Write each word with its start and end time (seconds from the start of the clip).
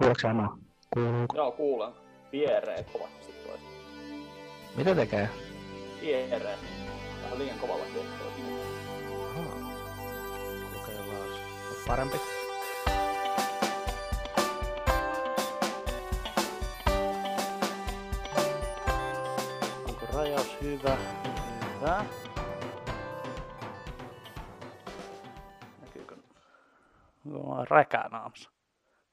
Kuuleeko 0.00 0.28
mua? 0.34 0.58
Kuuluuko? 0.94 1.36
Joo, 1.36 1.52
kuulen. 1.52 1.92
Vieree 2.32 2.84
kovasti 2.92 3.32
toi. 3.46 3.58
Mitä 4.76 4.94
tekee? 4.94 5.28
Vieree. 6.00 6.58
Vähän 7.22 7.38
liian 7.38 7.58
kovalla 7.58 7.84
tehtävä. 7.84 8.30
Ahaa. 9.30 9.72
Kokeillaan. 10.74 11.28
Parempi. 11.86 12.20
Onko 19.88 20.06
rajaus 20.14 20.56
hyvä? 20.62 20.96
Hyvä. 21.74 22.04
Näkyykö? 25.80 26.16
On 27.34 27.66
räkää 27.70 28.08
naamassa. 28.08 28.59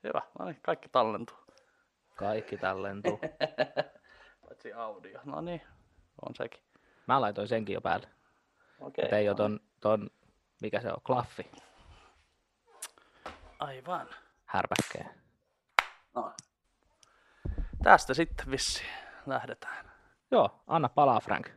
Hyvä, 0.04 0.22
no 0.40 0.46
niin, 0.46 0.60
kaikki 0.62 0.90
tallentuu. 0.90 1.38
Kaikki 2.16 2.58
tallentuu. 2.58 3.20
Paitsi 4.48 4.74
audio. 4.74 5.20
No 5.26 5.42
niin, 5.42 5.62
on 6.28 6.36
sekin. 6.36 6.62
Mä 7.08 7.22
laitoin 7.22 7.48
senkin 7.48 7.74
jo 7.74 7.82
päälle. 7.82 8.08
Okei. 8.80 9.06
Okay, 9.06 9.20
ei 9.20 9.30
ole 9.30 9.36
ton, 9.38 9.60
ton, 9.82 10.10
mikä 10.62 10.82
se 10.82 10.88
on, 10.92 11.02
klaffi, 11.04 11.52
Aivan. 13.60 14.08
härpäkkeen. 14.46 15.10
No, 16.16 16.34
Tästä 17.84 18.14
sitten 18.14 18.52
vissi 18.52 18.84
lähdetään. 19.26 19.92
Joo, 20.32 20.64
anna 20.68 20.90
palaa 20.90 21.20
Frank. 21.20 21.50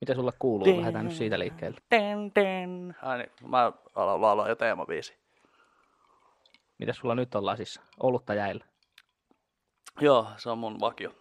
Mitä 0.00 0.14
sulle 0.14 0.32
kuuluu? 0.38 0.78
Lähdetään 0.78 1.04
nyt 1.04 1.14
siitä 1.14 1.38
liikkeelle. 1.38 1.80
Den, 1.90 2.32
den. 2.34 2.96
Ai 3.02 3.18
niin, 3.18 3.30
mä 3.46 3.72
aloin 3.94 4.22
laulaa 4.22 4.48
jo 4.48 4.54
teemabiisi. 4.54 5.21
Mitä 6.82 6.92
sulla 6.92 7.14
nyt 7.14 7.34
on 7.34 7.46
lasissa? 7.46 7.82
Olutta 8.00 8.34
jäillä. 8.34 8.64
Joo, 10.00 10.26
se 10.36 10.50
on 10.50 10.58
mun 10.58 10.80
vakio. 10.80 11.14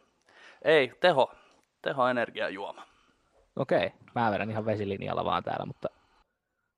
Ei, 0.62 0.94
teho. 1.00 1.32
Teho 1.82 2.08
energiajuoma. 2.08 2.88
Okei, 3.56 3.92
mä 4.16 4.32
vedän 4.32 4.52
ihan 4.52 4.66
vesilinjalla 4.66 5.26
vaan 5.26 5.44
täällä, 5.44 5.66
mutta 5.66 5.88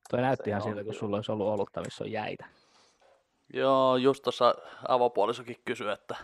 toi 0.09 0.21
näytti 0.21 0.43
Se 0.43 0.49
ihan 0.49 0.61
siltä, 0.61 0.83
kun 0.83 0.93
sulla 0.93 1.15
olisi 1.15 1.31
ollut 1.31 1.47
olutta, 1.47 1.81
missä 1.81 2.03
on 2.03 2.11
jäitä. 2.11 2.45
Joo, 3.53 3.95
just 3.97 4.23
tuossa 4.23 4.55
avopuolisokin 4.87 5.61
kysyi, 5.65 5.91
että 5.91 6.15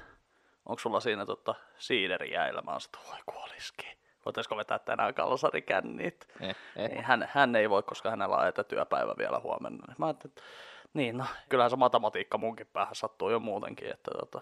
onko 0.65 0.79
sulla 0.79 0.99
siinä 0.99 1.25
tota 1.25 1.55
siideri 1.77 2.33
jäillä. 2.33 2.61
Mä 2.61 2.71
oon 2.71 2.79
voi 3.09 3.19
kuoliski. 3.25 3.97
Voitaisko 4.25 4.57
vetää 4.57 4.79
tänään 4.79 5.13
kalsarikännit? 5.13 6.27
Eh, 6.41 6.55
eh. 6.75 6.89
Niin, 6.89 7.03
hän, 7.03 7.29
hän, 7.31 7.55
ei 7.55 7.69
voi, 7.69 7.83
koska 7.83 8.09
hänellä 8.09 8.37
on 8.37 8.47
etätyöpäivä 8.47 9.15
vielä 9.17 9.39
huomenna. 9.39 9.85
Niin 9.87 9.95
Mä 9.97 10.05
ajattelin, 10.05 10.31
että 10.31 10.41
niin 10.93 11.17
no, 11.17 11.25
kyllähän 11.49 11.69
se 11.69 11.75
matematiikka 11.75 12.37
munkin 12.37 12.67
päähän 12.67 12.95
sattuu 12.95 13.29
jo 13.29 13.39
muutenkin. 13.39 13.91
Että 13.91 14.11
tota, 14.19 14.41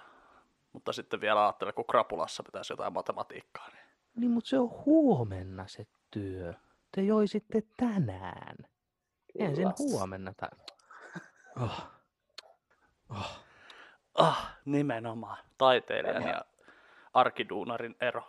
mutta 0.74 0.94
sitten 0.94 1.22
vielä 1.22 1.44
ajattelen, 1.44 1.74
kun 1.74 1.86
krapulassa 1.86 2.44
pitäisi 2.44 2.74
jotain 2.74 2.94
matematiikkaa. 2.94 3.68
Niin. 3.68 3.88
Niin, 4.16 4.32
mutta 4.32 4.50
se 4.50 4.60
on 4.60 4.70
huomenna 4.86 5.68
se 5.68 5.88
työ. 6.12 6.54
Te 6.96 7.02
joisitte 7.02 7.64
tänään. 7.78 8.56
Ensin 9.40 9.64
Kyllä. 9.64 9.74
huomenna. 9.80 10.34
Tai... 10.38 10.50
Oh. 11.62 11.88
Oh. 13.10 13.40
Ah, 14.16 14.58
nimenomaan. 14.66 15.38
Taiteilijan 15.58 16.24
ja 16.24 16.46
arkiduunarin 17.14 17.96
ero. 18.02 18.24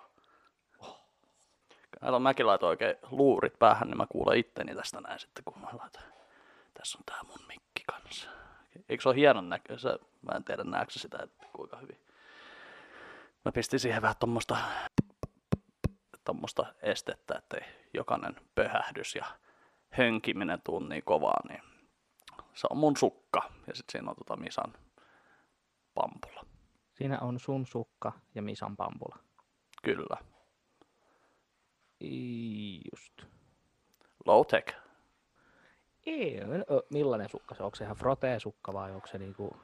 Kato, 2.00 2.18
mäkin 2.18 2.46
laitoin 2.46 2.70
oikein 2.70 2.96
luurit 3.10 3.58
päähän, 3.58 3.88
niin 3.88 3.96
mä 3.96 4.06
kuulen 4.08 4.38
itteni 4.38 4.74
tästä 4.74 5.00
näin 5.00 5.18
sitten, 5.18 5.44
kun 5.44 5.58
mä 5.60 5.68
laitan. 5.72 6.02
Tässä 6.74 6.98
on 6.98 7.04
tää 7.06 7.20
mun 7.22 7.46
mikki 7.48 7.67
kanssa. 7.92 8.30
Eikö 8.88 9.02
se 9.02 9.08
ole 9.08 9.16
hienon 9.16 9.48
näköistä? 9.48 9.98
Mä 10.22 10.36
en 10.36 10.44
tiedä 10.44 10.64
näetkö 10.64 10.98
sitä, 10.98 11.18
että 11.22 11.46
kuinka 11.52 11.76
hyvin. 11.76 12.00
Mä 13.44 13.52
pistin 13.52 13.80
siihen 13.80 14.02
vähän 14.02 14.16
tommosta, 14.20 14.56
tommosta 16.24 16.74
estettä, 16.82 17.34
ettei 17.38 17.60
jokainen 17.94 18.36
pöhähdys 18.54 19.14
ja 19.14 19.24
hönkiminen 19.90 20.62
tuu 20.64 20.78
niin 20.78 21.02
kovaa, 21.04 21.40
niin 21.48 21.62
se 22.54 22.66
on 22.70 22.76
mun 22.76 22.96
sukka. 22.96 23.52
Ja 23.66 23.74
sitten 23.74 23.92
siinä 23.92 24.10
on 24.10 24.16
tota 24.16 24.36
Misan 24.36 24.74
pampula. 25.94 26.46
Siinä 26.94 27.18
on 27.20 27.40
sun 27.40 27.66
sukka 27.66 28.12
ja 28.34 28.42
Misan 28.42 28.76
pampula. 28.76 29.18
Kyllä. 29.82 30.16
Just. 32.92 33.22
Low 34.26 34.46
tech. 34.46 34.87
Ei, 36.08 36.40
millainen 36.90 37.28
sukka 37.28 37.54
se 37.54 37.62
on? 37.62 37.64
Onko 37.64 37.76
se 37.76 37.84
ihan 37.84 37.96
frotee-sukka 37.96 38.72
vai 38.72 38.92
onko 38.92 39.06
se 39.06 39.18
niinku... 39.18 39.56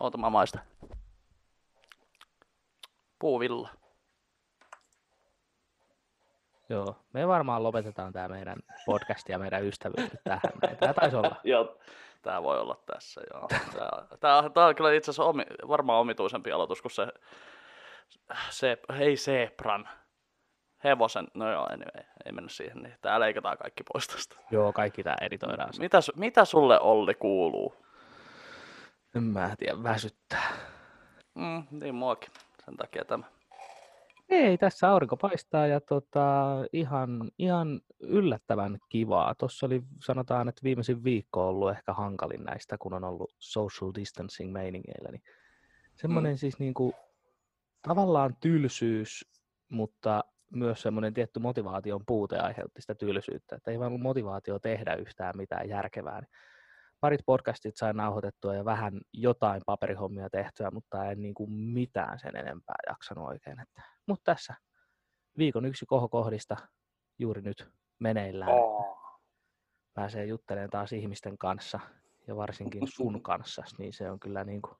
Oota 0.00 0.18
mä 0.18 0.30
maista. 0.30 0.58
Puuvilla. 3.18 3.68
Joo, 6.68 6.96
me 7.12 7.28
varmaan 7.28 7.62
lopetetaan 7.62 8.12
tämä 8.12 8.28
meidän 8.28 8.58
podcast 8.86 9.28
ja 9.28 9.38
meidän 9.38 9.64
ystävyys 9.64 10.12
nyt 10.12 10.20
tähän. 10.24 10.78
Tää 10.80 10.94
taisi 10.94 11.16
olla. 11.16 11.36
Joo, 11.44 11.78
Tää 12.22 12.42
voi 12.42 12.60
olla 12.60 12.82
tässä, 12.86 13.20
joo. 13.34 13.48
Tää, 13.48 14.06
tää, 14.20 14.50
tää 14.50 14.66
on 14.66 14.74
kyllä 14.74 14.92
itse 14.92 15.10
asiassa 15.10 15.24
omi, 15.24 15.44
varmaan 15.68 16.00
omituisempi 16.00 16.52
aloitus 16.52 16.82
kuin 16.82 16.92
se, 16.92 17.06
se 18.50 18.78
ei 18.98 19.16
Sebran, 19.16 19.88
hevosen, 20.84 21.28
no 21.34 21.52
joo, 21.52 21.64
anyway, 21.64 22.04
ei 22.26 22.32
mennä 22.32 22.48
siihen, 22.48 22.78
niin 22.78 22.94
tää 23.00 23.20
leikataan 23.20 23.58
kaikki 23.58 23.82
pois 23.92 24.06
tästä. 24.08 24.36
Joo, 24.50 24.72
kaikki 24.72 25.02
tää 25.02 25.16
editoidaan. 25.20 25.70
Mitä, 25.78 25.98
mitä 26.16 26.44
sulle 26.44 26.80
Olli 26.80 27.14
kuuluu? 27.14 27.74
En 29.14 29.22
mä 29.22 29.54
tiedä, 29.58 29.82
väsyttää. 29.82 30.52
Mm, 31.34 31.62
niin 31.70 31.94
muakin, 31.94 32.30
sen 32.64 32.76
takia 32.76 33.04
tämä. 33.04 33.24
Ei, 34.28 34.58
tässä 34.58 34.90
aurinko 34.90 35.16
paistaa 35.16 35.66
ja 35.66 35.80
tota, 35.80 36.46
ihan, 36.72 37.30
ihan 37.38 37.80
yllättävän 38.00 38.78
kivaa. 38.88 39.34
Tuossa 39.34 39.66
oli, 39.66 39.82
sanotaan, 40.00 40.48
että 40.48 40.62
viimeisin 40.64 41.04
viikko 41.04 41.42
on 41.42 41.48
ollut 41.48 41.70
ehkä 41.70 41.92
hankalin 41.92 42.44
näistä, 42.44 42.78
kun 42.78 42.94
on 42.94 43.04
ollut 43.04 43.34
social 43.38 43.92
distancing 43.94 44.52
meiningeillä. 44.52 45.10
Niin 45.10 45.22
semmoinen 45.94 46.32
mm. 46.32 46.36
siis 46.36 46.58
niinku, 46.58 46.94
tavallaan 47.82 48.36
tylsyys, 48.40 49.28
mutta 49.68 50.21
myös 50.54 50.82
semmoinen 50.82 51.14
tietty 51.14 51.40
motivaation 51.40 52.00
puute 52.06 52.38
aiheutti 52.38 52.80
sitä 52.80 52.94
tylsyyttä, 52.94 53.56
että 53.56 53.70
ei 53.70 53.78
vaan 53.78 53.88
ollut 53.88 54.02
motivaatio 54.02 54.58
tehdä 54.58 54.94
yhtään 54.94 55.36
mitään 55.36 55.68
järkevää. 55.68 56.20
Niin 56.20 56.30
parit 57.00 57.20
podcastit 57.26 57.76
sain 57.76 57.96
nauhoitettua 57.96 58.54
ja 58.54 58.64
vähän 58.64 59.00
jotain 59.12 59.62
paperihommia 59.66 60.30
tehtyä, 60.30 60.70
mutta 60.70 61.10
en 61.10 61.22
niin 61.22 61.34
kuin 61.34 61.52
mitään 61.52 62.18
sen 62.18 62.36
enempää 62.36 62.76
jaksanut 62.86 63.28
oikein. 63.28 63.60
Että. 63.60 63.82
Mutta 64.06 64.22
tässä 64.24 64.54
viikon 65.38 65.64
yksi 65.64 65.86
kohokohdista 65.86 66.56
juuri 67.18 67.42
nyt 67.42 67.68
meneillään. 67.98 68.52
Oh. 68.52 68.98
Pääsee 69.94 70.26
juttelemaan 70.26 70.70
taas 70.70 70.92
ihmisten 70.92 71.38
kanssa 71.38 71.80
ja 72.26 72.36
varsinkin 72.36 72.82
sun 72.88 73.22
kanssa, 73.22 73.64
niin 73.78 73.92
se 73.92 74.10
on 74.10 74.20
kyllä 74.20 74.44
niin 74.44 74.62
kuin 74.62 74.76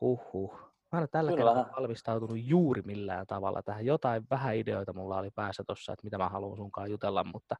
huhhuh. 0.00 0.65
Mä 0.92 0.98
en 0.98 1.02
ole 1.02 1.08
tällä 1.08 1.30
Kyllä. 1.32 1.54
kertaa 1.54 1.72
valmistautunut 1.76 2.38
juuri 2.40 2.82
millään 2.82 3.26
tavalla 3.26 3.62
tähän. 3.62 3.86
Jotain 3.86 4.26
vähän 4.30 4.56
ideoita 4.56 4.92
mulla 4.92 5.18
oli 5.18 5.30
päässä 5.30 5.64
tuossa, 5.66 5.92
että 5.92 6.04
mitä 6.04 6.18
mä 6.18 6.28
haluan 6.28 6.56
sunkaan 6.56 6.90
jutella, 6.90 7.24
mutta 7.24 7.56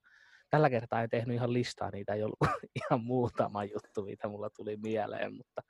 tällä 0.50 0.70
kertaa 0.70 1.02
en 1.02 1.10
tehnyt 1.10 1.34
ihan 1.34 1.52
listaa, 1.52 1.90
niitä 1.90 2.14
ei 2.14 2.22
ollut 2.22 2.38
ihan 2.90 3.04
muutama 3.04 3.64
juttu, 3.64 4.02
mitä 4.02 4.28
mulla 4.28 4.50
tuli 4.50 4.76
mieleen, 4.76 5.34
mutta 5.34 5.62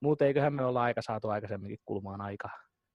muuten 0.00 0.28
eiköhän 0.28 0.52
me 0.52 0.64
olla 0.64 0.82
aika 0.82 1.02
saatu 1.02 1.28
aikaisemminkin 1.28 1.78
kulmaan 1.84 2.20
aika 2.20 2.48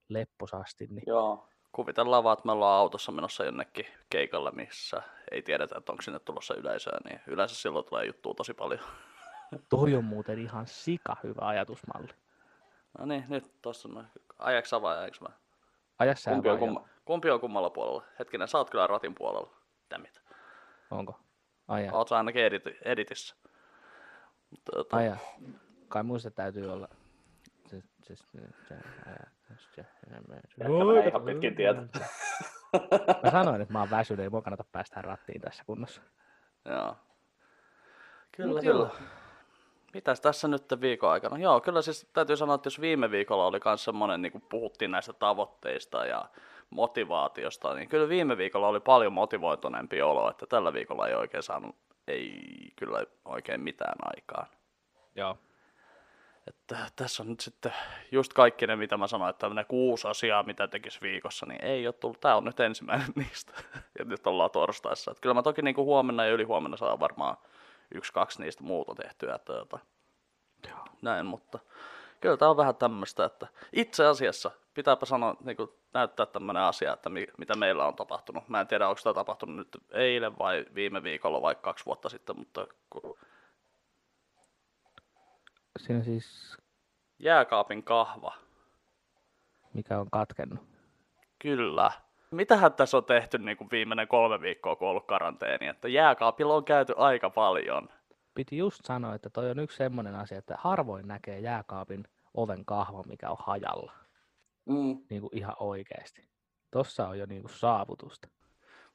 lepposasti, 0.10 0.88
niin 0.88 1.04
Joo. 1.08 1.50
Kuvitellaan 1.72 2.24
vaan, 2.24 2.34
että 2.34 2.46
me 2.46 2.52
ollaan 2.52 2.80
autossa 2.80 3.12
menossa 3.12 3.46
jonnekin 3.46 3.86
keikalle, 4.10 4.52
missä 4.52 5.02
ei 5.32 5.42
tiedetä, 5.42 5.76
että 5.78 5.92
onko 5.92 6.02
sinne 6.02 6.20
tulossa 6.20 6.56
yleisöä, 6.56 6.98
niin 7.06 7.20
yleensä 7.28 7.56
silloin 7.56 7.86
tulee 7.86 8.06
juttua 8.06 8.34
tosi 8.34 8.54
paljon. 8.54 8.80
toi 9.70 9.96
on 9.96 10.04
muuten 10.04 10.40
ihan 10.40 10.68
sika 10.68 11.16
hyvä 11.24 11.48
ajatusmalli. 11.48 12.14
No 12.98 13.06
niin, 13.06 13.26
nyt 13.28 13.52
tossa 13.62 13.88
noin. 13.90 14.08
Ajaksä 14.40 14.82
vai 14.82 14.98
ajaksä 14.98 15.26
mä? 15.26 15.30
Aja 16.00 16.16
sä 16.16 16.32
Kumpi 16.32 16.50
on 16.50 16.60
kumma? 16.60 16.88
Kumpi 17.06 17.30
on 17.30 17.40
kummalla 17.40 17.70
puolella? 17.70 18.04
Hetkinen, 18.20 18.48
sä 18.48 18.58
oot 18.58 18.70
kyllä 18.70 18.88
ratin 18.88 19.16
puolella. 19.16 19.54
Tämmit. 19.90 20.22
Onko? 20.92 21.20
Aja. 21.68 21.94
Oot 21.94 22.08
sä 22.08 22.18
ainakin 22.18 22.42
editi- 22.46 22.78
editissä. 22.86 23.36
Mutta, 24.50 24.72
tota, 24.72 24.98
Aja. 24.98 25.18
Kai 25.88 26.04
muista 26.04 26.32
täytyy 26.32 26.72
olla. 26.74 26.88
Menee 30.58 31.08
ihan 31.08 31.22
pitkin 31.22 31.56
tietä. 31.56 31.82
Mä 33.24 33.32
sanoin, 33.32 33.62
että 33.62 33.74
mä 33.74 33.80
oon 33.80 33.90
väsynyt, 33.90 34.24
ei 34.24 34.30
mua 34.30 34.42
kannata 34.42 34.64
päästä 34.72 35.02
rattiin 35.02 35.42
tässä 35.42 35.64
kunnossa. 35.66 36.02
Joo. 36.66 36.96
Kyllä, 38.38 38.54
Mut 38.54 38.62
kyllä. 38.62 38.80
joo. 38.80 38.96
Mitäs 39.94 40.22
tässä 40.22 40.48
nyt 40.48 40.64
viikon 40.82 41.12
aikana? 41.12 41.38
Joo, 41.38 41.62
kyllä 41.62 41.82
siis 41.82 42.10
täytyy 42.14 42.38
sanoa, 42.38 42.56
että 42.56 42.68
jos 42.68 42.82
viime 42.82 43.12
viikolla 43.12 43.46
oli 43.46 43.60
myös 43.66 43.84
semmoinen, 43.84 44.22
niin 44.22 44.32
kuin 44.32 44.44
puhuttiin 44.50 44.92
näistä 44.92 45.14
tavoitteista 45.14 46.06
ja 46.06 46.26
motivaatiosta, 46.70 47.74
niin 47.74 47.90
kyllä 47.90 48.10
viime 48.10 48.38
viikolla 48.38 48.68
oli 48.68 48.80
paljon 48.80 49.14
motivoituneempi 49.14 50.02
olo, 50.02 50.30
että 50.30 50.46
tällä 50.46 50.74
viikolla 50.74 51.08
ei 51.08 51.16
oikein 51.16 51.44
saanut, 51.44 51.76
ei 52.08 52.42
kyllä 52.76 53.04
oikein 53.26 53.62
mitään 53.62 53.96
aikaan. 54.02 54.48
Joo. 55.16 55.38
että 56.48 56.78
tässä 56.96 57.24
on 57.24 57.30
nyt 57.30 57.40
sitten 57.40 57.74
just 58.12 58.34
kaikki 58.34 58.68
ne, 58.68 58.76
mitä 58.76 58.98
mä 58.98 59.08
sanoin, 59.08 59.30
että 59.30 59.50
ne 59.50 59.64
kuusi 59.64 60.08
asiaa, 60.08 60.44
mitä 60.44 60.68
tekisi 60.68 61.02
viikossa, 61.02 61.46
niin 61.46 61.66
ei 61.66 61.88
ole 61.88 61.94
tullut. 61.94 62.20
Tämä 62.20 62.36
on 62.36 62.46
nyt 62.46 62.60
ensimmäinen 62.60 63.08
niistä. 63.16 63.54
Ja 64.00 64.06
nyt 64.06 64.28
ollaan 64.28 64.52
torstaissa. 64.52 65.12
Että 65.12 65.22
kyllä 65.22 65.34
mä 65.34 65.42
toki 65.42 65.62
niin 65.62 65.76
kuin 65.76 65.86
huomenna 65.86 66.26
ja 66.26 66.32
ylihuomenna 66.32 66.78
saa 66.78 67.00
varmaan 67.00 67.38
yksi, 67.96 68.14
kaksi 68.14 68.42
niistä 68.42 68.64
muuta 68.64 68.96
tehtyä. 68.96 69.36
Että, 69.36 69.54
tota, 69.54 69.80
näin, 71.02 71.26
mutta 71.26 71.60
kyllä 72.22 72.38
tämä 72.38 72.52
on 72.52 72.58
vähän 72.58 72.76
tämmöistä, 72.76 73.26
että 73.26 73.48
itse 73.74 74.06
asiassa 74.06 74.52
pitääpä 74.74 75.06
sanoa, 75.06 75.36
niin 75.44 75.58
kuin 75.58 75.70
näyttää 75.94 76.26
tämmöinen 76.26 76.64
asia, 76.64 76.94
että 76.94 77.10
mi, 77.10 77.28
mitä 77.38 77.56
meillä 77.56 77.86
on 77.86 77.96
tapahtunut. 77.96 78.50
Mä 78.50 78.62
en 78.62 78.68
tiedä, 78.68 78.88
onko 78.88 79.02
tämä 79.04 79.14
tapahtunut 79.14 79.56
nyt 79.56 79.78
eilen 79.92 80.40
vai 80.40 80.66
viime 80.76 81.04
viikolla 81.04 81.42
vai 81.42 81.56
kaksi 81.56 81.86
vuotta 81.86 82.10
sitten, 82.10 82.40
mutta 82.40 82.68
kun 82.90 83.18
Siinä 85.78 86.04
siis, 86.04 86.58
jääkaapin 87.20 87.84
kahva, 87.84 88.34
mikä 89.74 90.00
on 90.00 90.10
katkennut. 90.12 90.60
kyllä. 91.40 91.92
Mitähän 92.32 92.74
tässä 92.74 92.98
on 92.98 93.06
tehty 93.06 93.38
niin 93.38 93.58
kuin 93.58 93.72
viimeinen 93.72 94.08
kolme 94.08 94.42
viikkoa, 94.42 94.76
kun 94.76 94.88
on 94.88 94.92
ollut 94.92 95.08
karanteeni, 95.08 95.68
että 95.68 95.88
jääkaapilla 95.88 96.56
on 96.56 96.66
käyty 96.66 96.94
aika 96.98 97.30
paljon. 97.30 97.90
Piti 98.36 98.58
just 98.58 98.86
sanoa, 98.86 99.16
että 99.16 99.30
toi 99.30 99.50
on 99.50 99.60
yksi 99.60 99.78
semmoinen 99.78 100.16
asia, 100.16 100.38
että 100.38 100.56
harvoin 100.60 101.08
näkee 101.08 101.40
jääkaapin 101.40 102.04
oven 102.34 102.66
kahva, 102.66 103.04
mikä 103.04 103.30
on 103.30 103.38
hajalla. 103.40 103.92
Mm. 104.66 104.98
Niin 105.10 105.22
kuin 105.22 105.38
ihan 105.38 105.56
oikeasti. 105.60 106.30
Tossa 106.72 107.08
on 107.08 107.20
jo 107.20 107.26
niin 107.26 107.42
kuin 107.42 107.52
saavutusta. 107.52 108.28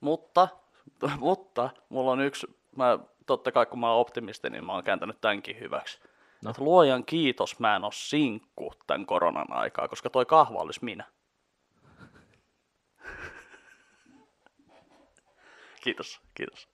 Mutta, 0.01 0.49
mutta 1.19 1.71
mulla 1.89 2.11
on 2.11 2.21
yksi, 2.21 2.47
mä, 2.77 2.99
totta 3.27 3.53
kai 3.53 3.67
kun 3.67 3.81
mä 3.81 3.91
oon 3.91 4.01
optimisti, 4.01 4.51
niin 4.51 4.65
mä 4.65 4.73
oon 4.73 4.85
kääntänyt 4.85 5.21
tämänkin 5.21 5.61
hyväksi. 5.61 6.01
No. 6.45 6.53
Luojan 6.59 7.05
kiitos 7.05 7.61
mä 7.61 7.77
en 7.77 7.85
oo 7.85 7.91
sinkku 7.93 8.73
tämän 8.87 9.07
koronan 9.07 9.53
aikaa, 9.53 9.89
koska 9.89 10.11
toi 10.11 10.27
kahva 10.27 10.59
olisi 10.59 10.85
minä. 10.85 11.05
Kiitos, 15.85 16.21
kiitos. 16.35 16.69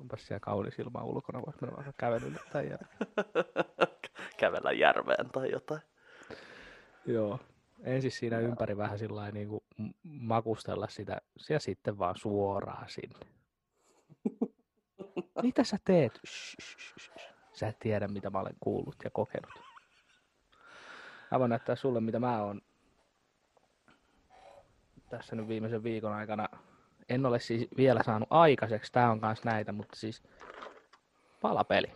Onpas 0.00 0.26
siellä 0.26 0.40
kaunis 0.40 0.78
ilma 0.78 1.04
ulkona, 1.04 1.42
vois 1.46 1.60
mennä 1.60 1.76
vaikka 1.76 1.92
kävelylle 1.96 2.40
tai. 2.52 2.70
Kävellä 4.40 4.72
järveen 4.72 5.30
tai 5.30 5.50
jotain. 5.50 5.80
Joo. 7.06 7.38
Ensin 7.84 8.10
siinä 8.10 8.38
ympäri 8.38 8.76
vähän 8.76 8.98
sillä 8.98 9.30
niin 9.30 9.48
kuin 9.48 9.64
makustella 10.02 10.88
sitä 10.88 11.20
ja 11.48 11.60
sitten 11.60 11.98
vaan 11.98 12.16
suoraan 12.16 12.88
sinne. 12.88 13.26
Mitä 15.42 15.64
sä 15.64 15.76
teet? 15.84 16.20
Shh, 16.26 16.56
shh, 16.60 16.98
shh. 17.00 17.34
Sä 17.52 17.68
et 17.68 17.78
tiedä, 17.78 18.08
mitä 18.08 18.30
mä 18.30 18.40
olen 18.40 18.56
kuullut 18.60 18.96
ja 19.04 19.10
kokenut. 19.10 19.69
Mä 21.30 21.38
voin 21.38 21.48
näyttää 21.48 21.76
sulle, 21.76 22.00
mitä 22.00 22.18
mä 22.18 22.42
oon 22.42 22.60
tässä 25.10 25.36
nyt 25.36 25.48
viimeisen 25.48 25.82
viikon 25.82 26.12
aikana. 26.12 26.48
En 27.08 27.26
ole 27.26 27.40
siis 27.40 27.68
vielä 27.76 28.02
saanut 28.02 28.28
aikaiseksi, 28.30 28.92
tää 28.92 29.10
on 29.10 29.20
kans 29.20 29.44
näitä, 29.44 29.72
mutta 29.72 29.96
siis 29.96 30.22
palapeli. 31.40 31.92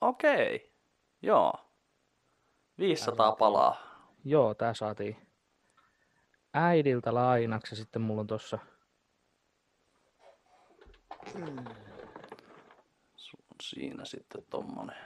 Okei, 0.00 0.72
joo. 1.22 1.52
500 2.78 3.32
palaa. 3.32 3.76
Joo, 4.24 4.54
tää 4.54 4.74
saatiin 4.74 5.16
äidiltä 6.54 7.14
lainaksi 7.14 7.72
ja 7.72 7.76
sitten 7.76 8.02
mulla 8.02 8.20
on 8.20 8.26
tossa 8.26 8.58
siinä 13.62 14.04
sitten 14.04 14.44
tommonen 14.50 14.96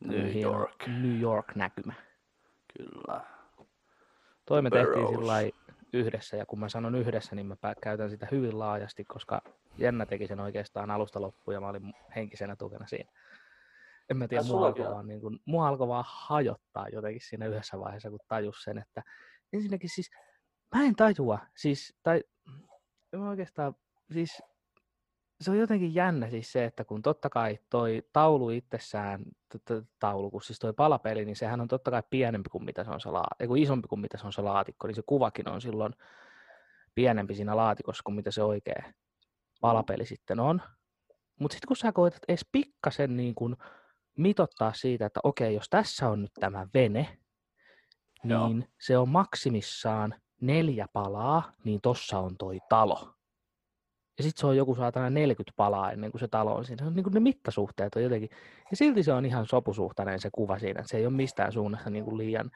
New 0.00 0.40
York. 0.42 0.86
New 0.86 1.20
York 1.20 1.54
näkymä. 1.54 1.92
Kyllä. 2.78 3.20
Toi 4.46 4.62
me 4.62 4.70
tehtiin 4.70 5.08
sillä 5.08 5.34
yhdessä, 5.92 6.36
ja 6.36 6.46
kun 6.46 6.58
mä 6.58 6.68
sanon 6.68 6.94
yhdessä, 6.94 7.36
niin 7.36 7.46
mä 7.46 7.56
käytän 7.82 8.10
sitä 8.10 8.28
hyvin 8.30 8.58
laajasti, 8.58 9.04
koska 9.04 9.40
Jenna 9.78 10.06
teki 10.06 10.26
sen 10.26 10.40
oikeastaan 10.40 10.90
alusta 10.90 11.20
loppuun, 11.20 11.54
ja 11.54 11.60
mä 11.60 11.68
olin 11.68 11.94
henkisenä 12.16 12.56
tukena 12.56 12.86
siinä. 12.86 13.12
En 14.10 14.16
mä 14.16 14.28
tiedä, 14.28 14.44
mua 14.44 14.66
alkoi, 14.66 14.84
vaan, 14.84 15.06
niin 15.06 15.20
kun, 15.20 15.40
mua 15.44 15.68
alkoi 15.68 15.88
vaan 15.88 16.04
hajottaa 16.06 16.88
jotenkin 16.88 17.20
siinä 17.24 17.46
yhdessä 17.46 17.80
vaiheessa, 17.80 18.10
kun 18.10 18.18
tajus 18.28 18.62
sen, 18.62 18.78
että 18.78 19.02
ensinnäkin 19.52 19.90
siis, 19.90 20.10
mä 20.74 20.82
en 20.82 20.96
tajua, 20.96 21.38
siis, 21.56 21.94
tai 22.02 22.22
mä 23.16 23.28
oikeastaan, 23.28 23.74
siis 24.12 24.42
se 25.40 25.50
on 25.50 25.58
jotenkin 25.58 25.94
jännä 25.94 26.30
siis 26.30 26.52
se, 26.52 26.64
että 26.64 26.84
kun 26.84 27.02
totta 27.02 27.30
kai 27.30 27.58
toi 27.70 28.02
taulu 28.12 28.50
itsessään, 28.50 29.24
taulu, 29.98 30.30
kun 30.30 30.42
siis 30.42 30.58
toi 30.58 30.72
palapeli, 30.72 31.24
niin 31.24 31.36
sehän 31.36 31.60
on 31.60 31.68
totta 31.68 31.90
kai 31.90 32.02
pienempi 32.10 32.50
kuin 32.50 32.64
mitä 32.64 32.84
se 32.84 32.90
on 32.90 33.00
se 33.00 33.10
laa- 33.10 33.36
ei 33.40 33.46
kun 33.46 33.58
isompi 33.58 33.88
kuin 33.88 34.00
mitä 34.00 34.18
se 34.18 34.26
on 34.26 34.32
se 34.32 34.42
laatikko, 34.42 34.86
niin 34.86 34.94
se 34.94 35.02
kuvakin 35.06 35.48
on 35.48 35.60
silloin 35.60 35.94
pienempi 36.94 37.34
siinä 37.34 37.56
laatikossa 37.56 38.02
kuin 38.04 38.14
mitä 38.14 38.30
se 38.30 38.42
oikea 38.42 38.92
palapeli 39.60 40.06
sitten 40.06 40.40
on. 40.40 40.62
Mutta 41.40 41.54
sitten 41.54 41.68
kun 41.68 41.76
sä 41.76 41.92
koetat 41.92 42.22
edes 42.28 42.48
pikkasen 42.52 43.16
niin 43.16 43.34
kun 43.34 43.56
mitottaa 44.18 44.72
siitä, 44.72 45.06
että 45.06 45.20
okei, 45.22 45.54
jos 45.54 45.68
tässä 45.68 46.08
on 46.08 46.22
nyt 46.22 46.32
tämä 46.40 46.66
vene, 46.74 47.18
Joo. 48.24 48.48
niin 48.48 48.68
se 48.80 48.98
on 48.98 49.08
maksimissaan 49.08 50.14
neljä 50.40 50.88
palaa, 50.92 51.52
niin 51.64 51.80
tossa 51.80 52.18
on 52.18 52.36
toi 52.36 52.58
talo. 52.68 53.14
Ja 54.18 54.24
sitten 54.24 54.40
se 54.40 54.46
on 54.46 54.56
joku 54.56 54.74
saatana 54.74 55.10
40 55.10 55.52
palaa 55.56 55.92
ennen 55.92 56.10
kuin 56.10 56.20
se 56.20 56.28
talo 56.28 56.54
on 56.54 56.64
siinä. 56.64 56.84
Se 56.84 56.88
on 56.88 56.94
niin 56.94 57.04
kuin 57.04 57.14
ne 57.14 57.20
mittasuhteet 57.20 57.94
on 57.94 58.02
jotenkin. 58.02 58.28
Ja 58.70 58.76
silti 58.76 59.02
se 59.02 59.12
on 59.12 59.24
ihan 59.24 59.46
sopusuhtainen 59.46 60.20
se 60.20 60.28
kuva 60.32 60.58
siinä. 60.58 60.80
että 60.80 60.90
Se 60.90 60.96
ei 60.96 61.06
ole 61.06 61.14
mistään 61.14 61.52
suunnasta 61.52 61.90
niin 61.90 62.04
kuin 62.04 62.18
liian 62.18 62.50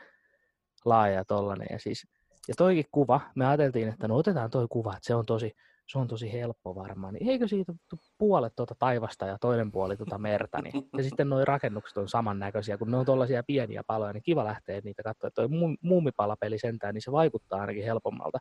laaja 0.84 1.14
ja 1.14 1.24
tollanen. 1.24 1.66
Ja, 1.70 1.78
siis, 1.78 2.06
ja 2.48 2.54
toikin 2.56 2.84
kuva, 2.92 3.20
me 3.34 3.46
ajateltiin, 3.46 3.88
että 3.88 4.08
no 4.08 4.16
otetaan 4.16 4.50
toi 4.50 4.66
kuva, 4.70 4.90
että 4.90 5.06
se 5.06 5.14
on 5.14 5.26
tosi, 5.26 5.52
se 5.86 5.98
on 5.98 6.08
tosi 6.08 6.32
helppo 6.32 6.74
varmaan. 6.74 7.14
Niin 7.14 7.30
eikö 7.30 7.48
siitä 7.48 7.72
puolet 8.18 8.52
tuota 8.56 8.74
taivasta 8.78 9.26
ja 9.26 9.38
toinen 9.40 9.72
puoli 9.72 9.96
tuota 9.96 10.18
merta, 10.18 10.62
niin, 10.62 10.88
ja 10.96 11.02
sitten 11.02 11.28
nuo 11.28 11.44
rakennukset 11.44 11.98
on 11.98 12.08
samannäköisiä, 12.08 12.78
kun 12.78 12.90
ne 12.90 12.96
on 12.96 13.06
tuollaisia 13.06 13.42
pieniä 13.42 13.82
paloja, 13.86 14.12
niin 14.12 14.22
kiva 14.22 14.44
lähteä 14.44 14.80
niitä 14.84 15.02
katsoa. 15.02 15.30
Toi 15.30 15.46
mu- 15.46 15.78
muumipalapeli 15.82 16.58
sentään, 16.58 16.94
niin 16.94 17.02
se 17.02 17.12
vaikuttaa 17.12 17.60
ainakin 17.60 17.84
helpommalta 17.84 18.38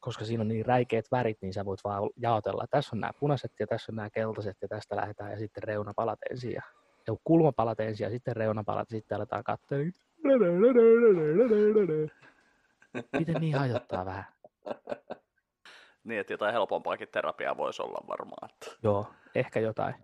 koska 0.00 0.24
siinä 0.24 0.40
on 0.40 0.48
niin 0.48 0.66
räikeät 0.66 1.04
värit, 1.12 1.38
niin 1.42 1.52
sä 1.52 1.64
voit 1.64 1.80
vaan 1.84 2.10
jaotella. 2.16 2.64
Tässä 2.70 2.96
on 2.96 3.00
nämä 3.00 3.12
punaiset 3.20 3.52
ja 3.60 3.66
tässä 3.66 3.92
on 3.92 3.96
nämä 3.96 4.10
keltaiset 4.10 4.56
ja 4.62 4.68
tästä 4.68 4.96
lähdetään 4.96 5.30
ja 5.30 5.38
sitten 5.38 5.62
reunapalat 5.62 6.18
ensin 6.30 6.52
ja, 6.52 6.62
ja 7.06 7.14
kulmapalat 7.24 7.80
ensin 7.80 8.04
ja 8.04 8.10
sitten 8.10 8.36
reunapalat 8.36 8.90
ja 8.90 8.96
sitten 8.96 9.16
aletaan 9.16 9.44
katsoa. 9.44 9.78
Niin... 9.78 9.94
Miten 13.18 13.40
niin 13.40 13.58
hajottaa 13.58 14.04
vähän? 14.04 14.24
Niin, 16.04 16.20
että 16.20 16.32
jotain 16.32 16.52
helpompaakin 16.52 17.08
terapiaa 17.08 17.56
voisi 17.56 17.82
olla 17.82 18.06
varmaan. 18.08 18.50
Joo, 18.82 19.06
ehkä 19.34 19.60
jotain. 19.60 19.94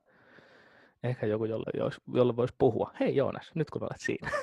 Ehkä 1.03 1.27
joku, 1.27 1.45
jolle, 1.45 1.91
jolle 2.15 2.37
voisi 2.37 2.55
puhua. 2.59 2.91
Hei 3.01 3.17
Joonas, 3.17 3.51
nyt 3.55 3.71
kun 3.71 3.83
olet 3.83 4.01
siinä. 4.01 4.31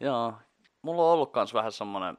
Joo, 0.00 0.34
mulla 0.82 1.02
on 1.02 1.12
ollut 1.12 1.32
kans 1.32 1.54
vähän 1.54 1.72
semmonen 1.72 2.18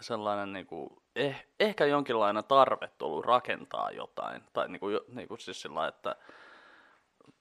sellainen 0.00 0.52
niinku, 0.52 1.02
eh, 1.16 1.46
ehkä 1.60 1.84
jonkinlainen 1.84 2.44
tarve 2.44 2.90
tullut 2.98 3.24
rakentaa 3.24 3.90
jotain. 3.90 4.42
Tai 4.52 4.68
niinku, 4.68 4.88
jo- 4.88 5.04
niinku 5.08 5.36
siis 5.36 5.62
sillä 5.62 5.88
että 5.88 6.16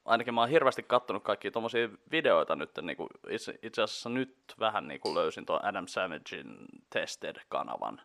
ainakin 0.06 0.34
mä 0.34 0.42
oon 0.42 0.50
hirveästi 0.50 0.84
kattonut 0.84 1.24
kaikkia 1.24 1.52
tommosia 1.52 1.90
videoita 2.12 2.56
nyt, 2.56 2.72
niinku, 2.82 3.08
itse, 3.30 3.60
itse 3.62 3.82
asiassa 3.82 4.10
nyt 4.10 4.38
vähän 4.60 4.88
niinku 4.88 5.16
löysin 5.16 5.46
tuon 5.46 5.66
Adam 5.66 5.88
Savagein 5.88 6.58
Tested-kanavan, 6.90 8.02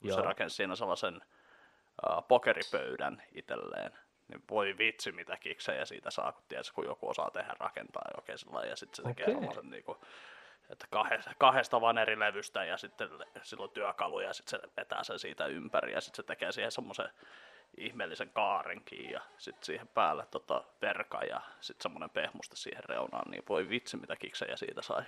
kun 0.00 0.12
se 0.12 0.20
rakensi 0.20 0.56
siinä 0.56 0.76
sellaisen 0.76 1.16
uh, 1.16 2.28
pokeripöydän 2.28 3.22
itselleen. 3.32 3.92
Niin 4.28 4.42
voi 4.50 4.78
vitsi 4.78 5.12
mitä 5.12 5.36
kiksejä 5.36 5.84
siitä 5.84 6.10
saa, 6.10 6.32
kun, 6.32 6.44
tiedät, 6.48 6.70
kun 6.74 6.84
joku 6.84 7.08
osaa 7.08 7.30
tehdä 7.30 7.54
rakentaa 7.58 8.02
oikein 8.16 8.38
sillä 8.38 8.64
ja 8.64 8.76
sitten 8.76 8.96
se 8.96 9.02
tekee 9.02 9.24
Okei. 9.24 9.34
semmoisen 9.34 9.70
niinku, 9.70 9.96
että 10.72 10.86
kahdesta, 10.90 11.30
kahdesta 11.38 11.80
vaan 11.80 11.98
eri 11.98 12.18
levystä 12.18 12.64
ja 12.64 12.76
sitten 12.76 13.08
silloin 13.42 13.70
työkaluja 13.70 14.26
ja 14.26 14.34
sitten 14.34 14.60
se 14.60 14.68
vetää 14.76 15.04
sen 15.04 15.18
siitä 15.18 15.46
ympäri 15.46 15.92
ja 15.92 16.00
sitten 16.00 16.16
se 16.16 16.22
tekee 16.22 16.52
siihen 16.52 16.72
semmoisen 16.72 17.08
ihmeellisen 17.76 18.30
kaarenkin 18.30 19.10
ja 19.10 19.20
sitten 19.38 19.64
siihen 19.64 19.88
päälle 19.88 20.26
tota 20.30 20.64
verka 20.82 21.22
ja 21.22 21.40
sitten 21.60 21.82
semmoinen 21.82 22.10
pehmuste 22.10 22.56
siihen 22.56 22.84
reunaan, 22.84 23.30
niin 23.30 23.42
voi 23.48 23.68
vitsi 23.68 23.96
mitä 23.96 24.16
kiksejä 24.16 24.56
siitä 24.56 24.82
sai. 24.82 25.02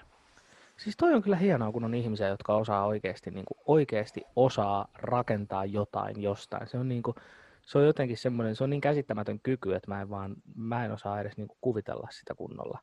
Siis 0.77 0.97
toi 0.97 1.15
on 1.15 1.23
kyllä 1.23 1.37
hienoa, 1.37 1.73
kun 1.73 1.85
on 1.85 1.95
ihmisiä, 1.95 2.29
jotka 2.29 2.57
osaa 2.57 2.87
oikeasti, 2.87 3.31
niin 3.31 3.45
kuin, 3.45 3.59
oikeasti 3.67 4.23
osaa 4.37 4.89
rakentaa 4.95 5.65
jotain 5.65 6.23
jostain. 6.23 6.67
Se 6.67 6.79
on, 6.79 6.89
niin 6.89 7.03
kuin, 7.03 7.17
se 7.63 7.79
on 7.79 7.85
jotenkin 7.85 8.19
semmoinen, 8.19 8.57
se 8.57 8.65
on 8.65 8.71
niin 8.71 8.81
käsittämätön 8.81 9.41
kyky, 9.41 9.75
että 9.75 9.91
mä 9.91 10.01
en, 10.03 10.11
vaan, 10.11 10.37
mä 10.57 10.85
en 10.85 10.93
osaa 10.93 11.21
edes 11.21 11.37
niin 11.37 11.49
kuin, 11.49 11.59
kuvitella 11.61 12.09
sitä 12.11 12.35
kunnolla. 12.35 12.79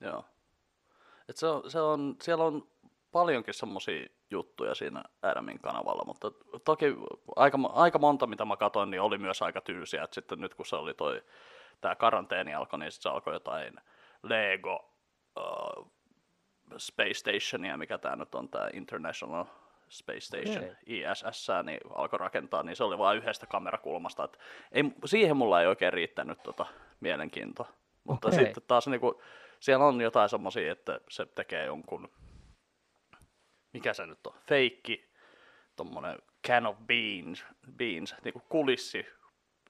Joo. 0.00 0.24
Et 1.30 1.36
se 1.36 1.46
on, 1.46 1.70
se 1.70 1.80
on, 1.80 2.16
siellä 2.22 2.44
on 2.44 2.68
paljonkin 3.12 3.54
semmosia 3.54 4.06
juttuja 4.30 4.74
siinä 4.74 5.04
Adamin 5.22 5.58
kanavalla, 5.58 6.04
mutta 6.06 6.30
toki 6.64 6.86
aika, 7.36 7.58
aika 7.72 7.98
monta, 7.98 8.26
mitä 8.26 8.44
mä 8.44 8.56
katsoin, 8.56 8.90
niin 8.90 9.00
oli 9.00 9.18
myös 9.18 9.42
aika 9.42 9.60
tyysiä, 9.60 10.02
että 10.02 10.14
sitten 10.14 10.40
nyt 10.40 10.54
kun 10.54 10.66
se 10.66 10.76
oli 10.76 10.94
toi, 10.94 11.22
tämä 11.80 11.94
karanteeni 11.94 12.54
alkoi, 12.54 12.78
niin 12.78 12.92
sitten 12.92 13.02
se 13.02 13.14
alkoi 13.14 13.34
jotain 13.34 13.74
Lego 14.22 14.94
uh, 15.36 15.92
Space 16.76 17.14
Stationia, 17.14 17.76
mikä 17.76 17.98
tämä 17.98 18.16
nyt 18.16 18.34
on, 18.34 18.48
tämä 18.48 18.68
International 18.72 19.44
Space 19.88 20.20
Station, 20.20 20.64
Okei. 20.64 20.74
ISS, 20.86 21.48
niin 21.64 21.80
alkoi 21.94 22.18
rakentaa, 22.18 22.62
niin 22.62 22.76
se 22.76 22.84
oli 22.84 22.98
vain 22.98 23.18
yhdestä 23.18 23.46
kamerakulmasta. 23.46 24.24
Et 24.24 24.38
ei, 24.72 24.84
siihen 25.04 25.36
mulla 25.36 25.60
ei 25.60 25.66
oikein 25.66 25.92
riittänyt 25.92 26.42
tota 26.42 26.66
mielenkiintoa. 27.00 27.68
Mutta 28.04 28.28
Okei. 28.28 28.44
sitten 28.44 28.62
taas 28.66 28.86
niinku, 28.88 29.22
siellä 29.60 29.84
on 29.86 30.00
jotain 30.00 30.28
semmoisia, 30.28 30.72
että 30.72 31.00
se 31.10 31.26
tekee 31.26 31.64
jonkun, 31.64 32.10
mikä 33.72 33.94
se 33.94 34.06
nyt 34.06 34.26
on, 34.26 34.34
feikki, 34.48 35.10
tommonen 35.76 36.18
can 36.46 36.66
of 36.66 36.76
beans, 36.86 37.44
beans 37.76 38.14
niinku 38.24 38.42
kulissi, 38.48 39.06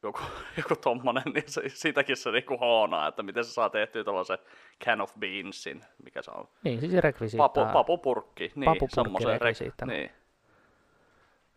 joku, 0.02 0.20
joku 0.58 0.76
tommonen, 0.76 1.22
niin 1.34 1.44
se, 1.46 1.62
sitäkin 1.68 2.16
se 2.16 2.30
niinku 2.30 2.58
hoonaa, 2.58 3.08
että 3.08 3.22
miten 3.22 3.44
se 3.44 3.52
saa 3.52 3.70
tehtyä 3.70 4.04
tuollaisen 4.04 4.38
can 4.84 5.00
of 5.00 5.12
beansin, 5.18 5.84
mikä 6.04 6.22
se 6.22 6.30
on, 6.30 6.48
Niin, 6.64 6.80
siis 6.80 6.92
rekvisiittaa. 6.92 7.48
Papu, 7.48 7.72
papupurkki, 7.72 8.52
niin, 8.54 8.64
Papupurkki 8.64 8.94
semmoisen 8.94 9.28
rek- 9.30 9.42
rekvisiittana. 9.42 9.92
niin. 9.92 10.10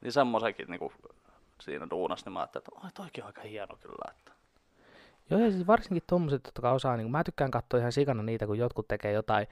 Niin 0.01 0.11
semmoisenkin 0.11 0.67
niinku 0.67 0.93
siinä 1.61 1.87
duunas, 1.89 2.25
niin 2.25 2.33
mä 2.33 2.39
ajattelin, 2.39 2.63
että 2.67 2.85
oi 2.85 2.91
toikin 2.91 3.23
on 3.23 3.27
aika 3.27 3.41
hieno 3.41 3.75
kyllä. 3.75 4.11
Että. 4.17 4.32
Joo, 5.33 5.45
ja 5.45 5.51
siis 5.51 5.67
varsinkin 5.67 6.03
tommoset, 6.07 6.41
jotka 6.45 6.71
osaa, 6.71 6.97
niin 6.97 7.11
mä 7.11 7.23
tykkään 7.23 7.51
katsoa 7.51 7.79
ihan 7.79 7.91
sikana 7.91 8.23
niitä, 8.23 8.47
kun 8.47 8.57
jotkut 8.57 8.87
tekee 8.87 9.11
jotain, 9.11 9.47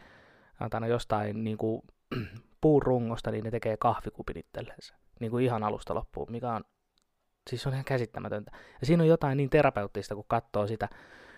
sanotaan 0.59 0.89
jostain 0.89 1.43
niin 1.43 1.57
kuin, 1.57 1.81
puurungosta, 2.61 3.31
niin 3.31 3.43
ne 3.43 3.51
tekee 3.51 3.77
kahvikupin 3.77 4.37
itsellensä. 4.37 4.95
Niin 5.19 5.31
kuin 5.31 5.45
ihan 5.45 5.63
alusta 5.63 5.95
loppuun, 5.95 6.31
mikä 6.31 6.51
on, 6.51 6.63
siis 7.49 7.67
on 7.67 7.73
ihan 7.73 7.85
käsittämätöntä. 7.85 8.51
Ja 8.81 8.87
siinä 8.87 9.03
on 9.03 9.09
jotain 9.09 9.37
niin 9.37 9.49
terapeuttista, 9.49 10.15
kun 10.15 10.25
katsoo 10.27 10.67
sitä, 10.67 10.89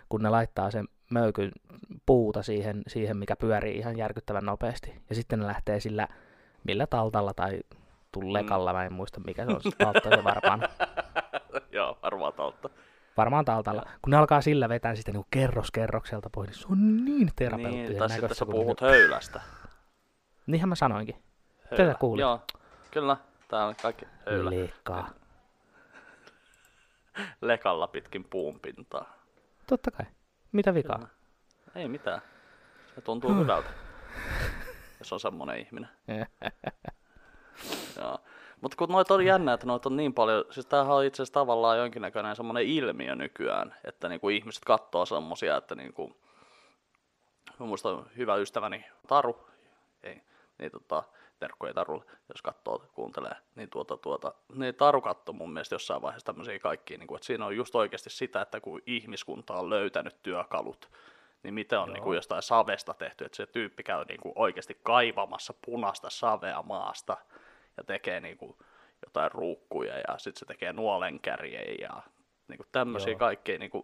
kun 0.10 0.22
ne 0.22 0.30
laittaa 0.30 0.72
sen 0.72 0.88
möykyn 1.12 1.52
puuta 2.06 2.44
siihen, 2.44 2.82
siihen, 2.88 3.18
mikä 3.18 3.36
pyörii 3.36 3.78
ihan 3.78 3.98
järkyttävän 3.98 4.46
nopeasti. 4.46 4.94
Ja 5.10 5.16
sitten 5.16 5.40
ne 5.40 5.48
lähtee 5.48 5.80
sillä, 5.80 6.08
millä 6.64 6.88
taltalla 6.88 7.34
tai 7.34 7.60
tullekalla, 8.12 8.74
mä 8.74 8.86
en 8.86 8.94
muista 8.94 9.20
mikä 9.20 9.46
se 9.46 9.52
on, 9.52 9.62
se 9.62 9.70
taltta 9.78 10.10
se 10.10 10.24
varmaan. 10.34 10.70
Joo, 11.72 11.98
arvaa 12.02 12.32
tautta. 12.32 12.70
Varmaan 13.18 13.46
taltalla. 13.46 13.84
Kun 14.02 14.12
ne 14.12 14.18
alkaa 14.18 14.42
sillä 14.42 14.70
vetää 14.70 14.96
sitä 14.96 15.12
niin 15.12 15.26
kerros 15.32 15.72
kerrokselta 15.72 16.30
pois, 16.34 16.50
niin 16.50 16.60
se 16.60 16.68
on 16.72 17.06
niin 17.06 17.30
terapeuttisen 17.36 17.86
Niin, 17.86 17.98
tai 17.98 18.10
sitten 18.10 18.24
näköistä. 18.24 18.46
sä 18.46 18.52
puhut 18.52 18.82
ne- 18.82 18.88
höylästä. 18.88 19.42
Niinhän 20.48 20.70
mä 20.70 20.76
sanoinkin. 20.76 21.24
Höylä. 21.78 21.94
kuulit. 21.94 22.22
Joo, 22.22 22.42
kyllä. 22.92 23.18
Tää 23.48 23.66
on 23.66 23.76
kaikki 23.82 24.06
höylä. 24.26 24.50
Leikkaa. 24.50 25.10
Lekalla 27.42 27.88
pitkin 27.88 28.24
puun 28.24 28.60
pintaa. 28.60 29.14
Totta 29.68 29.92
kai. 29.92 30.06
Mitä 30.52 30.74
vikaa? 30.74 30.98
Kyllä. 30.98 31.10
Ei 31.76 31.88
mitään. 31.88 32.22
Se 32.96 33.02
tuntuu 33.02 33.36
hyvältä. 33.36 33.70
Jos 35.00 35.14
on 35.14 35.20
semmonen 35.20 35.60
ihminen. 35.60 35.90
Joo. 37.98 38.20
Mutta 38.64 38.78
kun 38.78 38.90
noita 38.90 39.14
on 39.14 39.26
jännä, 39.26 39.54
että 39.54 39.68
noita 39.68 39.90
on 39.90 39.96
niin 39.96 40.14
paljon, 40.14 40.46
siis 40.50 40.66
tämähän 40.66 40.96
on 40.96 41.06
itse 41.06 41.16
asiassa 41.16 41.34
tavallaan 41.34 41.78
jonkinnäköinen 41.78 42.36
semmoinen 42.36 42.64
ilmiö 42.64 43.16
nykyään, 43.16 43.76
että 43.84 44.10
niinku 44.10 44.30
ihmiset 44.30 44.66
katsoo 44.66 45.06
semmosia, 45.06 45.58
että 45.58 45.76
niinku, 45.76 46.16
mä 47.60 47.66
muistan 47.66 48.06
hyvä 48.18 48.36
ystäväni 48.36 48.86
Taru, 49.08 49.48
ei, 50.04 50.22
niin 50.60 50.72
tota, 50.72 51.04
terkkuja 51.40 51.74
Tarulle, 51.74 52.06
jos 52.30 52.42
katsoo, 52.42 52.84
kuuntelee, 52.94 53.36
niin 53.56 53.70
tuota, 53.70 53.98
tuota, 53.98 54.34
niin 54.56 54.76
Taru 54.76 55.02
katsoi 55.02 55.36
mun 55.36 55.54
mielestä 55.54 55.76
jossain 55.76 56.02
vaiheessa 56.02 56.26
tämmöisiä 56.26 56.60
kaikkia, 56.60 56.98
niin 56.98 57.08
kuin, 57.08 57.16
että 57.16 57.26
siinä 57.26 57.46
on 57.46 57.56
just 57.56 57.76
oikeasti 57.76 58.10
sitä, 58.10 58.42
että 58.42 58.60
kun 58.62 58.82
ihmiskunta 58.86 59.54
on 59.54 59.70
löytänyt 59.70 60.24
työkalut, 60.24 60.90
niin 61.44 61.54
miten 61.54 61.80
on 61.80 61.94
niin 61.94 62.04
kuin 62.04 62.16
jostain 62.16 62.42
savesta 62.42 62.94
tehty, 62.94 63.26
että 63.26 63.36
se 63.36 63.46
tyyppi 63.46 63.84
käy 63.84 64.06
niin 64.06 64.22
kuin 64.22 64.34
oikeasti 64.36 64.80
kaivamassa 64.84 65.54
punaista 65.66 66.10
savea 66.10 66.62
maasta 66.62 67.18
ja 67.78 67.84
tekee 67.84 68.20
niin 68.20 68.38
kuin 68.38 68.58
jotain 69.06 69.32
ruukkuja 69.32 69.98
ja 69.98 70.18
sitten 70.18 70.40
se 70.40 70.46
tekee 70.46 70.74
nuolenkärjejä 70.74 71.76
ja 71.82 72.02
niin 72.48 72.58
kuin 72.58 72.68
tämmöisiä 72.72 73.12
Joo. 73.12 73.20
kaikkea 73.20 73.60
niin 73.60 73.72
kuin 73.72 73.84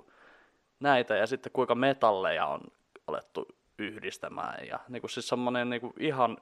näitä 0.79 1.15
ja 1.15 1.27
sitten 1.27 1.51
kuinka 1.51 1.75
metalleja 1.75 2.45
on 2.45 2.61
alettu 3.07 3.47
yhdistämään 3.77 4.67
ja 4.67 4.79
niin 4.87 5.01
kuin 5.01 5.11
siis 5.11 5.27
semmoinen 5.27 5.69
niin 5.69 5.81
kuin 5.81 5.93
ihan 5.99 6.37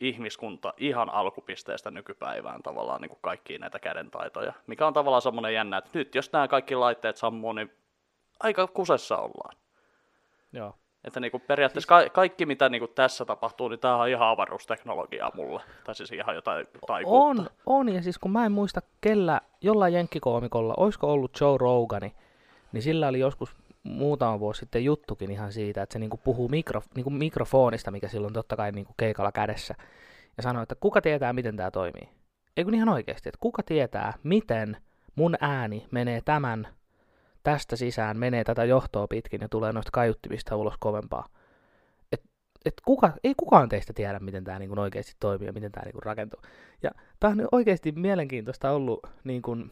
ihmiskunta 0.00 0.74
ihan 0.76 1.10
alkupisteestä 1.10 1.90
nykypäivään 1.90 2.62
tavallaan 2.62 3.00
niin 3.00 3.08
kuin 3.08 3.18
kaikkia 3.22 3.58
näitä 3.58 3.78
kädentaitoja, 3.78 4.52
mikä 4.66 4.86
on 4.86 4.92
tavallaan 4.92 5.22
semmoinen 5.22 5.54
jännä, 5.54 5.78
että 5.78 5.90
nyt 5.94 6.14
jos 6.14 6.32
nämä 6.32 6.48
kaikki 6.48 6.74
laitteet 6.74 7.16
sammuu, 7.16 7.52
niin 7.52 7.72
aika 8.40 8.66
kusessa 8.66 9.16
ollaan. 9.16 9.56
Joo. 10.52 10.78
Että 11.04 11.20
niinku 11.20 11.38
periaatteessa 11.38 11.88
ka- 11.88 12.08
kaikki, 12.08 12.46
mitä 12.46 12.68
niinku 12.68 12.88
tässä 12.88 13.24
tapahtuu, 13.24 13.68
niin 13.68 13.80
tämä 13.80 13.96
on 13.96 14.08
ihan 14.08 14.28
avaruusteknologiaa 14.28 15.30
mulle. 15.34 15.62
Tai 15.84 15.94
siis 15.94 16.12
ihan 16.12 16.34
jotain 16.34 16.66
taikuutta. 16.86 17.42
On, 17.42 17.46
on, 17.66 17.88
ja 17.88 18.02
siis 18.02 18.18
kun 18.18 18.30
mä 18.30 18.46
en 18.46 18.52
muista 18.52 18.80
kellä, 19.00 19.40
jollain 19.60 19.94
jenkkikoomikolla, 19.94 20.74
olisiko 20.76 21.12
ollut 21.12 21.40
Joe 21.40 21.58
Rogani, 21.58 22.14
niin 22.72 22.82
sillä 22.82 23.08
oli 23.08 23.18
joskus 23.18 23.56
muutama 23.82 24.40
vuosi 24.40 24.58
sitten 24.58 24.84
juttukin 24.84 25.30
ihan 25.30 25.52
siitä, 25.52 25.82
että 25.82 25.92
se 25.92 25.98
niinku 25.98 26.16
puhuu 26.16 26.48
mikro, 26.48 26.82
niinku 26.94 27.10
mikrofonista, 27.10 27.90
mikä 27.90 28.08
silloin 28.08 28.34
totta 28.34 28.56
kai 28.56 28.72
niinku 28.72 28.94
keikalla 28.96 29.32
kädessä, 29.32 29.74
ja 30.36 30.42
sanoi, 30.42 30.62
että 30.62 30.74
kuka 30.74 31.00
tietää, 31.00 31.32
miten 31.32 31.56
tämä 31.56 31.70
toimii. 31.70 32.08
Ei 32.56 32.64
kun 32.64 32.74
ihan 32.74 32.88
oikeasti, 32.88 33.28
että 33.28 33.38
kuka 33.40 33.62
tietää, 33.62 34.12
miten 34.22 34.76
mun 35.14 35.36
ääni 35.40 35.86
menee 35.90 36.20
tämän 36.24 36.68
tästä 37.42 37.76
sisään, 37.76 38.18
menee 38.18 38.44
tätä 38.44 38.64
johtoa 38.64 39.08
pitkin 39.08 39.40
ja 39.40 39.48
tulee 39.48 39.72
noista 39.72 39.90
kaiuttimista 39.92 40.56
ulos 40.56 40.74
kovempaa. 40.80 41.28
Et, 42.12 42.22
et 42.64 42.74
kuka, 42.84 43.12
ei 43.24 43.34
kukaan 43.36 43.68
teistä 43.68 43.92
tiedä, 43.92 44.18
miten 44.18 44.44
tämä 44.44 44.58
niinku 44.58 44.80
oikeasti 44.80 45.12
toimii 45.20 45.46
ja 45.46 45.52
miten 45.52 45.72
tämä 45.72 45.84
niinku 45.84 46.00
rakentuu. 46.00 46.40
Ja 46.82 46.90
tämä 47.20 47.30
on 47.30 47.48
oikeasti 47.52 47.92
mielenkiintoista 47.92 48.70
ollut 48.70 49.06
niin 49.24 49.42
kun, 49.42 49.70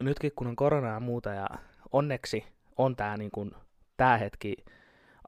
nytkin 0.00 0.32
kun 0.36 0.46
on 0.46 0.56
korona 0.56 0.88
ja 0.88 1.00
muuta 1.00 1.30
ja 1.30 1.46
onneksi 1.92 2.44
on 2.76 2.96
tämä 2.96 3.16
niin 3.16 3.30
kun, 3.30 3.52
tää 3.96 4.16
hetki 4.16 4.56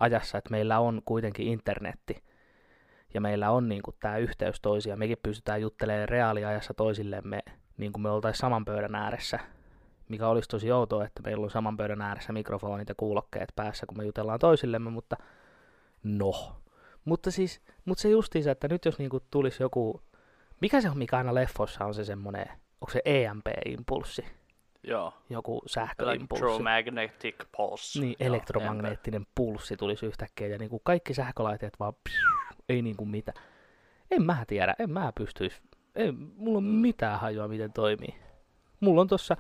ajassa, 0.01 0.39
että 0.39 0.51
meillä 0.51 0.79
on 0.79 1.03
kuitenkin 1.05 1.47
internetti 1.47 2.23
ja 3.15 3.21
meillä 3.21 3.51
on 3.51 3.69
niin 3.69 3.83
tämä 4.01 4.19
yhteys 4.19 4.61
toisia. 4.61 4.97
Mekin 4.97 5.19
pystytään 5.23 5.61
juttelemaan 5.61 6.09
reaaliajassa 6.09 6.75
toisillemme 6.75 7.43
niin 7.77 7.93
kuin 7.93 8.03
me 8.03 8.11
oltaisiin 8.11 8.41
saman 8.41 8.65
pöydän 8.65 8.95
ääressä, 8.95 9.39
mikä 10.11 10.29
olisi 10.29 10.49
tosi 10.49 10.73
outoa, 10.73 11.05
että 11.05 11.23
meillä 11.23 11.45
on 11.45 11.51
saman 11.51 11.77
pöydän 11.77 12.03
ääressä 12.03 12.33
mikrofonit 12.33 12.89
ja 12.89 12.95
kuulokkeet 12.95 13.53
päässä, 13.57 13.87
kun 13.87 13.99
me 13.99 14.05
jutellaan 14.05 14.39
toisillemme, 14.39 14.91
mutta 14.91 15.17
no. 16.03 16.57
Mutta 17.05 17.31
siis, 17.31 17.61
mutta 17.85 18.03
se 18.03 18.09
justiinsa, 18.09 18.51
että 18.51 18.69
nyt 18.69 18.85
jos 18.85 18.99
niinku 18.99 19.21
tulisi 19.31 19.63
joku, 19.63 20.03
mikä 20.61 20.81
se 20.81 20.91
on, 20.91 20.99
mikä 20.99 21.17
aina 21.17 21.35
leffoissa 21.35 21.85
on 21.85 21.95
se 21.95 22.05
semmoinen, 22.05 22.49
onko 22.81 22.93
se 22.93 23.03
EMP-impulssi, 23.05 24.27
Joo. 24.83 25.13
joku 25.31 25.63
sähköimpulssi. 25.67 26.45
Electromagnetic 26.45 27.37
pulse. 27.57 28.01
Niin, 28.01 28.17
Joo, 28.21 28.27
elektromagneettinen 28.27 29.27
pulssi 29.35 29.77
tulisi 29.77 30.07
yhtäkkiä 30.07 30.47
ja 30.47 30.59
niin 30.59 30.71
kuin 30.71 30.83
kaikki 30.85 31.15
sähkölaitteet 31.15 31.81
vaan 31.81 31.95
psiu, 32.05 32.57
ei 32.69 32.83
niin 32.83 32.97
kuin 32.97 33.11
mitä. 33.11 33.33
En 34.11 34.23
mä 34.23 34.45
tiedä, 34.47 34.75
en 34.79 34.91
mä 34.91 35.13
pystyisi, 35.15 35.61
ei, 35.95 36.13
mulla 36.13 36.59
on 36.59 36.65
mitään 36.65 37.21
hajua 37.21 37.49
miten 37.49 37.73
toimii. 37.73 38.15
Mulla 38.81 39.01
on 39.01 39.09
tossa, 39.09 39.37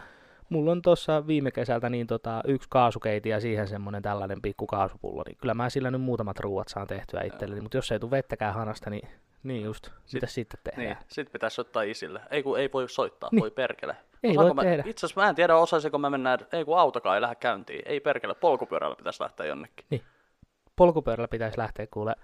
mulla 0.50 0.72
on 0.72 0.82
tossa 0.82 1.26
viime 1.26 1.50
kesältä 1.50 1.90
niin 1.90 2.06
tota, 2.06 2.40
yksi 2.46 2.68
kaasukeiti 2.68 3.28
ja 3.28 3.40
siihen 3.40 3.68
semmonen 3.68 4.02
tällainen 4.02 4.42
pikku 4.42 4.66
kaasupullo, 4.66 5.22
niin 5.26 5.36
kyllä 5.36 5.54
mä 5.54 5.70
sillä 5.70 5.90
nyt 5.90 6.00
muutamat 6.02 6.40
ruuat 6.40 6.68
saan 6.68 6.86
tehtyä 6.86 7.22
itselleni, 7.22 7.60
mutta 7.60 7.76
jos 7.76 7.92
ei 7.92 8.00
tule 8.00 8.10
vettäkään 8.10 8.54
hanasta, 8.54 8.90
niin, 8.90 9.08
niin 9.42 9.62
just, 9.62 9.90
mitä 10.12 10.26
sitten 10.26 10.60
tehdään? 10.64 10.86
Niin, 10.86 10.96
sit 11.08 11.32
pitäisi 11.32 11.54
soittaa 11.54 11.82
isille. 11.82 12.20
Ei 12.30 12.42
kun 12.42 12.58
ei 12.58 12.70
voi 12.72 12.88
soittaa, 12.88 13.28
Niin. 13.32 13.40
voi 13.40 13.50
perkele. 13.50 13.96
Ei 14.22 14.30
Osaanko 14.30 14.56
voi 14.56 14.64
mä, 14.64 14.70
tehdä. 14.70 14.82
Itse 14.86 15.06
asiassa 15.06 15.20
mä 15.20 15.28
en 15.28 15.34
tiedä, 15.34 15.56
osaisinko 15.56 15.98
mä 15.98 16.10
mennä, 16.10 16.38
ei 16.52 16.64
kun 16.64 16.78
autokaan 16.78 17.14
ei 17.16 17.20
lähde 17.20 17.34
käyntiin. 17.34 17.82
Ei 17.84 18.00
perkele, 18.00 18.34
polkupyörällä 18.34 18.96
pitäisi 18.96 19.22
lähteä 19.22 19.46
jonnekin. 19.46 20.02
Polkupyörällä 20.76 21.28
pitäisi 21.28 21.58
lähteä 21.58 21.86
kuule 21.90 22.14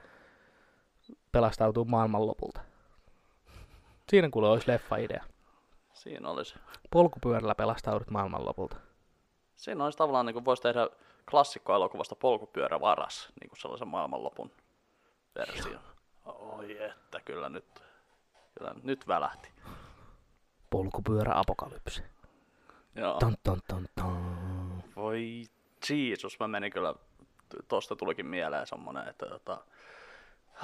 pelastautua 1.33 1.85
maailmanlopulta. 1.85 2.61
Siinä 4.11 4.29
kuule 4.31 4.49
olisi 4.49 4.71
leffa-idea. 4.71 5.25
Siinä 5.97 6.31
olisi. 6.31 6.55
Polkupyörällä 6.91 7.55
pelastaudut 7.55 8.11
maailmanlopulta. 8.11 8.77
Siinä 9.57 9.85
olisi 9.85 9.99
tavallaan, 9.99 10.27
niin 10.27 10.35
kuin 10.35 10.45
voisi 10.45 10.63
tehdä 10.63 10.89
klassikkoelokuvasta 11.31 12.15
polkupyörä 12.15 12.81
varas, 12.81 13.33
niin 13.41 13.49
kuin 13.49 13.61
sellaisen 13.61 13.89
maailmanlopun 13.89 14.51
versio. 15.35 15.79
Oi 16.25 16.83
että, 16.83 17.21
kyllä 17.25 17.49
nyt, 17.49 17.83
kyllä 18.59 18.75
nyt 18.83 19.09
välähti. 19.09 19.49
Polkupyörä 20.71 21.33
apokalypse. 21.39 22.03
Joo. 22.95 23.19
Ton, 23.19 23.37
ton, 23.43 23.61
ton, 23.69 23.87
ton. 23.95 24.83
Voi 24.97 25.45
Jeesus, 25.91 26.41
mä 26.41 26.49
menin 26.49 26.73
kyllä, 26.73 26.95
tuosta 27.69 27.97
tulikin 27.97 28.27
mieleen 28.27 28.67
semmonen, 28.67 29.09
että 29.09 29.27
tota, 29.27 29.59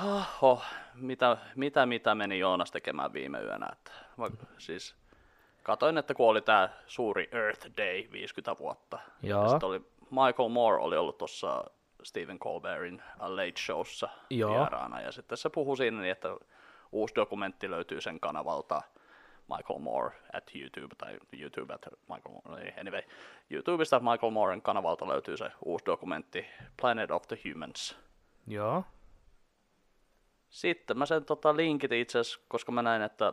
Oho, 0.04 0.62
mitä, 0.94 1.36
mitä, 1.56 1.86
mitä 1.86 2.14
meni 2.14 2.38
Joonas 2.38 2.70
tekemään 2.70 3.12
viime 3.12 3.40
yönä? 3.40 3.68
Että, 3.72 3.92
va, 4.18 4.30
siis, 4.58 4.94
katoin, 5.62 5.98
että 5.98 6.14
kun 6.14 6.28
oli 6.28 6.40
tämä 6.40 6.68
suuri 6.86 7.28
Earth 7.32 7.66
Day 7.76 8.04
50 8.12 8.58
vuotta. 8.58 8.98
Joo. 9.22 9.42
Ja 9.42 9.48
sitten 9.48 9.68
oli 9.68 9.80
Michael 10.10 10.48
Moore 10.48 10.82
oli 10.82 10.96
ollut 10.96 11.18
tuossa 11.18 11.64
Stephen 12.02 12.38
Colbertin 12.38 13.02
Late 13.18 13.60
Showssa 13.66 14.08
Joo. 14.30 14.50
vieraana. 14.50 15.00
Ja 15.00 15.12
sitten 15.12 15.38
se 15.38 15.48
puhui 15.48 15.76
siinä 15.76 16.00
niin, 16.00 16.12
että 16.12 16.28
uusi 16.92 17.14
dokumentti 17.14 17.70
löytyy 17.70 18.00
sen 18.00 18.20
kanavalta 18.20 18.82
Michael 19.56 19.78
Moore 19.78 20.14
at 20.32 20.50
YouTube, 20.54 20.94
tai 20.98 21.18
YouTube 21.32 21.74
at 21.74 21.86
Michael 22.08 22.40
Moore, 22.44 22.62
ei, 22.62 22.72
anyway, 22.80 23.02
YouTubesta 23.50 24.00
Michael 24.00 24.30
Mooren 24.30 24.62
kanavalta 24.62 25.08
löytyy 25.08 25.36
se 25.36 25.50
uusi 25.64 25.84
dokumentti 25.86 26.46
Planet 26.80 27.10
of 27.10 27.22
the 27.28 27.38
Humans. 27.44 27.96
Joo. 28.46 28.84
Sitten 30.50 30.98
mä 30.98 31.06
sen 31.06 31.24
tota, 31.24 31.56
linkitin 31.56 31.98
itse 31.98 32.18
asiassa, 32.18 32.40
koska 32.48 32.72
mä 32.72 32.82
näin, 32.82 33.02
että 33.02 33.32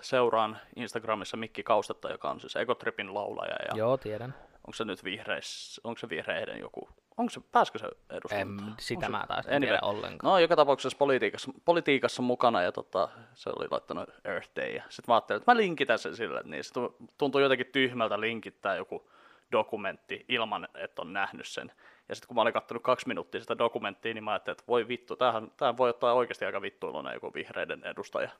seuraan 0.00 0.58
Instagramissa 0.76 1.36
Mikki 1.36 1.62
Kaustetta, 1.62 2.10
joka 2.10 2.30
on 2.30 2.40
siis 2.40 2.56
Egotripin 2.56 3.14
laulaja. 3.14 3.56
Ja 3.68 3.76
Joo, 3.76 3.96
tiedän. 3.96 4.34
onko 4.56 4.72
se 4.72 4.84
nyt 4.84 5.04
vihreissä, 5.04 5.80
onko 5.84 5.98
se 5.98 6.08
vihreiden 6.08 6.58
joku, 6.58 6.88
onko 7.16 7.30
se, 7.30 7.40
pääskö 7.52 7.78
se 7.78 7.86
eduskuntaan? 8.10 8.68
En, 8.68 8.74
sitä 8.80 9.06
Onko 9.06 9.18
mä 9.18 9.24
taas 9.28 9.46
en 9.48 9.62
tiedä 9.62 9.78
ollenkaan. 9.82 10.32
No 10.32 10.38
joka 10.38 10.56
tapauksessa 10.56 10.98
politiikassa, 10.98 11.50
politiikassa 11.64 12.22
mukana 12.22 12.62
ja 12.62 12.72
tota, 12.72 13.08
se 13.34 13.50
oli 13.50 13.66
laittanut 13.70 14.10
Earth 14.24 14.50
Day. 14.56 14.70
Ja 14.70 14.82
sitten 14.88 15.12
mä 15.12 15.14
ajattelin, 15.14 15.40
että 15.40 15.52
mä 15.52 15.56
linkitän 15.56 15.98
sen 15.98 16.16
sille, 16.16 16.38
että 16.40 16.50
niin 16.50 16.64
se 16.64 16.72
tu- 16.72 16.96
tuntuu 17.18 17.40
jotenkin 17.40 17.66
tyhmältä 17.72 18.20
linkittää 18.20 18.76
joku 18.76 19.10
dokumentti 19.52 20.24
ilman, 20.28 20.68
että 20.74 21.02
on 21.02 21.12
nähnyt 21.12 21.46
sen. 21.48 21.72
Ja 22.08 22.14
sitten 22.14 22.28
kun 22.28 22.34
mä 22.34 22.42
olin 22.42 22.52
katsonut 22.52 22.82
kaksi 22.82 23.08
minuuttia 23.08 23.40
sitä 23.40 23.58
dokumenttia, 23.58 24.14
niin 24.14 24.24
mä 24.24 24.32
ajattelin, 24.32 24.54
että 24.54 24.64
voi 24.68 24.88
vittu, 24.88 25.16
tämähän, 25.16 25.50
tämähän 25.56 25.76
voi 25.76 25.90
ottaa 25.90 26.12
oikeasti 26.12 26.44
aika 26.44 26.62
vittuiluna 26.62 27.14
joku 27.14 27.34
vihreiden 27.34 27.84
edustaja. 27.84 28.30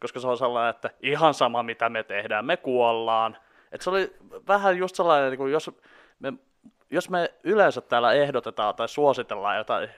Koska 0.00 0.20
se 0.20 0.28
on 0.28 0.38
sellainen, 0.38 0.70
että 0.70 0.90
ihan 1.00 1.34
sama 1.34 1.62
mitä 1.62 1.88
me 1.88 2.02
tehdään, 2.02 2.44
me 2.44 2.56
kuollaan. 2.56 3.36
Et 3.72 3.80
se 3.80 3.90
oli 3.90 4.16
vähän 4.48 4.78
just 4.78 4.96
sellainen, 4.96 5.36
kuin 5.36 5.52
jos 5.52 5.70
me 6.20 6.32
jos 6.90 7.10
me 7.10 7.34
yleensä 7.44 7.80
täällä 7.80 8.12
ehdotetaan 8.12 8.74
tai 8.74 8.88
suositellaan 8.88 9.56
jotain 9.56 9.90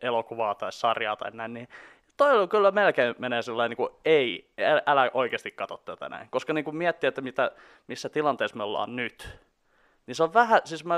elokuvaa 0.00 0.54
tai 0.54 0.72
sarjaa 0.72 1.16
tai 1.16 1.30
näin, 1.30 1.54
niin 1.54 1.68
toi 2.16 2.38
on 2.38 2.48
kyllä 2.48 2.70
melkein 2.70 3.14
menee 3.18 3.42
sellainen 3.42 3.76
niin 3.78 3.88
ei, 4.04 4.50
älä, 4.86 5.10
oikeasti 5.14 5.50
katso 5.50 5.76
tätä 5.76 6.08
näin. 6.08 6.28
Koska 6.30 6.52
niin 6.52 6.64
kuin 6.64 6.76
miettii, 6.76 7.08
että 7.08 7.20
mitä, 7.20 7.50
missä 7.86 8.08
tilanteessa 8.08 8.56
me 8.56 8.62
ollaan 8.62 8.96
nyt, 8.96 9.38
niin 10.06 10.14
se 10.14 10.22
on 10.22 10.34
vähän, 10.34 10.60
siis 10.64 10.84
mä 10.84 10.94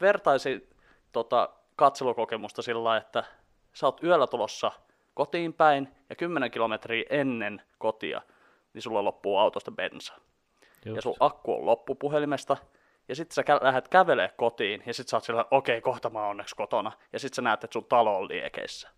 vertaisin 0.00 0.68
tota 1.12 1.48
katselukokemusta 1.76 2.62
sillä 2.62 2.96
että 2.96 3.24
sä 3.72 3.86
oot 3.86 4.04
yöllä 4.04 4.26
tulossa 4.26 4.72
kotiin 5.16 5.52
päin 5.52 5.88
ja 6.10 6.16
10 6.16 6.50
kilometriä 6.50 7.04
ennen 7.10 7.62
kotia, 7.78 8.22
niin 8.74 8.82
sulla 8.82 9.04
loppuu 9.04 9.38
autosta 9.38 9.70
bensa 9.70 10.14
ja 10.84 10.92
Just. 10.92 11.02
sun 11.02 11.14
akku 11.20 11.54
on 11.54 11.66
loppu 11.66 11.94
puhelimesta, 11.94 12.56
ja 13.08 13.16
sitten 13.16 13.34
sä 13.34 13.42
kä- 13.42 13.64
lähdet 13.64 13.88
kävelee 13.88 14.30
kotiin, 14.36 14.82
ja 14.86 14.94
sitten 14.94 15.10
sä 15.10 15.16
oot 15.16 15.24
sillä, 15.24 15.44
okei, 15.50 15.78
okay, 15.78 15.92
kohta 15.92 16.10
mä 16.10 16.20
oon 16.20 16.30
onneksi 16.30 16.56
kotona, 16.56 16.92
ja 17.12 17.18
sitten 17.18 17.36
sä 17.36 17.42
näet, 17.42 17.64
että 17.64 17.72
sun 17.72 17.84
talo 17.84 18.16
on 18.16 18.28
liekeissä. 18.28 18.88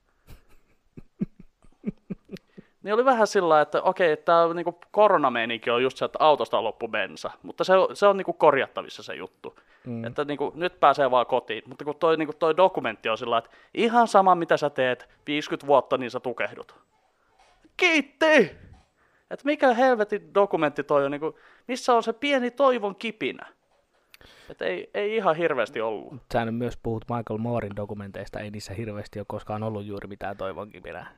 niin 2.83 2.95
oli 2.95 3.05
vähän 3.05 3.27
sillä 3.27 3.61
että 3.61 3.83
okei, 3.83 4.13
okay, 4.13 4.25
tämä 4.25 4.55
niinku 4.55 4.81
koronameininki 4.91 5.71
on 5.71 5.83
just 5.83 5.97
se, 5.97 6.05
että 6.05 6.19
autosta 6.21 6.59
on 6.59 6.65
loppu 6.65 6.89
bensa, 6.89 7.31
mutta 7.43 7.65
se 7.65 7.77
on, 7.77 7.97
se 7.97 8.07
on 8.07 8.17
niinku 8.17 8.33
korjattavissa 8.33 9.03
se 9.03 9.15
juttu. 9.15 9.59
Mm. 9.87 10.05
Että 10.05 10.25
niinku, 10.25 10.53
nyt 10.55 10.81
pääsee 10.81 11.11
vaan 11.11 11.27
kotiin, 11.27 11.63
mutta 11.67 11.85
kun 11.85 11.97
toi, 11.97 12.17
niinku, 12.17 12.33
toi 12.39 12.57
dokumentti 12.57 13.09
on 13.09 13.19
sillä 13.19 13.39
että 13.39 13.51
ihan 13.75 14.09
sama 14.09 14.35
mitä 14.35 14.57
sä 14.57 14.71
teet 14.71 15.09
50 15.27 15.67
vuotta, 15.67 15.99
niin 15.99 16.11
sä 16.11 16.21
tukehdut. 16.21 16.75
Kiitti! 17.77 18.57
Että 19.31 19.45
mikä 19.45 19.75
helvetin 19.75 20.35
dokumentti 20.35 20.83
toi 20.83 21.05
on, 21.05 21.11
niinku, 21.11 21.39
missä 21.69 21.95
on 21.95 22.03
se 22.03 22.13
pieni 22.13 22.51
toivon 22.51 22.97
kipinä? 22.97 23.47
Että 24.51 24.65
ei, 24.65 24.91
ei 24.95 25.17
ihan 25.17 25.37
hirveästi 25.37 25.81
ollut. 25.81 26.15
Sä 26.33 26.45
nyt 26.45 26.55
myös 26.55 26.77
puhut 26.83 27.05
Michael 27.09 27.39
Moorin 27.39 27.77
dokumenteista, 27.77 28.41
ei 28.41 28.51
niissä 28.51 28.75
hirveästi 28.75 29.19
ole 29.19 29.27
koskaan 29.29 29.63
ollut 29.63 29.87
juuri 29.87 30.09
mitään 30.09 30.37
toivonkipinää. 30.37 31.11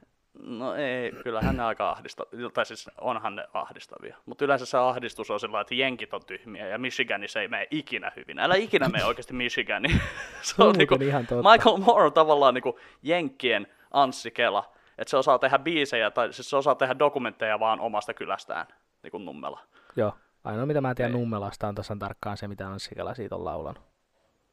No 0.42 0.74
ei, 0.74 1.12
kyllähän 1.12 1.56
ne 1.56 1.62
aika 1.62 1.90
ahdistavia, 1.90 2.50
tai 2.50 2.66
siis 2.66 2.90
onhan 3.00 3.36
ne 3.36 3.46
ahdistavia. 3.52 4.16
Mutta 4.26 4.44
yleensä 4.44 4.66
se 4.66 4.78
ahdistus 4.78 5.30
on 5.30 5.40
sillä 5.40 5.60
että 5.60 5.74
jenkit 5.74 6.14
on 6.14 6.24
tyhmiä 6.26 6.68
ja 6.68 6.78
Michiganissa 6.78 7.40
ei 7.40 7.48
mene 7.48 7.66
ikinä 7.70 8.12
hyvin. 8.16 8.38
Älä 8.38 8.54
ikinä 8.54 8.88
mene 8.88 9.04
oikeasti 9.04 9.32
Michiganiin. 9.32 10.00
se 10.42 10.54
on 10.58 10.66
Muuten 10.66 10.78
niinku, 10.78 10.94
ihan 10.94 11.26
totta. 11.26 11.50
Michael 11.52 11.76
Moore 11.76 12.04
on 12.04 12.12
tavallaan 12.12 12.54
niinku 12.54 12.78
jenkkien 13.02 13.66
Anssi 13.90 14.30
Kela. 14.30 14.72
Että 14.98 15.10
se 15.10 15.16
osaa 15.16 15.38
tehdä 15.38 15.58
biisejä, 15.58 16.10
tai 16.10 16.32
siis 16.32 16.50
se 16.50 16.56
osaa 16.56 16.74
tehdä 16.74 16.98
dokumentteja 16.98 17.60
vaan 17.60 17.80
omasta 17.80 18.14
kylästään, 18.14 18.66
niin 19.02 19.10
kuin 19.10 19.24
Nummela. 19.24 19.60
Joo. 19.96 20.12
Ainoa 20.44 20.66
mitä 20.66 20.80
mä 20.80 20.94
tiedän 20.94 21.14
Ei. 21.14 21.20
Nummelasta 21.20 21.68
on 21.68 21.74
tasan 21.74 21.98
tarkkaan 21.98 22.36
se, 22.36 22.48
mitä 22.48 22.68
Anssi 22.68 22.94
Kela 22.94 23.14
siitä 23.14 23.34
on 23.34 23.44
laulanut. 23.44 23.82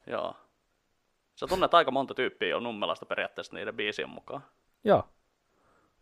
Joo. 0.07 0.35
Sä 1.35 1.47
tunnet 1.47 1.73
aika 1.73 1.91
monta 1.91 2.13
tyyppiä 2.13 2.49
jo 2.49 2.59
Nummelasta 2.59 3.05
periaatteessa 3.05 3.55
niiden 3.55 3.75
biisien 3.75 4.09
mukaan. 4.09 4.41
Joo, 4.83 5.03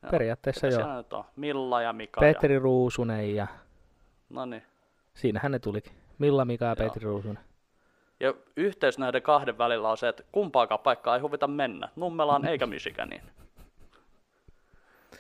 Joo. 0.06 0.12
periaatteessa 0.12 0.68
joo. 0.68 0.98
nyt 0.98 1.14
on? 1.14 1.24
Milla 1.36 1.82
ja 1.82 1.94
Mika. 1.94 2.22
Petteri 2.22 2.60
Ruusunen 2.60 3.36
ja 3.36 3.36
Ja... 3.36 3.48
No 4.30 4.46
niin. 4.46 4.64
siinähän 5.14 5.52
ne 5.52 5.60
tulikin. 5.60 5.94
Milla, 6.18 6.46
Mika 6.46 6.66
ja 6.66 6.76
Joo. 6.80 6.88
Petri 6.88 7.04
Ruusunen. 7.04 7.40
Ja 8.20 8.34
yhteys 8.58 9.00
näiden 9.00 9.22
kahden 9.22 9.58
välillä 9.58 9.90
on 9.90 9.98
se, 9.98 10.08
että 10.08 10.24
kumpaakaan 10.32 10.80
paikkaa 10.80 11.16
ei 11.16 11.22
huvita 11.22 11.48
mennä. 11.48 11.90
Nummelaan 11.96 12.48
eikä 12.48 12.66
Michiganiin. 12.66 13.22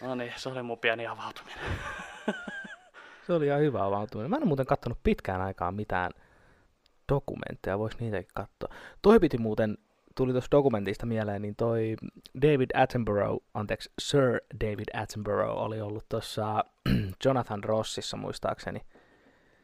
No 0.02 0.16
niin, 0.16 0.34
se 0.36 0.50
oli 0.50 0.64
mun 0.64 0.80
pieni 0.80 1.08
avautuminen. 1.08 1.60
Se 3.28 3.34
oli 3.34 3.46
ihan 3.46 3.62
hyvä 3.62 3.86
avautuminen. 3.86 4.30
Mä 4.30 4.38
en 4.38 4.48
muuten 4.48 4.66
kattonut 4.66 5.00
pitkään 5.04 5.42
aikaan 5.42 5.76
mitään 5.76 6.12
dokumentteja, 7.10 7.80
vois 7.80 8.00
niitäkin 8.00 8.32
katsoa. 8.34 8.76
Toi 9.02 9.20
piti 9.20 9.38
muuten, 9.38 9.78
tuli 10.16 10.32
tuosta 10.32 10.58
dokumentista 10.58 11.06
mieleen, 11.06 11.42
niin 11.42 11.56
toi 11.56 11.96
David 12.42 12.70
Attenborough, 12.74 13.46
anteeksi, 13.54 13.92
Sir 14.02 14.40
David 14.64 14.86
Attenborough 14.94 15.62
oli 15.62 15.82
ollut 15.82 16.06
tuossa 16.10 16.64
Jonathan 17.26 17.64
Rossissa 17.64 18.18
muistaakseni. 18.18 18.82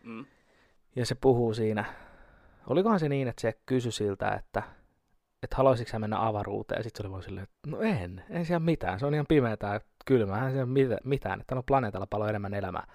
Mm. 0.04 0.26
Ja 0.96 1.06
se 1.06 1.16
puhuu 1.16 1.54
siinä, 1.54 1.86
olikohan 2.68 3.00
se 3.00 3.10
niin, 3.10 3.28
että 3.28 3.42
se 3.42 3.54
kysyi 3.66 3.92
siltä, 3.92 4.32
että, 4.32 4.64
että 5.44 5.56
haluaisitko 5.56 6.00
mennä 6.00 6.28
avaruuteen, 6.28 6.80
ja 6.80 6.84
sitten 6.84 7.04
se 7.04 7.08
oli 7.08 7.12
vaan 7.12 7.24
silleen, 7.24 7.44
että 7.44 7.70
no 7.70 7.82
en, 7.82 8.24
en 8.30 8.46
siellä 8.46 8.66
mitään, 8.66 9.00
se 9.00 9.06
on 9.06 9.14
ihan 9.14 9.26
pimeätä 9.30 9.68
ja 9.68 9.82
kylmää, 10.06 10.36
eihän 10.36 10.52
siellä 10.52 11.00
mitään, 11.04 11.42
että 11.42 11.56
no 11.56 11.64
planeetalla 11.64 12.08
paljon 12.08 12.30
enemmän 12.30 12.54
elämää. 12.54 12.88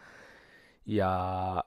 Ja 0.87 1.65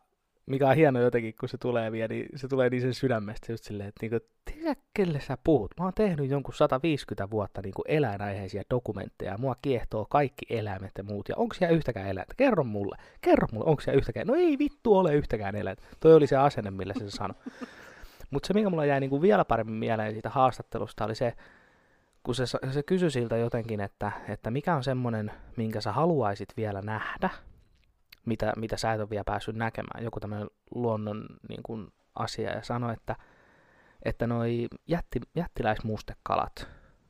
mikä 0.50 0.68
on 0.68 0.76
hieno 0.76 1.02
jotenkin, 1.02 1.34
kun 1.40 1.50
se 1.50 1.58
tulee 1.58 1.92
vielä, 1.92 2.08
niin 2.08 2.30
se 2.36 2.48
tulee 2.48 2.70
niin 2.70 2.82
sen 2.82 2.94
sydämestä 2.94 3.52
just 3.52 3.64
silleen, 3.64 3.90
että 3.90 4.00
niinku, 4.06 4.28
tiedä 4.46 4.76
kelle 4.94 5.20
sä 5.20 5.38
puhut. 5.44 5.72
Mä 5.80 5.86
oon 5.86 5.94
tehnyt 5.96 6.30
jonkun 6.30 6.54
150 6.54 7.30
vuotta 7.30 7.62
niinku 7.62 7.82
eläinaiheisia 7.88 8.64
dokumentteja, 8.70 9.32
ja 9.32 9.38
mua 9.38 9.56
kiehtoo 9.62 10.06
kaikki 10.10 10.46
eläimet 10.50 10.92
ja 10.98 11.04
muut, 11.04 11.30
ja 11.30 11.36
onko 11.38 11.56
siellä 11.56 11.76
yhtäkään 11.76 12.08
eläintä? 12.08 12.34
Kerro 12.38 12.64
mulle, 12.64 12.98
kerro 13.22 13.48
mulle, 13.52 13.66
onko 13.66 13.82
siellä 13.82 13.98
yhtäkään? 13.98 14.28
No 14.28 14.36
ei 14.36 14.58
vittu 14.60 14.98
ole 14.98 15.16
yhtäkään 15.16 15.56
eläintä. 15.56 15.84
Toi 16.00 16.14
oli 16.14 16.28
se 16.28 16.38
asenne, 16.38 16.72
millä 16.72 16.94
se 16.94 17.10
sanoi. 17.10 17.36
Mutta 18.32 18.48
se, 18.48 18.54
mikä 18.54 18.70
mulla 18.70 18.86
jäi 18.86 19.00
niinku 19.00 19.22
vielä 19.22 19.46
paremmin 19.46 19.76
mieleen 19.76 20.14
siitä 20.14 20.30
haastattelusta, 20.30 21.06
oli 21.06 21.16
se, 21.16 21.34
kun 22.24 22.36
se, 22.36 22.46
se 22.72 22.84
kysyi 22.84 23.12
siltä 23.12 23.38
jotenkin, 23.38 23.82
että, 23.82 24.12
että 24.28 24.52
mikä 24.52 24.76
on 24.76 24.84
semmoinen, 24.84 25.32
minkä 25.58 25.82
sä 25.82 25.92
haluaisit 25.92 26.50
vielä 26.58 26.82
nähdä, 26.82 27.30
mitä, 28.26 28.54
mitä 28.56 28.78
sä 28.78 28.94
et 28.94 29.00
ole 29.00 29.10
vielä 29.10 29.24
päässyt 29.24 29.56
näkemään, 29.56 30.04
joku 30.04 30.20
tämmöinen 30.20 30.48
luonnon 30.76 31.26
niin 31.50 31.64
kuin, 31.64 31.88
asia, 32.16 32.52
ja 32.52 32.64
sanoi, 32.64 32.94
että, 32.94 33.16
että 34.04 34.28
noi 34.28 34.68
jätti, 34.88 35.20
jättiläismustekalat, 35.36 36.68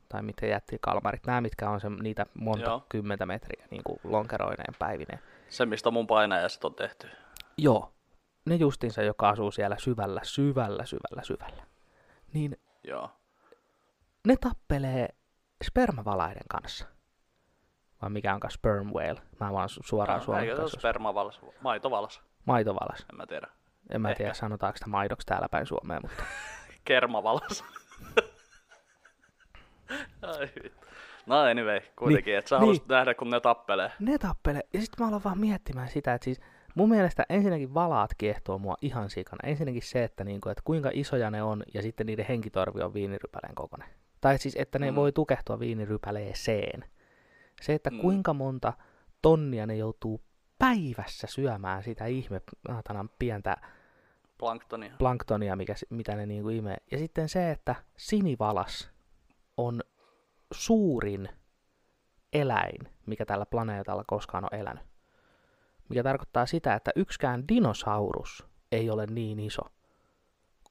tai 0.08 0.22
mitä 0.22 0.46
jättikalmarit, 0.46 1.26
nämä 1.26 1.40
mitkä 1.40 1.70
on 1.70 1.80
se, 1.80 1.90
niitä 1.90 2.26
monta 2.34 2.70
Joo. 2.70 2.86
kymmentä 2.88 3.26
metriä 3.26 3.66
niin 3.70 3.82
kuin 3.84 4.00
lonkeroineen 4.04 4.74
päivineen. 4.78 5.20
Se, 5.48 5.66
mistä 5.66 5.90
mun 5.90 6.06
painajaiset 6.06 6.64
on 6.64 6.74
tehty. 6.74 7.08
Joo, 7.58 7.92
ne 8.46 8.54
justinsa, 8.54 9.02
joka 9.02 9.28
asuu 9.28 9.50
siellä 9.50 9.76
syvällä, 9.78 10.20
syvällä, 10.24 10.86
syvällä, 10.86 11.22
syvällä. 11.22 11.62
Niin 12.34 12.56
Joo. 12.84 13.10
ne 14.26 14.36
tappelee 14.36 15.08
spermavalaiden 15.64 16.48
kanssa. 16.48 16.86
Vai 18.02 18.10
mikä 18.10 18.34
onkaan 18.34 18.50
sperm 18.50 18.86
whale? 18.86 19.20
Mä 19.40 19.52
vaan 19.52 19.68
su- 19.68 19.82
suoraan 19.84 20.20
Eikö 20.40 20.68
se 20.68 20.78
spermavalas? 20.78 21.40
Maitovalas? 21.60 22.22
Maitovalas. 22.44 23.06
En 23.12 23.16
mä 23.16 23.26
tiedä. 23.26 23.46
En 23.90 24.00
mä 24.00 24.08
Ehkä. 24.10 24.18
tiedä, 24.18 24.34
sanotaanko 24.34 24.76
sitä 24.76 24.90
maidoksi 24.90 25.26
täällä 25.26 25.48
päin 25.50 25.66
Suomeen, 25.66 26.00
mutta 26.02 26.22
Kermavalas. 26.84 27.64
Ai 30.22 30.48
vittu. 30.62 30.86
No 31.26 31.40
anyway, 31.40 31.80
kuitenkin, 31.96 32.30
Niin, 32.32 32.38
että 32.38 32.48
sä 32.48 32.54
niin. 32.56 32.60
haluaisit 32.60 32.88
nähdä, 32.88 33.14
kun 33.14 33.30
ne 33.30 33.40
tappelee. 33.40 33.92
ne 33.98 34.18
tappelee. 34.18 34.62
Ja 34.72 34.80
sitten 34.80 35.04
mä 35.04 35.08
aloin 35.08 35.24
vaan 35.24 35.38
miettimään 35.38 35.88
sitä, 35.88 36.14
että 36.14 36.24
siis 36.24 36.40
mun 36.74 36.88
mielestä 36.88 37.26
ensinnäkin 37.28 37.74
valaat 37.74 38.10
kiehtoo 38.18 38.58
mua 38.58 38.74
ihan 38.82 39.10
sikana. 39.10 39.48
Ensinnäkin 39.50 39.82
se, 39.82 40.04
että, 40.04 40.24
niinku, 40.24 40.48
että 40.48 40.62
kuinka 40.64 40.90
isoja 40.92 41.30
ne 41.30 41.42
on 41.42 41.62
ja 41.74 41.82
sitten 41.82 42.06
niiden 42.06 42.24
henkitorvi 42.28 42.82
on 42.82 42.94
viinirypäleen 42.94 43.54
kokoinen. 43.54 43.88
Tai 44.20 44.38
siis, 44.38 44.56
että 44.56 44.78
ne 44.78 44.90
Mm. 44.90 44.94
voi 44.94 45.12
tukehtua 45.12 45.58
viinirypäleeseen. 45.60 46.84
Se, 47.60 47.74
että 47.74 47.90
Mm. 47.90 47.98
kuinka 48.00 48.34
monta 48.34 48.72
tonnia 49.22 49.66
ne 49.66 49.76
joutuu 49.76 50.24
päivässä 50.58 51.26
syömään 51.26 51.82
sitä 51.82 52.06
ihme 52.06 52.40
saatana 52.68 53.06
pientä 53.18 53.56
Planktonia. 54.38 54.94
planktonia, 54.98 55.56
mikä, 55.56 55.74
mitä 55.90 56.16
ne 56.16 56.26
niinku 56.26 56.48
imee. 56.48 56.76
Ja 56.92 56.98
sitten 56.98 57.28
se, 57.28 57.50
että 57.50 57.74
sinivalas 57.96 58.90
on 59.56 59.80
suurin 60.52 61.28
eläin, 62.32 62.78
mikä 63.06 63.26
tällä 63.26 63.46
planeetalla 63.46 64.04
koskaan 64.06 64.44
on 64.44 64.58
elänyt. 64.58 64.84
Mikä 65.88 66.02
tarkoittaa 66.02 66.46
sitä, 66.46 66.74
että 66.74 66.90
yksikään 66.96 67.48
dinosaurus 67.48 68.46
ei 68.72 68.90
ole 68.90 69.06
niin 69.06 69.40
iso 69.40 69.62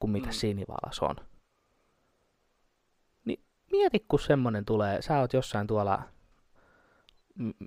kuin 0.00 0.10
mitä 0.10 0.26
Mm. 0.26 0.32
sinivalas 0.32 0.98
on. 1.00 1.16
Niin 3.24 3.44
mieti, 3.72 4.04
kun 4.08 4.18
semmonen 4.20 4.64
tulee, 4.64 5.02
sä 5.02 5.18
oot 5.20 5.32
jossain 5.32 5.66
tuolla, 5.66 6.02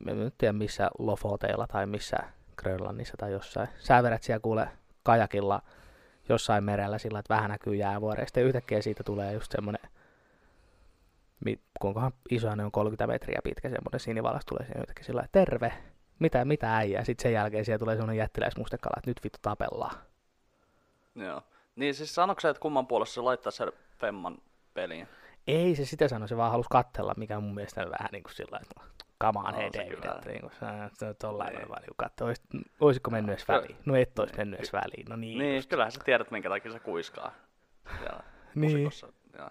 en 0.07 0.19
nyt 0.19 0.37
tiedä 0.37 0.53
missä 0.53 0.89
Lofoteilla 0.99 1.67
tai 1.67 1.85
missä 1.85 2.17
Grönlannissa 2.57 3.17
tai 3.17 3.31
jossain. 3.31 3.67
Sä 3.79 4.03
vedät 4.03 4.23
siellä 4.23 4.39
kuule 4.39 4.69
kajakilla 5.03 5.61
jossain 6.29 6.63
merellä 6.63 6.97
sillä, 6.97 7.19
että 7.19 7.33
vähän 7.35 7.49
näkyy 7.49 7.75
jäävuoria. 7.75 8.25
Sitten 8.25 8.43
yhtäkkiä 8.43 8.81
siitä 8.81 9.03
tulee 9.03 9.33
just 9.33 9.51
semmoinen, 9.51 9.89
kuinkahan 11.81 12.11
isoja 12.29 12.55
ne 12.55 12.65
on 12.65 12.71
30 12.71 13.07
metriä 13.07 13.39
pitkä, 13.43 13.69
semmoinen 13.69 13.99
sinivalas 13.99 14.45
tulee 14.45 14.65
siihen 14.65 14.81
yhtäkkiä 14.81 15.03
sillä 15.03 15.17
lailla, 15.17 15.29
terve, 15.31 15.73
mitä, 16.19 16.45
mitä 16.45 16.77
äijää. 16.77 17.03
Sitten 17.03 17.23
sen 17.23 17.33
jälkeen 17.33 17.65
siellä 17.65 17.79
tulee 17.79 17.95
semmoinen 17.95 18.17
jättiläismustekala, 18.17 18.93
että 18.97 19.09
nyt 19.09 19.23
vittu 19.23 19.39
tapellaan. 19.41 19.95
Joo. 21.15 21.41
Niin 21.75 21.93
siis 21.93 22.15
sanoiko 22.15 22.41
se, 22.41 22.49
että 22.49 22.59
kumman 22.59 22.87
puolesta 22.87 23.13
se 23.13 23.21
laittaa 23.21 23.51
sen 23.51 23.71
femman 23.97 24.37
peliin? 24.73 25.07
Ei 25.47 25.75
se 25.75 25.85
sitä 25.85 26.07
sano, 26.07 26.27
se 26.27 26.37
vaan 26.37 26.51
halusi 26.51 26.69
katsella, 26.69 27.13
mikä 27.17 27.39
mun 27.39 27.55
mielestä 27.55 27.81
on 27.81 27.91
vähän 27.99 28.09
niin 28.11 28.23
kuin 28.23 28.35
sillä 28.35 28.59
että 28.61 28.81
on, 29.27 29.33
No, 29.53 29.57
hei 29.59 29.69
se 29.73 29.79
David, 29.79 29.95
kyllä. 29.95 30.13
että 30.15 30.29
niin 30.29 30.41
kuin, 30.41 30.51
sä, 30.59 30.89
sä 30.99 31.13
tollainen 31.13 31.57
Niin. 31.57 31.69
vaan 31.69 31.81
niin 31.81 31.93
katsoa, 31.97 32.27
oisit, 32.27 32.45
olisiko 32.79 33.11
mennyt 33.11 33.33
edes 33.33 33.47
väliin? 33.47 33.75
No 33.85 33.95
et 33.95 34.19
ois 34.19 34.37
mennyt 34.37 34.59
edes 34.59 34.73
väliin, 34.73 35.05
no 35.09 35.15
niin. 35.15 35.37
Niin, 35.39 35.55
just. 35.55 35.69
kyllähän 35.69 35.91
sä 35.91 35.99
tiedät, 36.05 36.31
minkä 36.31 36.49
takia 36.49 36.71
se 36.71 36.79
kuiskaa. 36.79 37.31
Niin. 38.55 38.89
Joo. 39.37 39.49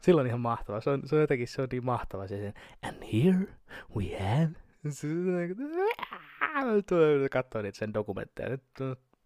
Silloin 0.00 0.26
ihan 0.26 0.40
mahtava. 0.40 0.80
Se 0.80 0.90
on, 0.90 1.02
se 1.04 1.14
on 1.14 1.20
jotenkin 1.20 1.48
se 1.48 1.62
on 1.62 1.68
niin 1.72 1.84
mahtava 1.84 2.26
se 2.26 2.36
sen, 2.40 2.54
and 2.82 2.96
here 3.12 3.46
we 3.96 4.04
have... 4.18 4.48
Se 4.90 5.06
on 5.06 5.36
niin 5.36 5.56
kuin- 5.56 7.30
Katsoo 7.30 7.62
niitä 7.62 7.78
sen 7.78 7.94
dokumentteja. 7.94 8.48
Nyt, 8.48 8.62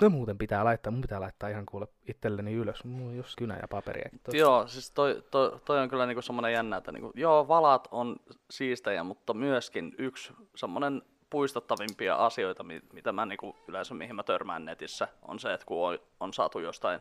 no, 0.03 0.11
muuten 0.11 0.39
pitää 0.39 0.65
laittaa, 0.65 0.91
mun 0.91 1.01
pitää 1.01 1.21
laittaa 1.21 1.49
ihan 1.49 1.67
kuule 1.67 1.89
itselleni 2.09 2.53
ylös. 2.55 2.85
Mulla 2.85 3.11
on 3.11 3.17
just 3.17 3.39
kynä 3.39 3.55
ja 3.57 3.69
tossa. 3.69 4.37
Joo, 4.37 4.67
siis 4.67 4.91
toi, 4.91 5.23
toi, 5.31 5.61
toi 5.65 5.81
on 5.81 5.89
kyllä 5.89 6.07
niinku 6.07 6.23
semmoinen 6.23 6.53
jännä, 6.53 6.77
että 6.77 6.93
niinku, 6.93 7.13
joo, 7.15 7.49
valat 7.49 7.89
on 7.91 8.17
siistejä, 8.51 9.05
mutta 9.05 9.35
myöskin 9.35 9.95
yksi 9.99 10.33
semmoinen 10.57 11.03
puistottavimpia 11.31 12.17
asioita, 12.17 12.63
mi- 12.63 12.83
mitä 12.93 13.13
mä 13.13 13.27
niinku 13.27 13.57
yleensä 13.69 13.95
mihin 13.95 14.17
mä 14.17 14.23
törmään 14.23 14.65
netissä, 14.65 15.09
on 15.23 15.39
se, 15.39 15.55
että 15.55 15.67
kun 15.67 15.89
on, 15.89 15.99
on 16.21 16.33
saatu 16.33 16.59
jostain, 16.59 17.01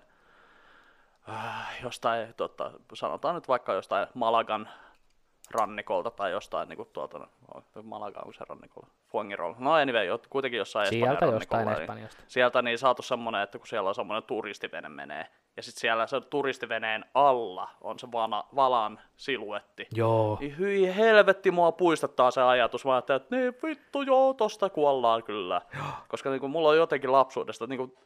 äh, 1.30 1.84
jostain 1.84 2.34
tota, 2.38 2.72
sanotaan 2.94 3.36
nyt 3.36 3.48
vaikka 3.48 3.74
jostain 3.74 4.08
Malagan 4.14 4.70
rannikolta 5.52 6.12
tai 6.12 6.32
jostain 6.32 6.70
niinku 6.70 6.86
tuolta, 6.86 7.20
no, 7.20 7.28
Malaga 7.84 8.22
on 8.26 8.34
se 8.34 8.46
rannikolla, 8.50 8.88
Fuengirola, 9.08 9.56
no 9.60 9.74
anyway, 9.74 10.08
kuitenkin 10.30 10.58
jossain 10.58 10.84
Espanjan 10.84 11.18
Sieltä 11.18 11.26
jostain 11.26 11.66
rannikolla, 11.66 11.72
niin- 11.80 11.82
Espanjasta. 11.82 12.24
sieltä 12.28 12.62
niin 12.62 12.78
saatu 12.78 13.02
semmonen, 13.02 13.42
että 13.42 13.58
kun 13.58 13.68
siellä 13.68 13.88
on 13.90 13.96
semmoinen 13.96 14.24
turistivene 14.24 14.90
menee, 14.90 15.28
ja 15.58 15.64
sitten 15.64 15.82
siellä 15.82 16.08
se 16.08 16.22
turistiveneen 16.22 17.06
alla 17.14 17.70
on 17.82 18.00
se 18.00 18.08
vana, 18.12 18.44
valan 18.56 19.00
siluetti. 19.16 19.88
Joo. 19.96 20.38
Niin 20.40 20.58
hyi 20.58 20.96
helvetti 20.96 21.52
mua 21.52 21.72
puistattaa 21.72 22.32
se 22.32 22.42
ajatus. 22.42 22.86
Mä 22.86 22.94
ajattelin, 22.94 23.22
että 23.22 23.36
niin 23.36 23.54
vittu 23.64 24.02
joo, 24.02 24.34
tosta 24.34 24.70
kuollaan 24.70 25.24
kyllä. 25.24 25.62
Koska 26.08 26.30
niinku, 26.30 26.48
mulla 26.48 26.70
on 26.70 26.78
jotenkin 26.78 27.12
lapsuudesta, 27.12 27.68
niinku, 27.68 27.98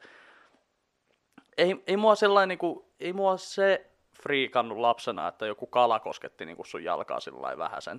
ei, 1.57 1.83
ei 1.87 1.97
mua 1.97 2.15
sellainen, 2.15 2.49
niinku, 2.49 2.85
ei 2.99 3.13
mua 3.13 3.37
se 3.37 3.91
friikannut 4.25 4.77
lapsena, 4.77 5.27
että 5.27 5.45
joku 5.45 5.67
kala 5.67 5.99
kosketti 5.99 6.45
niinku 6.45 6.63
sun 6.63 6.83
jalkaa 6.83 7.19
sillä. 7.19 7.47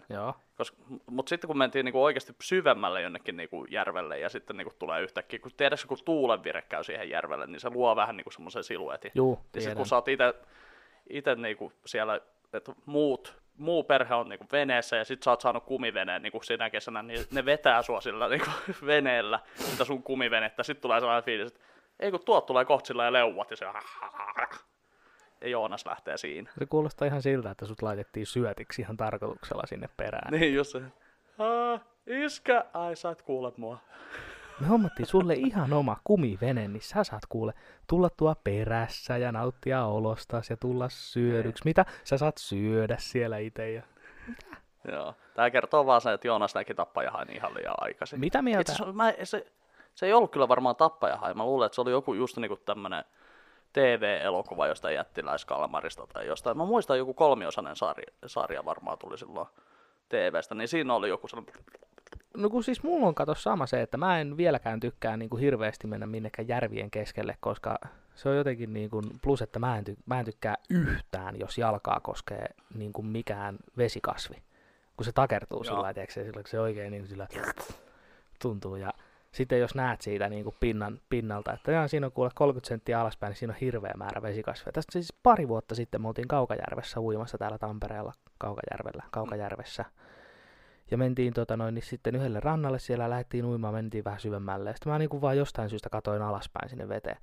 Joo. 0.09 0.35
Koska, 0.57 0.77
mutta 1.11 1.29
sitten 1.31 1.49
kun 1.49 1.59
mentiin 1.59 1.85
niinku 1.85 2.05
oikeasti 2.05 2.33
syvemmälle 2.43 3.03
jonnekin 3.03 3.37
niinku 3.37 3.65
järvelle 3.65 4.19
ja 4.19 4.29
sitten 4.29 4.57
niinku 4.57 4.75
tulee 4.79 5.03
yhtäkkiä, 5.03 5.39
kun 5.39 5.51
tiedätkö 5.57 5.87
kun 5.89 5.99
tuulenvire 6.05 6.63
käy 6.63 6.85
siihen 6.85 7.11
järvelle, 7.11 7.47
niin 7.47 7.61
se 7.61 7.71
luo 7.71 7.97
vähän 7.97 8.17
niinku 8.17 8.31
semmoisen 8.31 8.65
siluetin. 8.65 9.13
Juu, 9.15 9.33
Ja 9.33 9.39
sitten 9.43 9.63
tiedän. 9.63 9.77
kun 9.77 9.87
sä 9.87 9.97
oot 9.97 10.09
ite, 10.09 10.35
ite 11.11 11.35
niinku 11.35 11.73
siellä, 11.87 12.21
että 12.53 12.73
muut, 12.87 13.35
muu 13.59 13.85
perhe 13.85 14.15
on 14.15 14.29
niinku 14.29 14.47
veneessä 14.53 14.97
ja 14.97 15.05
sit 15.05 15.23
sä 15.23 15.31
oot 15.31 15.41
saanut 15.41 15.65
kumiveneen 15.65 16.23
niinku 16.23 16.43
sinä 16.43 16.71
kesänä, 16.71 17.03
niin 17.03 17.25
ne 17.31 17.45
vetää 17.45 17.83
sua 17.83 18.01
sillä 18.01 18.29
niinku 18.29 18.51
veneellä, 18.87 19.41
sitä 19.55 19.85
sun 19.85 20.03
kumivenettä. 20.03 20.63
Sitten 20.63 20.83
tulee 20.83 21.01
sellainen 21.01 21.25
fiilis, 21.25 21.53
että 21.53 21.61
ei 22.01 22.11
kun 22.11 22.25
tuot 22.25 22.47
tulee 22.47 22.65
kohta 22.65 22.87
sillä 22.87 23.05
ja 23.05 23.13
leuat 23.13 23.51
ja 23.51 23.57
se 23.57 23.67
Joonas 25.45 25.87
lähtee 25.87 26.17
siinä. 26.17 26.51
Se 26.59 26.67
kuulostaa 26.67 27.07
ihan 27.07 27.23
siltä, 27.23 27.51
että 27.51 27.67
sut 27.67 27.83
laitettiin 27.83 28.27
syötiksi 28.27 28.83
ihan 28.83 28.97
tarkoituksella 28.97 29.67
sinne 29.67 29.89
perään. 29.97 30.33
Niin 30.33 30.55
just 30.55 30.73
se. 30.73 30.83
Iskä, 32.07 32.65
ai 32.75 32.97
sä 32.97 33.11
et 33.11 33.23
kuule 33.23 33.53
mua. 33.57 33.79
Me 34.61 34.67
hommattiin 34.67 35.07
sulle 35.07 35.35
ihan 35.35 35.73
oma 35.73 35.97
kumivene, 36.05 36.69
niin 36.69 36.83
sä 36.83 37.05
saat 37.05 37.27
kuule 37.29 37.53
tulla 37.87 38.11
tuo 38.11 38.35
perässä 38.45 39.17
ja 39.17 39.33
nauttia 39.33 39.85
olostas 39.85 40.51
ja 40.51 40.57
tulla 40.57 40.89
syödyksi. 40.89 41.63
Mitä 41.65 41.85
sä 42.05 42.19
saat 42.19 42.39
syödä 42.39 42.97
siellä 42.99 43.39
itse? 43.39 43.73
Ja... 43.73 43.83
Joo. 44.93 45.15
Tää 45.35 45.51
kertoo 45.51 45.87
vaan 45.87 46.01
sen, 46.01 46.15
että 46.15 46.29
Joonas 46.29 46.55
näki 46.55 46.75
tappajahain 46.75 47.31
ihan 47.31 47.55
liian 47.55 47.75
aikaisin. 47.79 48.21
Mitä 48.21 48.43
mieltä? 48.43 48.73
Itse 48.73 48.93
mä, 48.93 49.13
se, 49.25 49.47
se 49.95 50.07
ei 50.07 50.13
ollut 50.13 50.33
kyllä 50.33 50.49
varmaan 50.49 50.77
tappajahai. 50.77 51.35
Mä 51.35 51.45
luulen, 51.45 51.67
että 51.67 51.75
se 51.75 51.81
oli 51.81 51.91
joku 51.91 52.15
just 52.15 52.37
niinku 52.37 52.57
tämmönen 52.57 53.05
TV-elokuva 53.77 54.67
jostain 54.67 54.95
jättiläiskalmarista 54.95 56.07
tai 56.07 56.27
jostain. 56.27 56.57
Mä 56.57 56.65
muistan 56.65 56.99
joku 56.99 57.15
kolmiosainen 57.15 57.77
sarja, 57.77 58.13
sarja 58.27 58.65
varmaan 58.65 58.99
tuli 58.99 59.19
silloin 59.19 59.49
TVstä, 60.09 60.55
niin 60.55 60.69
siinä 60.69 60.95
oli 60.95 61.09
joku 61.09 61.29
sellainen... 61.29 61.55
No 62.37 62.51
kun 62.51 62.65
siis 62.65 62.83
mulla 62.83 63.07
on 63.07 63.15
kato 63.15 63.35
sama 63.35 63.67
se, 63.67 63.83
että 63.83 63.97
mä 63.97 64.21
en 64.21 64.37
vieläkään 64.37 64.81
tykkää 64.81 65.17
niin 65.17 65.31
kuin 65.31 65.41
hirveästi 65.41 65.87
mennä 65.87 66.07
minnekään 66.07 66.49
järvien 66.49 66.91
keskelle, 66.91 67.37
koska 67.41 67.79
se 68.15 68.29
on 68.29 68.37
jotenkin 68.37 68.73
niin 68.73 68.91
kuin, 68.91 69.05
plus 69.23 69.43
että 69.43 69.59
mä 69.59 69.79
en, 69.79 69.85
ty- 69.91 70.03
mä 70.07 70.19
en 70.19 70.25
tykkää 70.25 70.57
yhtään, 70.71 71.39
jos 71.41 71.59
jalkaa 71.59 72.01
koskee 72.03 72.49
niin 72.75 72.93
kuin 72.93 73.07
mikään 73.07 73.57
vesikasvi. 73.77 74.37
Kun 74.97 75.05
se 75.05 75.13
takertuu 75.13 75.59
Joo. 75.59 75.65
sillä 75.65 75.83
lailla, 75.83 75.95
tiedätkö, 75.95 76.25
sillä 76.25 76.43
se 76.47 76.61
oikein 76.61 76.91
niin 76.91 77.07
sillä 77.07 77.29
tuntuu. 78.43 78.77
Ja 78.77 78.93
sitten 79.37 79.61
jos 79.61 79.75
näet 79.75 80.01
siitä 80.01 80.29
niin 80.29 80.45
kuin 80.45 80.57
pinnan, 80.61 81.01
pinnalta, 81.09 81.53
että 81.53 81.73
jaa, 81.73 81.89
siinä 81.89 82.07
on 82.07 82.13
kuule 82.13 82.31
30 82.35 82.69
senttiä 82.69 83.01
alaspäin, 83.01 83.31
niin 83.31 83.39
siinä 83.39 83.53
on 83.53 83.61
hirveä 83.61 83.93
määrä 83.97 84.23
vesikasveja. 84.23 84.73
Tästä 84.73 84.93
siis 84.93 85.13
pari 85.23 85.49
vuotta 85.49 85.75
sitten 85.75 86.03
me 86.03 86.09
oltiin 86.09 86.29
Kaukajärvessä 86.29 87.01
uimassa 87.01 87.39
täällä 87.39 87.59
Tampereella, 87.59 88.13
Kaukajärvellä, 88.39 89.03
Kaukajärvessä. 89.11 89.85
Ja 90.91 90.99
mentiin 90.99 91.35
tota 91.35 91.57
noin, 91.57 91.75
niin 91.75 91.83
sitten 91.83 92.17
yhdelle 92.17 92.41
rannalle 92.41 92.79
siellä, 92.79 93.11
lähdettiin 93.11 93.45
uimaan, 93.45 93.75
mentiin 93.75 94.05
vähän 94.05 94.21
syvemmälle. 94.21 94.71
Ja 94.71 94.75
sitten 94.75 94.93
mä 94.93 94.99
niinku 94.99 95.21
vaan 95.21 95.37
jostain 95.37 95.71
syystä 95.71 95.89
katoin 95.89 96.23
alaspäin 96.23 96.69
sinne 96.69 96.89
veteen. 96.89 97.17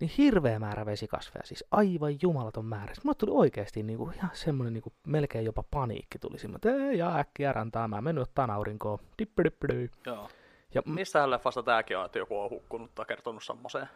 Niin 0.00 0.10
hirveä 0.18 0.58
määrä 0.58 0.86
vesikasveja, 0.86 1.46
siis 1.46 1.64
aivan 1.70 2.16
jumalaton 2.22 2.64
määrä. 2.64 2.94
Sitten 2.94 3.08
mulle 3.08 3.16
tuli 3.18 3.30
oikeasti 3.34 3.82
niinku 3.82 4.10
ihan 4.16 4.30
semmonen 4.32 4.72
niinku 4.72 4.92
melkein 5.06 5.44
jopa 5.44 5.64
paniikki 5.70 6.18
tuli 6.18 6.38
siinä, 6.38 6.56
että 6.56 6.70
ei, 6.70 6.98
ja 6.98 7.16
äkkiä 7.16 7.52
rantaa, 7.52 7.88
mä 7.88 8.00
menen 8.00 8.22
ottaan 8.22 8.50
aurinkoa. 8.50 8.98
Dippidippidy. 9.18 9.90
Joo. 10.06 10.28
Ja 10.74 10.82
m- 10.86 10.90
Mistähän 10.90 11.30
leffasta 11.30 11.62
tääkin 11.62 11.98
on, 11.98 12.06
että 12.06 12.18
joku 12.18 12.40
on 12.40 12.50
hukkunut 12.50 12.94
tai 12.94 13.04
kertonut 13.06 13.42
semmoiseen? 13.44 13.88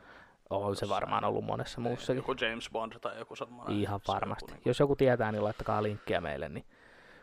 on 0.51 0.77
se 0.77 0.89
varmaan 0.89 1.25
ollut 1.25 1.45
monessa 1.45 1.81
muussakin. 1.81 2.17
Joku 2.17 2.33
James 2.41 2.71
Bond 2.73 2.93
tai 3.01 3.19
joku 3.19 3.37
semmoinen. 3.37 3.77
Ihan 3.77 4.01
se 4.01 4.13
varmasti. 4.13 4.45
Joku, 4.45 4.53
niinku... 4.55 4.69
Jos 4.69 4.81
joku 4.81 4.97
tietää, 4.97 5.33
niin 5.33 5.45
laittakaa 5.45 5.83
linkkiä 5.83 6.21
meille. 6.21 6.49
Niin. 6.49 6.65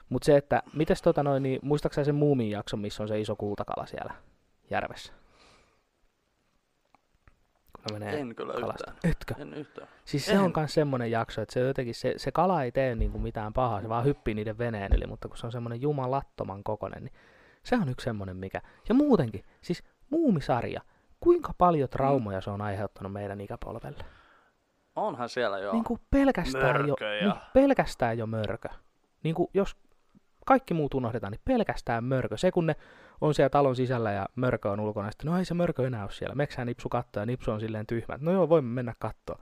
Mutta 0.10 0.26
se, 0.26 0.38
että 0.38 0.64
mites 0.74 1.02
tota 1.02 1.24
noin, 1.24 1.44
niin 1.44 1.60
muistaakseni 1.64 2.06
sen 2.06 2.16
muumin 2.16 2.50
jakson, 2.52 2.80
missä 2.80 3.04
on 3.04 3.08
se 3.10 3.20
iso 3.20 3.36
kultakala 3.36 3.86
siellä 3.86 4.14
järvessä? 4.70 5.14
Kun 7.74 7.84
ne 7.90 8.00
menee 8.00 8.20
En 8.20 8.36
kyllä 8.36 8.54
kalastaa. 8.54 8.94
yhtään. 8.94 9.12
Etkö? 9.12 9.34
En 9.38 9.54
yhtään. 9.54 9.88
Siis 10.06 10.26
se 10.26 10.32
En. 10.34 10.40
on 10.40 10.54
myös 10.56 10.74
semmoinen 10.74 11.12
jakso, 11.12 11.42
että 11.42 11.54
se 11.54 11.60
jotenkin, 11.60 11.96
se, 11.96 12.14
se 12.18 12.32
kala 12.32 12.64
ei 12.64 12.72
tee 12.72 12.96
niinku 12.96 13.20
mitään 13.20 13.54
pahaa, 13.54 13.82
se 13.82 13.90
vaan 13.90 14.06
hyppii 14.06 14.34
niiden 14.34 14.58
veneen 14.58 14.94
yli, 14.98 15.08
mutta 15.08 15.28
kun 15.28 15.38
se 15.38 15.46
on 15.46 15.52
semmoinen 15.52 15.82
jumalattoman 15.82 16.64
kokonen, 16.64 17.04
niin 17.04 17.14
se 17.64 17.76
on 17.76 17.90
yksi 17.90 18.04
semmoinen 18.04 18.38
mikä. 18.38 18.62
Ja 18.90 18.96
muutenkin, 18.96 19.44
siis 19.62 19.84
muumisarja, 20.10 20.82
kuinka 21.20 21.54
paljon 21.58 21.90
traumoja 21.90 22.42
se 22.42 22.50
on 22.50 22.62
aiheuttanut 22.62 23.14
meidän 23.14 23.42
ikäpolvelle? 23.42 24.06
Onhan 24.96 25.30
siellä 25.30 25.60
joo. 25.60 25.74
Niin 25.74 25.84
kuin 25.84 26.00
pelkästään, 26.12 26.88
jo, 26.88 26.88
Mörköjä. 26.88 27.22
niin, 27.22 27.34
pelkästään 27.54 28.18
jo 28.18 28.28
mörkö. 28.28 28.70
Niin 29.24 29.36
kuin 29.36 29.50
jos 29.54 29.78
kaikki 30.46 30.74
muut 30.74 30.94
unohdetaan, 30.94 31.32
niin 31.32 31.42
pelkästään 31.46 32.04
mörkö. 32.04 32.38
Se 32.38 32.52
kun 32.52 32.66
ne 32.66 32.76
on 33.22 33.34
siellä 33.34 33.50
talon 33.50 33.76
sisällä 33.76 34.12
ja 34.12 34.26
mörkö 34.36 34.72
on 34.72 34.80
ulkona, 34.80 35.12
sitten 35.12 35.32
no 35.32 35.38
ei 35.38 35.46
se 35.46 35.54
mörkö 35.54 35.88
enää 35.88 36.04
ole 36.04 36.12
siellä. 36.12 36.36
Meksää 36.36 36.66
nipsu 36.66 36.90
kattoa 36.90 37.22
ja 37.22 37.26
nipsu 37.26 37.52
on 37.52 37.60
silleen 37.60 37.88
tyhmä. 37.88 38.18
No 38.22 38.32
joo, 38.32 38.50
voimme 38.50 38.74
mennä 38.74 38.94
kattoon. 39.00 39.40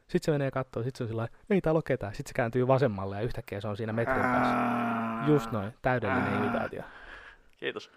Sitten 0.00 0.22
se 0.22 0.30
menee 0.30 0.50
katsoa, 0.50 0.82
sitten 0.82 0.98
se 0.98 1.04
on 1.04 1.08
sillä 1.08 1.28
ei 1.50 1.60
täällä 1.60 1.78
ole 1.78 1.82
ketään. 1.86 2.14
Sitten 2.14 2.30
se 2.30 2.34
kääntyy 2.34 2.66
vasemmalle 2.66 3.16
ja 3.16 3.22
yhtäkkiä 3.22 3.60
se 3.60 3.68
on 3.68 3.76
siinä 3.76 3.92
metrin 3.92 4.22
päässä. 4.22 5.32
Just 5.32 5.52
noin, 5.52 5.74
täydellinen 5.82 6.34
imitaatio. 6.34 6.82
Kiitos. 7.60 7.90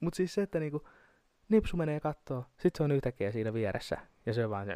Mutta 0.00 0.16
siis 0.16 0.34
se, 0.34 0.42
että 0.42 0.60
niinku, 0.60 0.88
Nipsu 1.48 1.76
menee 1.76 2.00
kattoo, 2.00 2.44
sit 2.58 2.76
se 2.76 2.82
on 2.82 2.92
yhtäkkiä 2.92 3.32
siinä 3.32 3.54
vieressä. 3.54 3.96
Ja 4.26 4.34
se 4.34 4.44
on 4.44 4.50
vaan 4.50 4.66
se... 4.66 4.74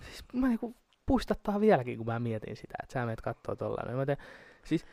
Siis 0.00 0.24
mä 0.32 0.48
niinku 0.48 0.76
puistattaa 1.06 1.60
vieläkin, 1.60 1.96
kun 1.96 2.06
mä 2.06 2.18
mietin 2.18 2.56
sitä, 2.56 2.74
että 2.82 2.92
sä 2.92 3.04
menet 3.04 3.20
kattoo 3.20 3.56
tollaan. 3.56 3.96
Mä 3.96 4.06
teen, 4.06 4.18
siis 4.64 4.86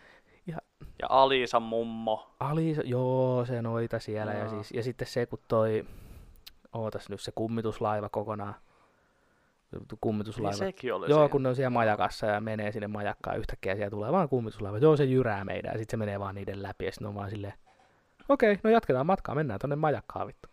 Ja 0.99 1.07
Alisa 1.09 1.59
mummo. 1.59 2.35
Ali, 2.39 2.75
joo, 2.83 3.45
se 3.45 3.61
noita 3.61 3.99
siellä. 3.99 4.33
Ja, 4.33 4.39
Joo. 4.39 4.49
siis, 4.49 4.71
ja 4.71 4.83
sitten 4.83 5.07
se, 5.07 5.25
kun 5.25 5.39
toi, 5.47 5.85
ootas 6.73 7.09
nyt 7.09 7.21
se 7.21 7.31
kummituslaiva 7.31 8.09
kokonaan. 8.09 8.55
Niin 9.79 9.97
Kummituslaiva. 10.01 10.57
sekin 10.57 10.93
oli 10.93 11.09
Joo, 11.09 11.19
siinä. 11.19 11.29
kun 11.31 11.43
ne 11.43 11.49
on 11.49 11.55
siellä 11.55 11.69
majakassa 11.69 12.25
ja 12.27 12.41
menee 12.41 12.71
sinne 12.71 12.87
majakkaan 12.87 13.37
yhtäkkiä, 13.37 13.75
siellä 13.75 13.89
tulee 13.89 14.11
vaan 14.11 14.29
kummituslaiva. 14.29 14.77
Joo, 14.77 14.97
se 14.97 15.03
jyrää 15.03 15.45
meidän 15.45 15.71
ja 15.73 15.77
sitten 15.79 15.91
se 15.91 15.97
menee 15.97 16.19
vaan 16.19 16.35
niiden 16.35 16.63
läpi 16.63 16.85
ja 16.85 16.91
sitten 16.91 17.07
on 17.07 17.15
vaan 17.15 17.29
silleen, 17.29 17.53
okei, 18.29 18.59
no 18.63 18.69
jatketaan 18.69 19.05
matkaa, 19.05 19.35
mennään 19.35 19.59
tonne 19.59 19.75
majakkaan 19.75 20.27
vittu. 20.27 20.49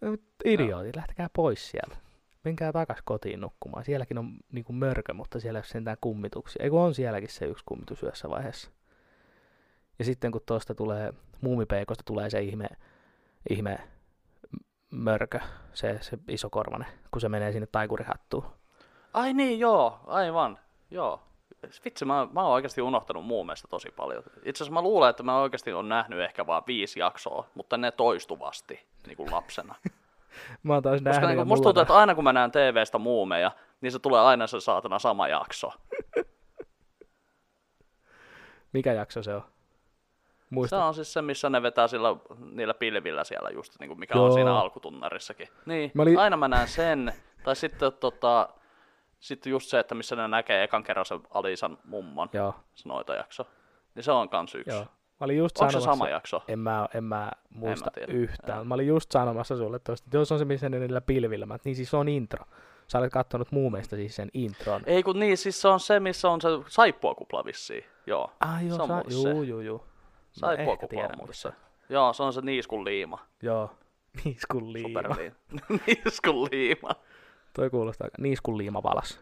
No, 0.00 0.16
Idiootit, 0.44 0.96
lähtekää 0.96 1.28
pois 1.32 1.70
sieltä. 1.70 1.96
Menkää 2.44 2.72
takas 2.72 2.98
kotiin 3.04 3.40
nukkumaan. 3.40 3.84
Sielläkin 3.84 4.18
on 4.18 4.36
niinku 4.52 4.72
mörkö, 4.72 5.14
mutta 5.14 5.40
siellä 5.40 5.56
ei 5.56 5.60
ole 5.60 5.66
sentään 5.66 5.96
kummituksia. 6.00 6.62
Ei 6.64 6.70
kun 6.70 6.80
on 6.80 6.94
sielläkin 6.94 7.28
se 7.28 7.44
yksi 7.44 7.64
kummitus 7.66 8.02
yhdessä 8.02 8.30
vaiheessa. 8.30 8.70
Ja 9.98 10.04
sitten 10.04 10.32
kun 10.32 10.40
tuosta 10.46 10.74
tulee, 10.74 11.12
muumipeikosta 11.40 12.02
tulee 12.06 12.30
se 12.30 12.40
ihme, 12.40 12.66
ihme 13.50 13.78
mörkö, 14.92 15.40
se, 15.74 15.98
se 16.00 16.18
iso 16.28 16.50
korvane, 16.50 16.86
kun 17.10 17.20
se 17.20 17.28
menee 17.28 17.52
sinne 17.52 17.66
taikurihattuun. 17.66 18.44
Ai 19.14 19.32
niin, 19.32 19.58
joo, 19.58 20.00
aivan. 20.06 20.58
Joo. 20.90 21.22
Vitsi, 21.84 22.04
mä, 22.04 22.28
mä 22.32 22.42
oon 22.42 22.52
oikeasti 22.52 22.82
unohtanut 22.82 23.26
muumeista 23.26 23.68
tosi 23.68 23.90
paljon. 23.96 24.22
Itse 24.44 24.64
asiassa 24.64 24.74
mä 24.74 24.82
luulen, 24.82 25.10
että 25.10 25.22
mä 25.22 25.38
oikeasti 25.40 25.72
on 25.72 25.88
nähnyt 25.88 26.20
ehkä 26.20 26.46
vaan 26.46 26.62
viisi 26.66 27.00
jaksoa, 27.00 27.46
mutta 27.54 27.76
ne 27.76 27.90
toistuvasti 27.90 28.86
niin 29.06 29.16
kuin 29.16 29.32
lapsena. 29.32 29.74
Mä 30.62 30.74
oon 30.74 30.82
taas 30.82 30.94
Koska 30.94 31.10
nähnyt 31.10 31.28
niin 31.28 31.36
kuin, 31.36 31.48
musta 31.48 31.64
tuntuu, 31.64 31.80
että 31.80 31.96
aina 31.96 32.14
kun 32.14 32.24
mä 32.24 32.32
näen 32.32 32.50
TV-stä 32.50 32.98
muumeja, 32.98 33.50
niin 33.80 33.92
se 33.92 33.98
tulee 33.98 34.20
aina 34.20 34.46
se 34.46 34.60
saatana 34.60 34.98
sama 34.98 35.28
jakso. 35.28 35.72
Mikä 38.72 38.92
jakso 38.92 39.22
se 39.22 39.34
on? 39.34 39.42
Se 40.52 40.54
Muista. 40.54 40.84
on 40.84 40.94
siis 40.94 41.12
se, 41.12 41.22
missä 41.22 41.50
ne 41.50 41.62
vetää 41.62 41.88
sillä, 41.88 42.08
niillä 42.52 42.74
pilvillä 42.74 43.24
siellä 43.24 43.50
just, 43.50 43.72
niin 43.80 43.88
kuin 43.88 43.98
mikä 44.00 44.18
Joo. 44.18 44.24
on 44.26 44.32
siinä 44.32 44.58
alkutunnarissakin. 44.60 45.48
Niin, 45.66 45.90
Mä 45.94 46.02
olin- 46.02 46.18
aina 46.18 46.36
mä 46.36 46.48
näen 46.48 46.68
sen. 46.68 47.12
Tai 47.44 47.56
sitten 47.56 47.92
tota, 48.00 48.48
sitten 49.20 49.50
just 49.50 49.68
se, 49.68 49.78
että 49.78 49.94
missä 49.94 50.16
ne 50.16 50.28
näkee 50.28 50.62
ekan 50.64 50.82
kerran 50.82 51.06
sen 51.06 51.20
Alisan 51.34 51.78
mummon, 51.84 52.28
Joo, 52.32 52.54
se 52.74 52.88
noita 52.88 53.14
jakso. 53.14 53.46
Niin 53.94 54.02
se 54.02 54.12
on 54.12 54.28
kans 54.28 54.54
yksi. 54.54 54.70
joo. 54.70 54.80
Mä 55.20 55.24
olin 55.24 55.36
just 55.38 55.58
Onko 55.58 55.70
se 55.72 55.80
sanomassa, 55.80 55.92
sama 55.98 56.08
jakso? 56.08 56.42
en 56.48 56.58
mä, 56.58 56.88
en 56.94 57.04
mä 57.04 57.30
muista 57.50 57.90
tiedä. 57.90 58.12
yhtään. 58.12 58.56
Joo. 58.56 58.64
Mä 58.64 58.74
olin 58.74 58.86
just 58.86 59.12
sanomassa 59.12 59.56
sulle 59.56 59.78
tosta, 59.78 60.06
että 60.06 60.16
jos 60.16 60.32
on 60.32 60.38
se 60.38 60.44
missä 60.44 60.68
ne 60.68 60.78
niillä 60.78 61.00
pilvillä. 61.00 61.46
Mä, 61.46 61.58
niin 61.64 61.76
siis 61.76 61.90
se 61.90 61.96
on 61.96 62.08
intro. 62.08 62.44
Sä 62.88 62.98
olet 62.98 63.12
kattonut 63.12 63.52
muumeista 63.52 63.96
siis 63.96 64.16
sen 64.16 64.28
intron. 64.34 64.82
Ei 64.86 65.02
kun 65.02 65.20
niin, 65.20 65.36
siis 65.38 65.60
se 65.62 65.68
on 65.68 65.80
se, 65.80 66.00
missä 66.00 66.30
on 66.30 66.40
se 66.40 66.48
saippuakupla 66.68 67.44
vissiin. 67.44 67.84
Joo, 68.06 68.32
Ah 68.40 68.66
joo, 68.66 68.76
se 68.76 68.82
on 68.82 68.88
sa- 68.88 69.02
se. 69.08 69.30
juu, 69.30 69.42
juu, 69.42 69.60
juu. 69.60 69.84
Tiedän, 70.88 71.10
mulle 71.16 71.28
missä. 71.28 71.50
se. 71.50 71.56
Joo, 71.94 72.12
se 72.12 72.22
on 72.22 72.32
se 72.32 72.40
niiskun 72.40 72.84
liima. 72.84 73.18
Joo. 73.42 73.70
Niiskun 74.24 74.72
liima. 74.72 74.88
Superliima. 75.02 75.36
niiskun 75.86 76.48
liima. 76.52 76.90
Toi 77.54 77.70
kuulostaa 77.70 78.04
aika. 78.06 78.16
Niiskun 78.20 78.58
liima 78.58 78.82
valas. 78.82 79.20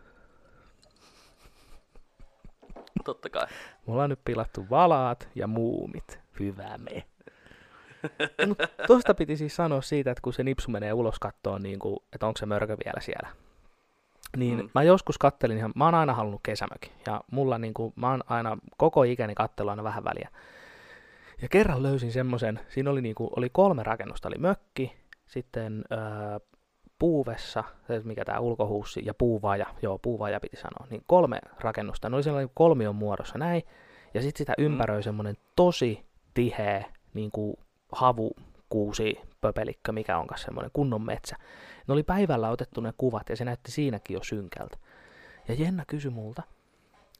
Totta 3.05 3.29
kai. 3.31 3.47
Mulla 3.87 4.03
on 4.03 4.11
nyt 4.11 4.21
pilattu 4.25 4.67
valaat 4.71 5.29
ja 5.35 5.47
muumit. 5.47 6.21
Hyvä 6.41 6.79
me. 6.79 7.05
Mut 8.49 8.59
tosta 8.87 9.15
piti 9.15 9.37
siis 9.37 9.57
sanoa 9.57 9.83
siitä, 9.83 10.11
että 10.11 10.23
kun 10.23 10.33
se 10.33 10.45
nipsu 10.45 10.71
menee 10.71 10.93
ulos 10.93 11.19
kattoon, 11.19 11.63
niin 11.63 11.79
kuin, 11.79 11.97
että 12.13 12.27
onko 12.27 12.39
se 12.39 12.47
mörkö 12.47 12.77
vielä 12.85 13.01
siellä. 13.01 13.29
Niin 14.37 14.57
Mm. 14.59 14.63
mm. 14.65 14.71
mä 14.75 14.83
joskus 14.83 15.19
kattelin 15.19 15.59
ihan, 15.59 15.73
mä 15.75 15.85
oon 15.85 15.95
aina 15.95 16.15
halunnut 16.15 16.41
kesämökin. 16.43 16.93
Ja 17.07 17.21
mulla 17.31 17.59
niin 17.59 17.75
kuin, 17.75 17.93
mä 17.97 18.11
oon 18.11 18.21
aina 18.27 18.57
koko 18.77 19.03
ikäni 19.03 19.35
kattellut 19.35 19.71
aina 19.71 19.83
vähän 19.85 20.05
väliä. 20.05 20.29
Ja 21.43 21.49
kerran 21.49 21.83
löysin 21.83 22.13
semmoisen, 22.13 22.61
siinä 22.69 22.91
oli, 22.91 23.03
niin 23.03 23.15
kuin, 23.15 23.31
oli 23.37 23.51
kolme 23.53 23.83
rakennusta, 23.83 24.29
oli 24.29 24.39
mökki, 24.39 24.93
sitten 25.27 25.85
öö, 25.93 25.99
puuvessa, 26.99 27.65
se 27.87 28.01
mikä 28.05 28.25
tämä 28.25 28.39
ulkohuussi, 28.39 29.03
ja 29.05 29.15
puuvaja, 29.15 29.67
joo 29.83 29.99
puuvaja 29.99 30.41
piti 30.41 30.57
sanoa, 30.57 30.87
niin 30.91 31.03
kolme 31.07 31.39
rakennusta, 31.61 32.09
ne 32.09 32.17
oli 32.17 32.23
sellainen 32.23 32.51
kolmion 32.55 32.95
muodossa 32.95 33.39
näin, 33.39 33.63
ja 34.15 34.23
sitten 34.23 34.39
sitä 34.39 34.55
ympäröi 34.59 35.03
semmoinen 35.03 35.37
tosi 35.57 36.07
tiheä 36.35 36.85
niin 37.15 37.31
kuin 37.31 37.57
havukuusi 37.93 39.21
pöpelikkö, 39.41 39.93
mikä 39.93 40.19
onkaan 40.19 40.41
semmoinen 40.41 40.71
kunnon 40.73 41.03
metsä. 41.03 41.37
Ne 41.89 41.93
oli 41.93 42.03
päivällä 42.03 42.51
otettu 42.51 42.81
ne 42.81 42.93
kuvat, 42.99 43.29
ja 43.29 43.37
se 43.37 43.45
näytti 43.45 43.71
siinäkin 43.71 44.15
jo 44.15 44.23
synkältä. 44.23 44.79
Ja 45.49 45.55
Jenna 45.55 45.85
kysyi 45.87 46.11
multa, 46.11 46.43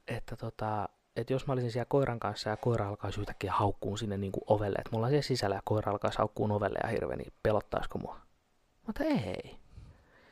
että 0.09 0.37
tota, 0.37 0.89
että 1.17 1.33
jos 1.33 1.47
mä 1.47 1.53
olisin 1.53 1.73
siellä 1.73 1.87
koiran 1.89 2.21
kanssa 2.21 2.51
ja 2.51 2.57
koira 2.57 2.89
alkaisi 2.89 3.21
yhtäkkiä 3.21 3.53
haukkuun 3.53 3.99
sinne 3.99 4.17
niin 4.17 4.33
kuin 4.33 4.45
ovelle, 4.47 4.77
että 4.79 4.91
mulla 4.93 5.07
on 5.07 5.11
siellä 5.11 5.23
sisällä 5.23 5.55
ja 5.55 5.63
koira 5.65 5.93
alkaisi 5.93 6.19
haukkuun 6.19 6.53
ovelle 6.53 6.79
ja 6.83 6.89
hirveä, 6.89 7.17
niin 7.17 7.33
pelottaisiko 7.43 7.99
mua? 7.99 8.15
Mä 8.15 8.91
että 8.91 9.05
ei. 9.05 9.57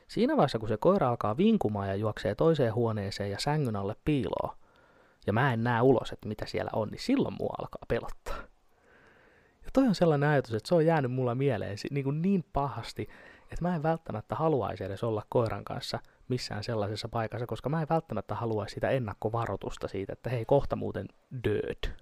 Siinä 0.07 0.37
vaiheessa, 0.37 0.59
kun 0.59 0.69
se 0.69 0.77
koira 0.77 1.09
alkaa 1.09 1.37
vinkumaan 1.37 1.87
ja 1.87 1.95
juoksee 1.95 2.35
toiseen 2.35 2.73
huoneeseen 2.73 3.31
ja 3.31 3.39
sängyn 3.39 3.75
alle 3.75 3.95
piiloon, 4.05 4.55
ja 5.27 5.33
mä 5.33 5.53
en 5.53 5.63
näe 5.63 5.81
ulos, 5.81 6.11
että 6.11 6.27
mitä 6.27 6.45
siellä 6.45 6.69
on, 6.73 6.87
niin 6.87 7.01
silloin 7.01 7.35
mua 7.39 7.55
alkaa 7.59 7.83
pelottaa. 7.87 8.37
Ja 9.63 9.69
toi 9.73 9.87
on 9.87 9.95
sellainen 9.95 10.29
ajatus, 10.29 10.53
että 10.53 10.67
se 10.67 10.75
on 10.75 10.85
jäänyt 10.85 11.11
mulla 11.11 11.35
mieleen 11.35 11.77
niin, 11.91 12.03
kuin 12.03 12.21
niin 12.21 12.45
pahasti, 12.53 13.09
että 13.43 13.61
mä 13.61 13.75
en 13.75 13.83
välttämättä 13.83 14.35
haluaisi 14.35 14.83
edes 14.83 15.03
olla 15.03 15.25
koiran 15.29 15.63
kanssa 15.63 15.99
missään 16.29 16.63
sellaisessa 16.63 17.09
paikassa, 17.09 17.47
koska 17.47 17.69
mä 17.69 17.81
en 17.81 17.89
välttämättä 17.89 18.35
haluaisi 18.35 18.73
sitä 18.73 18.89
ennakkovaroitusta 18.89 19.87
siitä, 19.87 20.13
että 20.13 20.29
hei, 20.29 20.45
kohta 20.45 20.75
muuten 20.75 21.07
död. 21.43 21.93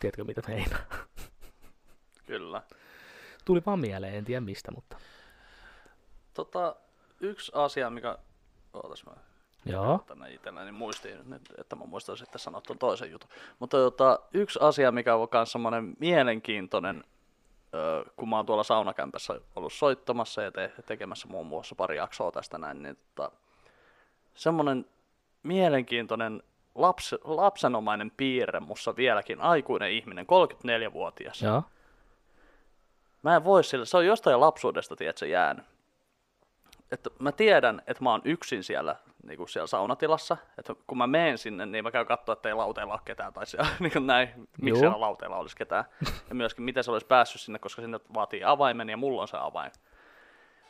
Tiedätkö 0.00 0.24
mitä 0.24 0.42
meinaa? 0.48 0.80
Kyllä. 2.26 2.62
Tuli 3.44 3.62
vaan 3.66 3.80
mieleen, 3.80 4.14
en 4.14 4.24
tiedä 4.24 4.40
mistä, 4.40 4.72
mutta... 4.72 4.96
Tota, 6.34 6.76
yksi 7.20 7.52
asia, 7.54 7.90
mikä... 7.90 8.18
Ootas 8.72 9.06
mä 9.06 9.12
Joo. 9.64 10.04
tänne 10.06 10.34
itselläni 10.34 10.72
muistiin, 10.72 11.18
että 11.58 11.76
mä 11.76 11.84
muistan 11.84 12.16
sitten 12.16 12.38
sanoa 12.38 12.60
tuon 12.60 12.78
toisen 12.78 13.10
jutun. 13.10 13.30
Mutta 13.58 13.76
tota, 13.76 14.18
yksi 14.34 14.58
asia, 14.62 14.92
mikä 14.92 15.14
on 15.14 15.28
myös 15.32 15.52
semmoinen 15.52 15.94
mielenkiintoinen, 16.00 17.04
kun 18.16 18.28
mä 18.28 18.36
oon 18.36 18.46
tuolla 18.46 18.62
saunakämpässä 18.62 19.40
ollut 19.56 19.72
soittamassa 19.72 20.42
ja 20.42 20.52
te- 20.52 20.72
tekemässä 20.86 21.28
muun 21.28 21.46
muassa 21.46 21.74
pari 21.74 21.96
jaksoa 21.96 22.32
tästä 22.32 22.58
näin, 22.58 22.82
niin 22.82 22.98
tota, 23.14 23.30
semmoinen 24.34 24.86
mielenkiintoinen 25.42 26.42
laps, 26.74 27.14
lapsenomainen 27.24 28.12
piirre 28.16 28.60
mussa 28.60 28.96
vieläkin, 28.96 29.40
aikuinen 29.40 29.90
ihminen, 29.90 30.26
34-vuotias. 30.26 31.42
Joo. 31.42 31.62
Mä 33.22 33.36
en 33.36 33.44
voi 33.44 33.64
sillä, 33.64 33.84
se 33.84 33.96
on 33.96 34.06
jostain 34.06 34.40
lapsuudesta, 34.40 34.96
tiedätkö, 34.96 35.26
jäänyt. 35.26 35.64
Että 36.90 37.10
mä 37.18 37.32
tiedän, 37.32 37.82
että 37.86 38.04
mä 38.04 38.10
oon 38.10 38.22
yksin 38.24 38.64
siellä, 38.64 38.96
niin 39.22 39.36
kuin 39.36 39.48
siellä 39.48 39.66
saunatilassa. 39.66 40.36
Että 40.58 40.74
kun 40.86 40.98
mä 40.98 41.06
menen 41.06 41.38
sinne, 41.38 41.66
niin 41.66 41.84
mä 41.84 41.90
käyn 41.90 42.06
katsoa, 42.06 42.32
että 42.32 42.48
ei 42.48 42.54
lauteella 42.54 42.92
ole 42.92 43.00
ketään. 43.04 43.32
Tai 43.32 43.46
siellä, 43.46 43.68
niin 43.80 43.92
kuin 43.92 44.06
näin, 44.06 44.28
miksi 44.36 44.68
Joo. 44.68 44.76
siellä 44.76 45.00
lauteella 45.00 45.36
olisi 45.36 45.56
ketään. 45.56 45.84
Ja 46.28 46.34
myöskin, 46.34 46.64
miten 46.64 46.84
se 46.84 46.90
olisi 46.90 47.06
päässyt 47.06 47.40
sinne, 47.40 47.58
koska 47.58 47.82
sinne 47.82 48.00
vaatii 48.14 48.44
avaimen 48.44 48.88
ja 48.88 48.96
mulla 48.96 49.22
on 49.22 49.28
se 49.28 49.36
avain. 49.40 49.72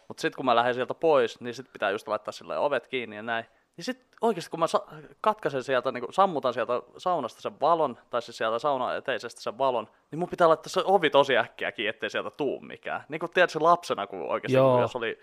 Mutta 0.08 0.20
sitten 0.20 0.36
kun 0.36 0.44
mä 0.44 0.56
lähden 0.56 0.74
sieltä 0.74 0.94
pois, 0.94 1.40
niin 1.40 1.54
sitten 1.54 1.72
pitää 1.72 1.90
just 1.90 2.08
laittaa 2.08 2.32
sille 2.32 2.58
ovet 2.58 2.86
kiinni 2.86 3.16
ja 3.16 3.22
näin. 3.22 3.44
Niin 3.76 3.84
sitten 3.84 4.06
oikeasti 4.20 4.50
kun 4.50 4.60
mä 4.60 4.66
sa- 4.66 4.86
katkaisen 5.20 5.62
sieltä, 5.62 5.92
niin 5.92 6.04
kun 6.04 6.12
sammutan 6.12 6.54
sieltä 6.54 6.72
saunasta 6.98 7.40
sen 7.40 7.60
valon, 7.60 7.98
tai 8.10 8.22
siis 8.22 8.36
sieltä 8.36 8.58
sauna 8.58 8.94
eteisestä 8.94 9.40
sen 9.40 9.58
valon, 9.58 9.88
niin 10.10 10.18
mun 10.18 10.28
pitää 10.28 10.48
laittaa 10.48 10.68
se 10.68 10.82
ovi 10.84 11.10
tosi 11.10 11.38
äkkiä 11.38 11.72
kiinni, 11.72 11.88
ettei 11.88 12.10
sieltä 12.10 12.30
tuu 12.30 12.60
mikään. 12.60 13.04
Niin 13.08 13.18
kuin 13.18 13.30
tiedätkö 13.30 13.58
lapsena, 13.60 14.06
kun 14.06 14.22
oikeasti 14.22 14.56
Joo. 14.56 14.72
kun 14.72 14.80
jos 14.80 14.96
oli, 14.96 15.18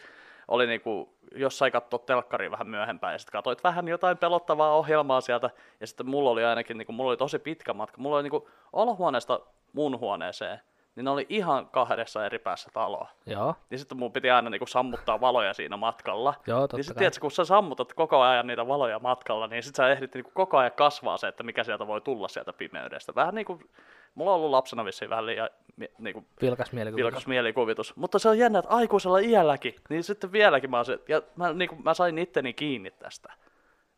oli 0.49 0.67
niin 0.67 0.81
kuin, 0.81 1.09
jossain 1.35 1.71
katsoa 1.71 1.99
telkkaria 1.99 2.51
vähän 2.51 2.67
myöhempään, 2.67 3.13
ja 3.13 3.19
sitten 3.19 3.31
katsoit 3.31 3.63
vähän 3.63 3.87
jotain 3.87 4.17
pelottavaa 4.17 4.75
ohjelmaa 4.75 5.21
sieltä, 5.21 5.49
ja 5.79 5.87
sitten 5.87 6.09
mulla 6.09 6.29
oli 6.29 6.43
ainakin, 6.45 6.77
niin 6.77 6.85
kuin, 6.85 6.95
mulla 6.95 7.09
oli 7.09 7.17
tosi 7.17 7.39
pitkä 7.39 7.73
matka, 7.73 8.01
mulla 8.01 8.15
oli 8.15 8.23
niin 8.23 8.31
kuin, 8.31 8.43
olohuoneesta 8.73 9.39
mun 9.73 9.99
huoneeseen, 9.99 10.59
niin 10.99 11.05
ne 11.05 11.11
oli 11.11 11.25
ihan 11.29 11.67
kahdessa 11.69 12.25
eri 12.25 12.39
päässä 12.39 12.69
taloa. 12.73 13.09
Joo, 13.25 13.55
Niin 13.69 13.79
sitten 13.79 13.97
mun 13.97 14.11
piti 14.11 14.29
aina 14.29 14.49
niinku 14.49 14.65
sammuttaa 14.65 15.21
valoja 15.21 15.53
siinä 15.53 15.77
matkalla. 15.77 16.33
joo 16.47 16.59
totta 16.59 16.77
niin 16.77 16.83
sitten 16.83 16.99
tiedätkö, 16.99 17.21
kun 17.21 17.31
sä 17.31 17.45
sammutat 17.45 17.93
koko 17.93 18.21
ajan 18.21 18.47
niitä 18.47 18.67
valoja 18.67 18.99
matkalla, 18.99 19.47
niin 19.47 19.63
sitten 19.63 19.83
sä 19.85 19.91
ehdit 19.91 20.13
niinku 20.13 20.31
koko 20.33 20.57
ajan 20.57 20.71
kasvaa 20.71 21.17
se, 21.17 21.27
että 21.27 21.43
mikä 21.43 21.63
sieltä 21.63 21.87
voi 21.87 22.01
tulla 22.01 22.27
sieltä 22.27 22.53
pimeydestä. 22.53 23.15
Vähän 23.15 23.35
niin 23.35 23.45
kuin, 23.45 23.69
mulla 24.15 24.31
on 24.31 24.35
ollut 24.37 24.51
lapsena 24.51 24.85
vissiin 24.85 25.09
vähän 25.09 25.25
liian 25.25 25.49
mi- 25.75 25.91
niinku 25.97 26.25
Vilkas 26.41 26.71
mielikuvitus. 26.71 27.05
vilkas 27.05 27.27
mielikuvitus. 27.27 27.95
Mutta 27.95 28.19
se 28.19 28.29
on 28.29 28.37
jännä, 28.37 28.59
että 28.59 28.71
aikuisella 28.75 29.19
iälläkin, 29.19 29.75
niin 29.89 30.03
sitten 30.03 30.31
vieläkin 30.31 30.69
mä, 30.69 30.77
oon 30.77 30.85
se, 30.85 30.99
ja 31.07 31.21
mä, 31.35 31.53
niin 31.53 31.69
kuin, 31.69 31.83
mä 31.83 31.93
sain 31.93 32.17
itteni 32.17 32.53
kiinni 32.53 32.91
tästä. 32.91 33.33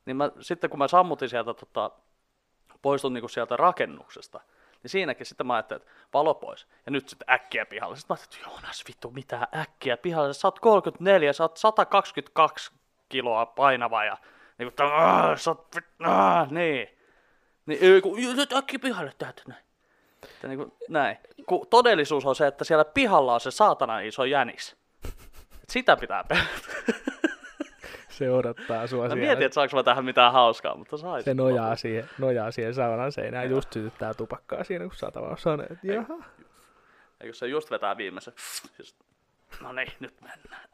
Niin 0.05 0.17
mä, 0.17 0.31
sitten 0.39 0.69
kun 0.69 0.79
mä 0.79 0.87
sammutin 0.87 1.29
sieltä, 1.29 1.53
tota, 1.53 1.91
poistun 2.81 3.13
niin 3.13 3.21
kuin 3.21 3.29
sieltä 3.29 3.57
rakennuksesta, 3.57 4.39
niin 4.83 4.91
siinäkin 4.91 5.25
sitten 5.25 5.47
mä 5.47 5.53
ajattelin, 5.53 5.81
että 5.81 5.93
valo 6.13 6.33
pois. 6.33 6.67
Ja 6.85 6.91
nyt 6.91 7.09
sitten 7.09 7.29
äkkiä 7.33 7.65
pihalle. 7.65 7.95
Sitten 7.95 8.13
mä 8.13 8.17
ajattelin, 8.19 8.41
että 8.45 8.51
Joonas 8.55 8.83
vittu, 8.87 9.11
mitä 9.11 9.47
äkkiä 9.55 9.97
pihalle. 9.97 10.33
Sä 10.33 10.47
oot 10.47 10.59
34, 10.59 11.33
sä 11.33 11.43
oot 11.43 11.57
122 11.57 12.71
kiloa 13.09 13.45
painava 13.45 14.03
ja 14.05 14.17
niin 14.57 14.71
kuin, 14.73 14.89
sä 15.39 15.51
oot, 15.51 15.75
aah, 16.05 16.51
niin. 16.51 16.87
Niin 17.65 18.01
kun, 18.01 18.23
"Joo, 18.23 18.33
nyt 18.33 18.53
äkkiä 18.53 18.79
pihalle 18.79 19.13
täältä 19.17 19.41
näin. 19.47 19.63
Että 20.23 20.47
niin 20.47 20.57
kuin, 20.57 20.73
näin. 20.89 21.17
Kun 21.45 21.67
todellisuus 21.67 22.25
on 22.25 22.35
se, 22.35 22.47
että 22.47 22.63
siellä 22.63 22.85
pihalla 22.85 23.33
on 23.33 23.39
se 23.39 23.51
saatana 23.51 23.99
iso 23.99 24.23
jänis. 24.25 24.75
Et 25.63 25.69
sitä 25.69 25.97
pitää 25.97 26.23
pelätä. 26.23 26.49
Se 28.21 28.31
odottaa 28.31 28.87
sua 28.87 29.03
Mä 29.03 29.09
siellä. 29.09 29.25
mietin, 29.25 29.45
että 29.45 29.53
saanko 29.53 29.75
mä 29.75 29.83
tähän 29.83 30.05
mitään 30.05 30.31
hauskaa, 30.33 30.75
mutta 30.77 30.97
sais. 30.97 31.25
Se 31.25 31.33
nojaa 31.33 31.75
siihen, 31.75 32.09
nojaa 32.17 32.51
siihen 32.51 32.73
saunan 32.73 33.11
seinään, 33.11 33.49
just 33.49 33.73
sytyttää 33.73 34.13
tupakkaa 34.13 34.63
siinä, 34.63 34.85
kun 34.85 34.93
tavallaan 35.13 35.37
sanoit, 35.37 35.71
että 35.71 35.87
jaha. 35.87 36.23
Eikö 37.21 37.33
se 37.33 37.47
just 37.47 37.71
vetää 37.71 37.97
viimeisen? 37.97 38.33
Just, 38.79 38.95
no 39.61 39.71
niin, 39.71 39.91
nyt 39.99 40.21
mennään. 40.21 40.69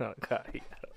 Alkaa 0.00 0.44
hieno. 0.52 0.93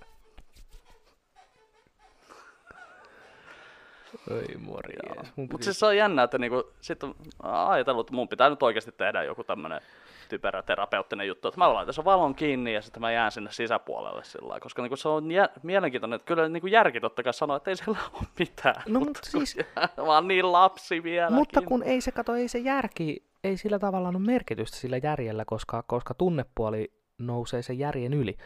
Morjes. 4.59 5.35
Mun 5.35 5.47
Mutta 5.51 5.65
siis 5.65 5.79
se 5.79 5.85
on 5.85 5.97
jännä, 5.97 6.23
että 6.23 6.37
niinku, 6.37 6.63
sit 6.81 7.03
on 7.03 7.15
ajatellut, 7.43 8.07
että 8.07 8.15
mun 8.15 8.27
pitää 8.27 8.49
nyt 8.49 8.63
oikeasti 8.63 8.91
tehdä 8.91 9.23
joku 9.23 9.43
tämmönen 9.43 9.81
typerä 10.29 10.61
terapeuttinen 10.63 11.27
juttu, 11.27 11.47
että 11.47 11.59
mä 11.59 11.73
laitan 11.73 11.93
sen 11.93 12.05
valon 12.05 12.35
kiinni 12.35 12.73
ja 12.73 12.81
sitten 12.81 13.01
mä 13.01 13.11
jään 13.11 13.31
sinne 13.31 13.51
sisäpuolelle 13.51 14.23
sillä 14.23 14.47
lailla, 14.47 14.59
koska 14.59 14.81
niinku 14.81 14.95
se 14.95 15.09
on 15.09 15.31
jä- 15.31 15.49
mielenkiintoinen, 15.63 16.15
että 16.15 16.25
kyllä 16.25 16.49
niinku 16.49 16.67
järki 16.67 16.99
totta 16.99 17.23
kai 17.23 17.33
sanoo, 17.33 17.57
että 17.57 17.69
ei 17.71 17.75
siellä 17.75 17.99
ole 18.13 18.23
mitään. 18.39 18.83
No, 18.87 18.99
mutta 18.99 19.19
siis- 19.23 19.57
vaan 20.05 20.27
niin 20.27 20.51
lapsi 20.51 21.03
vieläkin. 21.03 21.35
Mutta 21.35 21.61
kun 21.61 21.83
ei 21.83 22.01
se 22.01 22.11
kato, 22.11 22.35
ei 22.35 22.47
se 22.47 22.57
järki, 22.59 23.27
ei 23.43 23.57
sillä 23.57 23.79
tavalla 23.79 24.09
ole 24.09 24.19
merkitystä 24.19 24.77
sillä 24.77 24.97
järjellä, 25.03 25.45
koska, 25.45 25.83
koska 25.83 26.13
tunnepuoli 26.13 26.91
nousee 27.17 27.61
sen 27.61 27.79
järjen 27.79 28.13
yli. 28.13 28.37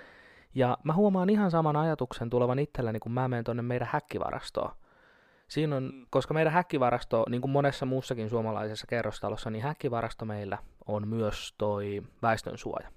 Ja 0.56 0.78
mä 0.84 0.94
huomaan 0.94 1.30
ihan 1.30 1.52
saman 1.52 1.76
ajatuksen 1.76 2.30
tulevan 2.30 2.60
itselläni, 2.60 3.00
kun 3.00 3.12
mä 3.12 3.28
menen 3.28 3.44
tonne 3.44 3.62
meidän 3.62 3.88
häkkivarastoon. 3.92 4.72
Siinä 5.52 5.76
on, 5.76 5.84
Mm. 5.84 6.06
koska 6.10 6.34
meidän 6.34 6.54
häkkivarasto, 6.54 7.26
niin 7.30 7.42
kuin 7.42 7.52
monessa 7.52 7.86
muussakin 7.86 8.30
suomalaisessa 8.30 8.88
kerrostalossa, 8.88 9.50
niin 9.50 9.64
häkkivarasto 9.64 10.26
meillä 10.26 10.58
on 10.88 11.08
myös 11.08 11.56
toi 11.58 12.02
väestönsuoja. 12.22 12.92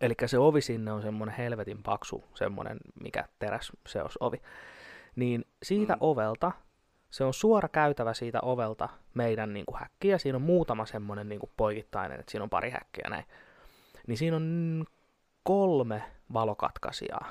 Eli 0.00 0.14
se 0.26 0.38
ovi 0.38 0.60
sinne 0.60 0.92
on 0.92 1.02
semmoinen 1.02 1.36
helvetin 1.36 1.82
paksu, 1.82 2.24
semmoinen 2.34 2.78
mikä 3.02 3.24
teräs 3.38 3.72
se 3.88 4.02
olisi 4.02 4.18
ovi. 4.20 4.42
Niin 5.16 5.44
siitä 5.62 5.92
Mm. 5.92 5.98
ovelta, 6.00 6.52
se 7.10 7.24
on 7.24 7.34
suora 7.34 7.68
käytävä 7.68 8.14
siitä 8.14 8.38
ovelta 8.42 8.88
meidän 9.14 9.52
niin 9.54 9.66
kuin 9.66 9.78
häkkiä. 9.78 10.18
Siinä 10.18 10.36
on 10.36 10.42
muutama 10.42 10.86
semmoinen 10.86 11.28
niin 11.28 11.40
kuin 11.40 11.50
poikittainen, 11.56 12.20
että 12.20 12.30
siinä 12.30 12.42
on 12.42 12.50
pari 12.50 12.70
häkkiä 12.70 13.06
näin. 13.10 13.24
Niin 14.06 14.18
siinä 14.18 14.36
on 14.36 14.84
kolme 15.42 16.02
valokatkaisijaa. 16.32 17.28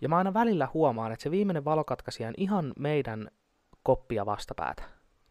Ja 0.00 0.08
mä 0.08 0.16
aina 0.16 0.34
välillä 0.34 0.68
huomaan, 0.74 1.12
että 1.12 1.22
se 1.22 1.30
viimeinen 1.30 1.64
valokatkaisija 1.64 2.28
on 2.28 2.34
ihan 2.36 2.72
meidän 2.78 3.28
koppia 3.82 4.26
vastapäätä. 4.26 4.82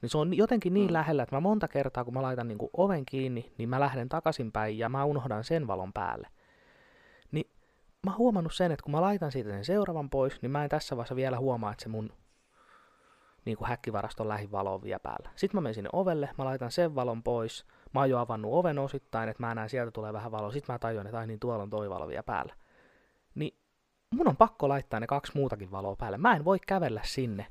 Niin 0.02 0.10
se 0.10 0.18
on 0.18 0.38
jotenkin 0.38 0.74
niin 0.74 0.88
Mm. 0.90 0.94
lähellä, 0.94 1.24
että 1.24 1.36
mä 1.36 1.40
monta 1.40 1.68
kertaa, 1.68 2.04
kun 2.06 2.14
mä 2.14 2.22
laitan 2.22 2.48
niin 2.48 2.58
oven 2.78 3.06
kiinni, 3.06 3.54
niin 3.58 3.70
mä 3.70 3.80
lähden 3.80 4.10
takaisinpäin 4.10 4.78
ja 4.78 4.90
mä 4.90 5.06
unohdan 5.06 5.44
sen 5.44 5.68
valon 5.68 5.94
päälle. 5.94 6.28
Niin 7.32 7.52
mä 8.06 8.12
oon 8.12 8.18
huomannut 8.18 8.54
sen, 8.54 8.72
että 8.72 8.84
kun 8.84 8.92
mä 8.92 9.02
laitan 9.02 9.32
siitä 9.32 9.50
sen 9.50 9.66
seuraavan 9.66 10.10
pois, 10.10 10.42
niin 10.42 10.52
mä 10.52 10.64
en 10.64 10.70
tässä 10.70 10.98
vaiheessa 10.98 11.16
vielä 11.16 11.40
huomaa, 11.40 11.72
että 11.72 11.84
se 11.84 11.90
mun 11.90 12.14
niin 13.46 13.58
kuin 13.58 13.68
häkkivaraston 13.68 14.28
lähivalo 14.28 14.74
on 14.74 14.84
vielä 14.84 15.00
päällä. 15.00 15.30
Sitten 15.36 15.58
mä 15.58 15.62
menen 15.62 15.74
sinne 15.74 15.90
ovelle, 15.94 16.30
mä 16.38 16.46
laitan 16.46 16.72
sen 16.72 16.96
valon 16.96 17.24
pois, 17.24 17.66
mä 17.94 18.00
oon 18.00 18.10
jo 18.10 18.20
avannut 18.20 18.54
oven 18.54 18.80
osittain, 18.80 19.30
että 19.30 19.44
mä 19.44 19.56
näen 19.56 19.70
sieltä 19.70 19.92
tulee 19.92 20.14
vähän 20.14 20.32
valoa, 20.32 20.52
sitten 20.52 20.74
mä 20.74 20.80
tajuan, 20.80 21.08
että 21.08 21.20
ai 21.20 21.28
niin 21.28 21.40
tuolla 21.40 21.64
on 21.64 21.70
toi 21.70 21.90
valo 21.90 22.08
vielä 22.08 22.24
päällä. 22.24 22.54
Niin 23.36 23.58
mun 24.14 24.28
on 24.28 24.38
pakko 24.38 24.70
laittaa 24.70 25.00
ne 25.00 25.08
kaksi 25.08 25.32
muutakin 25.36 25.72
valoa 25.72 25.96
päälle. 25.96 26.18
Mä 26.18 26.36
en 26.36 26.46
voi 26.46 26.60
kävellä 26.68 27.02
sinne, 27.04 27.48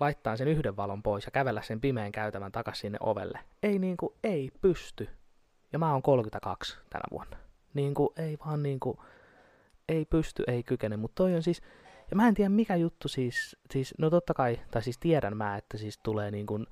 laittaa 0.00 0.36
sen 0.36 0.48
yhden 0.48 0.76
valon 0.76 1.02
pois 1.02 1.24
ja 1.24 1.30
kävellä 1.30 1.62
sen 1.62 1.80
pimeän 1.80 2.12
käytävän 2.12 2.52
takaisin 2.52 2.80
sinne 2.80 2.98
ovelle. 3.00 3.38
Ei 3.62 3.78
niinku, 3.78 4.16
ei 4.24 4.50
pysty. 4.60 5.08
Ja 5.72 5.78
mä 5.78 5.92
oon 5.92 6.02
32 6.02 6.78
tänä 6.90 7.04
vuonna. 7.10 7.36
Niinku, 7.74 8.12
ei 8.16 8.38
vaan 8.46 8.62
niinku, 8.62 9.02
ei 9.88 10.04
pysty, 10.04 10.44
ei 10.46 10.62
kykene, 10.62 10.96
mutta 10.96 11.14
toi 11.14 11.34
on 11.34 11.42
siis, 11.42 11.62
ja 12.10 12.16
mä 12.16 12.28
en 12.28 12.34
tiedä 12.34 12.48
mikä 12.48 12.76
juttu 12.76 13.08
siis, 13.08 13.56
siis 13.70 13.94
no 13.98 14.10
totta 14.10 14.34
kai, 14.34 14.60
tai 14.70 14.82
siis 14.82 14.98
tiedän 14.98 15.36
mä, 15.36 15.56
että 15.56 15.78
siis 15.78 15.98
tulee 15.98 16.30
niin 16.30 16.46
kuin, 16.46 16.66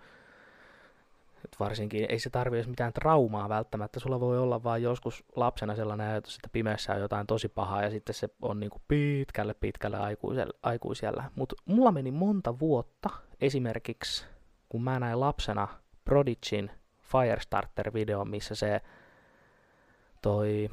että 1.44 1.56
varsinkin 1.60 2.06
ei 2.08 2.18
se 2.18 2.30
tarvi 2.30 2.56
edes 2.56 2.68
mitään 2.68 2.92
traumaa 2.92 3.48
välttämättä, 3.48 4.00
sulla 4.00 4.20
voi 4.20 4.38
olla 4.38 4.62
vaan 4.62 4.82
joskus 4.82 5.24
lapsena 5.36 5.76
sellainen 5.76 6.08
ajatus, 6.10 6.34
että 6.34 6.48
pimeässä 6.52 6.92
on 6.92 7.00
jotain 7.00 7.26
tosi 7.26 7.48
pahaa 7.48 7.82
ja 7.82 7.90
sitten 7.90 8.14
se 8.14 8.28
on 8.42 8.60
niin 8.60 8.70
kuin 8.70 8.82
pitkälle 8.88 9.54
pitkälle 9.54 9.98
aikuisella. 10.62 11.24
Mutta 11.36 11.54
mulla 11.64 11.92
meni 11.92 12.10
monta 12.10 12.58
vuotta 12.58 13.10
esimerkiksi, 13.40 14.26
kun 14.68 14.84
mä 14.84 15.00
näin 15.00 15.20
lapsena 15.20 15.68
Prodigin 16.04 16.70
Firestarter-video, 17.02 18.24
missä 18.24 18.54
se 18.54 18.80
toi, 20.22 20.70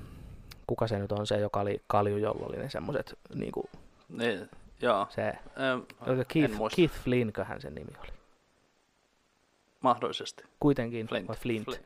kuka 0.67 0.88
se 0.88 0.99
nyt 0.99 1.12
on 1.12 1.27
se, 1.27 1.39
joka 1.39 1.60
oli 1.60 1.81
Kalju, 1.88 2.17
jolla 2.17 2.45
oli 2.45 2.57
ne 2.57 2.69
semmoset, 2.69 3.19
niinku, 3.36 3.69
Niin, 4.10 4.49
joo. 4.81 5.07
se, 5.10 5.27
Ähm, 5.27 5.79
Keith. 6.27 6.53
Keith 6.75 6.93
Flynnköhän 6.93 7.62
sen 7.62 7.75
nimi 7.75 7.91
oli. 7.99 8.20
Mahdollisesti. 9.82 10.44
Kuitenkin, 10.60 11.08
Flint. 11.08 11.28
vai 11.28 11.36
Flint. 11.36 11.65
Flint. 11.65 11.86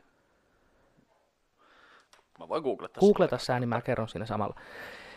Mä 2.38 2.48
voin 2.48 2.62
googlata 2.62 3.00
Googleta 3.00 3.38
sä, 3.38 3.60
niin 3.60 3.68
mä 3.68 3.80
kerron 3.80 4.08
siinä 4.08 4.26
samalla. 4.26 4.54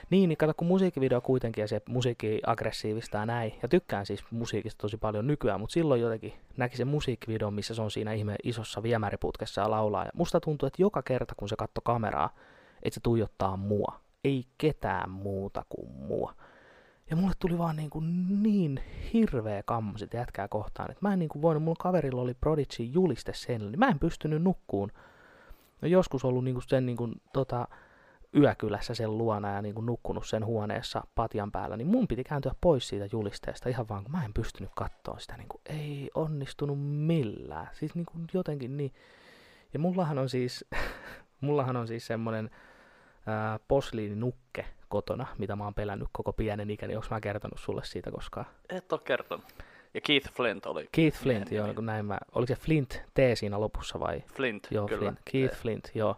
Niin, 0.09 0.29
niin 0.29 0.37
kato, 0.37 0.53
kun 0.53 0.67
musiikkivideo 0.67 1.21
kuitenkin 1.21 1.61
ja 1.61 1.67
se 1.67 1.81
musiikki 1.89 2.41
aggressiivista 2.45 3.17
ja 3.17 3.25
näin, 3.25 3.53
ja 3.61 3.67
tykkään 3.67 4.05
siis 4.05 4.25
musiikista 4.31 4.81
tosi 4.81 4.97
paljon 4.97 5.27
nykyään, 5.27 5.59
mutta 5.59 5.73
silloin 5.73 6.01
jotenkin 6.01 6.33
näki 6.57 6.77
sen 6.77 6.87
musiikkivideon, 6.87 7.53
missä 7.53 7.75
se 7.75 7.81
on 7.81 7.91
siinä 7.91 8.13
ihme 8.13 8.35
isossa 8.43 8.83
viemäriputkessa 8.83 9.61
ja 9.61 9.69
laulaa, 9.69 10.05
ja 10.05 10.11
musta 10.13 10.39
tuntuu, 10.39 10.67
että 10.67 10.81
joka 10.81 11.01
kerta 11.01 11.35
kun 11.37 11.49
se 11.49 11.55
katsoi 11.55 11.81
kameraa, 11.85 12.35
että 12.83 12.93
se 12.95 12.99
tuijottaa 13.03 13.57
mua, 13.57 13.99
ei 14.23 14.45
ketään 14.57 15.09
muuta 15.09 15.65
kuin 15.69 15.91
mua. 15.91 16.33
Ja 17.09 17.15
mulle 17.15 17.33
tuli 17.39 17.57
vaan 17.57 17.75
niin, 17.75 17.89
kuin 17.89 18.25
niin 18.43 18.79
hirveä 19.13 19.63
kammo 19.63 19.97
sitä 19.97 20.17
jätkää 20.17 20.47
kohtaan, 20.47 20.91
että 20.91 21.07
mä 21.07 21.13
en 21.13 21.19
niin 21.19 21.29
kuin 21.29 21.41
voinut, 21.41 21.63
mun 21.63 21.75
kaverilla 21.79 22.21
oli 22.21 22.33
Prodigy 22.33 22.83
juliste 22.83 23.33
sen, 23.33 23.71
niin 23.71 23.79
mä 23.79 23.87
en 23.87 23.99
pystynyt 23.99 24.43
nukkuun. 24.43 24.91
No 25.81 25.87
joskus 25.87 26.25
ollut 26.25 26.43
niin 26.43 26.55
kuin 26.55 26.63
sen 26.67 26.85
niin 26.85 26.97
kuin, 26.97 27.21
tota, 27.33 27.67
yökylässä 28.35 28.93
sen 28.93 29.17
luona 29.17 29.51
ja 29.51 29.61
niin 29.61 29.75
kuin 29.75 29.85
nukkunut 29.85 30.27
sen 30.27 30.45
huoneessa 30.45 31.03
patjan 31.15 31.51
päällä, 31.51 31.77
niin 31.77 31.87
mun 31.87 32.07
piti 32.07 32.23
kääntyä 32.23 32.51
pois 32.61 32.87
siitä 32.87 33.07
julisteesta 33.11 33.69
ihan 33.69 33.89
vaan, 33.89 34.03
kun 34.03 34.11
mä 34.11 34.25
en 34.25 34.33
pystynyt 34.33 34.71
katsoa 34.75 35.19
sitä, 35.19 35.37
niin 35.37 35.49
kuin, 35.49 35.61
ei 35.65 36.09
onnistunut 36.15 36.77
millään. 36.81 37.67
Siis 37.73 37.95
niin 37.95 38.05
kuin 38.05 38.27
jotenkin 38.33 38.77
niin. 38.77 38.93
Ja 39.73 39.79
mullahan 39.79 40.17
on 40.17 40.29
siis, 40.29 40.65
mullahan 41.41 41.77
on 41.77 41.87
siis 41.87 42.07
semmonen 42.07 42.49
ää, 43.25 43.59
posliininukke 43.67 44.65
kotona, 44.89 45.27
mitä 45.37 45.55
mä 45.55 45.63
oon 45.63 45.73
pelännyt 45.73 46.07
koko 46.11 46.33
pienen 46.33 46.69
ikäni. 46.69 46.95
Onko 46.95 47.07
mä 47.11 47.19
kertonut 47.21 47.59
sulle 47.59 47.81
siitä 47.83 48.11
koskaan? 48.11 48.45
Et 48.69 48.93
ole 48.93 49.01
kertonut. 49.03 49.45
Ja 49.93 50.01
Keith 50.01 50.31
Flint 50.31 50.65
oli. 50.65 50.89
Keith 50.91 51.17
Flint, 51.17 51.51
joo, 51.51 51.65
nimi. 51.65 51.75
kun 51.75 51.85
näin 51.85 52.05
mä, 52.05 52.17
oliko 52.35 52.47
se 52.47 52.61
Flint 52.61 53.01
T 53.13 53.17
siinä 53.33 53.59
lopussa 53.59 53.99
vai? 53.99 54.23
Flint, 54.35 54.67
Joo, 54.71 54.87
kyllä. 54.87 54.99
Flint. 54.99 55.19
Keith 55.31 55.55
Flint, 55.55 55.91
joo. 55.95 56.15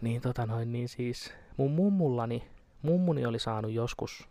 Niin 0.00 0.20
tota 0.20 0.46
noin, 0.46 0.72
niin 0.72 0.88
siis 0.88 1.34
mun 1.56 1.70
mummullani, 1.70 2.48
mummuni 2.82 3.26
oli 3.26 3.38
saanut 3.38 3.72
joskus 3.72 4.28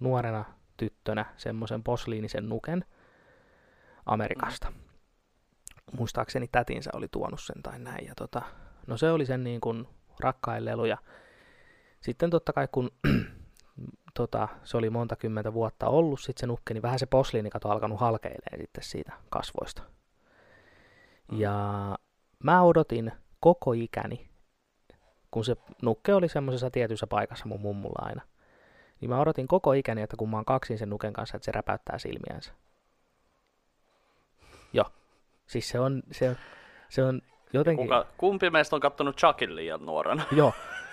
nuorena 0.00 0.44
tyttönä 0.76 1.24
semmoisen 1.36 1.82
posliinisen 1.82 2.48
nuken 2.48 2.84
Amerikasta. 4.06 4.72
Muistaakseni 5.92 6.48
tätinsä 6.52 6.90
oli 6.94 7.08
tuonut 7.08 7.40
sen 7.40 7.62
tai 7.62 7.78
näin. 7.78 8.06
Ja 8.06 8.14
tota, 8.14 8.42
no 8.86 8.96
se 8.96 9.10
oli 9.10 9.26
sen 9.26 9.44
niin 9.44 9.60
kuin 9.60 9.88
rakkain 10.20 10.64
lelu 10.64 10.84
ja 10.84 10.98
sitten 12.06 12.30
totta 12.30 12.52
kai 12.52 12.68
kun 12.72 12.90
tota, 14.18 14.48
se 14.64 14.76
oli 14.76 14.90
monta 14.90 15.16
kymmentä 15.16 15.52
vuotta 15.52 15.88
ollut 15.88 16.20
sit 16.20 16.38
se 16.38 16.46
nukke, 16.46 16.74
niin 16.74 16.82
vähän 16.82 16.98
se 16.98 17.06
posliinikato 17.06 17.68
alkanut 17.68 18.00
halkeilee 18.00 18.58
sitten 18.58 18.84
siitä 18.84 19.12
kasvoista. 19.30 19.82
Mm. 21.32 21.40
Ja 21.40 21.54
mä 22.44 22.62
odotin 22.62 23.12
koko 23.40 23.72
ikäni, 23.72 24.28
kun 25.30 25.44
se 25.44 25.56
nukke 25.82 26.14
oli 26.14 26.28
semmoisessa 26.28 26.70
tietyssä 26.70 27.06
paikassa 27.06 27.46
mun 27.46 27.60
mummulla 27.60 28.06
aina, 28.08 28.22
niin 29.00 29.10
mä 29.10 29.20
odotin 29.20 29.48
koko 29.48 29.72
ikäni, 29.72 30.02
että 30.02 30.16
kun 30.16 30.30
mä 30.30 30.36
oon 30.36 30.44
kaksin 30.44 30.78
sen 30.78 30.90
nuken 30.90 31.12
kanssa, 31.12 31.36
että 31.36 31.44
se 31.44 31.52
räpäyttää 31.52 31.98
silmiänsä. 31.98 32.52
Joo. 34.72 34.86
Siis 35.46 35.68
se 35.68 35.80
on, 35.80 36.02
se 36.12 36.28
on, 36.28 36.36
se 36.88 37.04
on 37.04 37.22
jotenkin... 37.52 37.86
Kuka, 37.86 38.06
kumpi 38.16 38.50
meistä 38.50 38.76
on 38.76 38.80
kattonut 38.80 39.16
Chuckin 39.16 39.56
liian 39.56 39.86
nuorena? 39.86 40.22
Joo. 40.32 40.52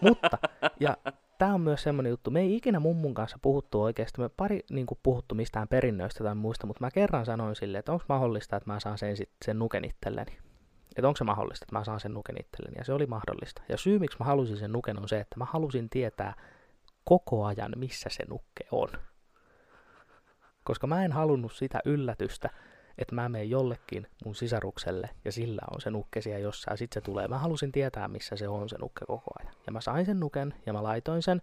Mutta, 0.00 0.38
ja 0.80 0.96
tämä 1.38 1.54
on 1.54 1.60
myös 1.60 1.82
semmoinen 1.82 2.10
juttu, 2.10 2.30
me 2.30 2.40
ei 2.40 2.56
ikinä 2.56 2.80
mummun 2.80 3.14
kanssa 3.14 3.38
puhuttu 3.42 3.82
oikeasti, 3.82 4.20
me 4.20 4.28
pari 4.28 4.60
niin 4.70 4.86
kuin, 4.86 4.98
puhuttu 5.02 5.34
mistään 5.34 5.68
perinnöistä 5.68 6.24
tai 6.24 6.34
muista, 6.34 6.66
mutta 6.66 6.84
mä 6.84 6.90
kerran 6.90 7.26
sanoin 7.26 7.56
sille, 7.56 7.78
että 7.78 7.92
onko 7.92 8.04
mahdollista, 8.08 8.56
että 8.56 8.70
mä 8.70 8.80
saan 8.80 8.98
sen, 8.98 9.16
sit, 9.16 9.30
sen 9.44 9.58
nuken 9.58 9.84
itselleni. 9.84 10.38
Että 10.96 11.08
onko 11.08 11.16
se 11.16 11.24
mahdollista, 11.24 11.64
että 11.64 11.78
mä 11.78 11.84
saan 11.84 12.00
sen 12.00 12.14
nuken 12.14 12.40
itselleni, 12.40 12.78
ja 12.78 12.84
se 12.84 12.92
oli 12.92 13.06
mahdollista. 13.06 13.62
Ja 13.68 13.76
syy, 13.76 13.98
miksi 13.98 14.18
mä 14.20 14.24
halusin 14.24 14.56
sen 14.56 14.72
nuken, 14.72 14.98
on 14.98 15.08
se, 15.08 15.20
että 15.20 15.38
mä 15.38 15.44
halusin 15.44 15.90
tietää 15.90 16.34
koko 17.04 17.44
ajan, 17.44 17.72
missä 17.76 18.08
se 18.12 18.24
nukke 18.28 18.64
on. 18.70 18.88
Koska 20.64 20.86
mä 20.86 21.04
en 21.04 21.12
halunnut 21.12 21.52
sitä 21.52 21.80
yllätystä, 21.84 22.50
että 22.98 23.14
mä 23.14 23.28
menen 23.28 23.50
jollekin 23.50 24.06
mun 24.24 24.34
sisarukselle 24.34 25.10
ja 25.24 25.32
sillä 25.32 25.62
on 25.74 25.80
se 25.80 25.90
nukke 25.90 26.20
siellä 26.20 26.38
jossain, 26.38 26.78
sit 26.78 26.92
se 26.92 27.00
tulee. 27.00 27.28
Mä 27.28 27.38
halusin 27.38 27.72
tietää, 27.72 28.08
missä 28.08 28.36
se 28.36 28.48
on 28.48 28.68
se 28.68 28.78
nukke 28.78 29.06
koko 29.06 29.30
ajan. 29.38 29.54
Ja 29.66 29.72
mä 29.72 29.80
sain 29.80 30.06
sen 30.06 30.20
nuken 30.20 30.54
ja 30.66 30.72
mä 30.72 30.82
laitoin 30.82 31.22
sen, 31.22 31.42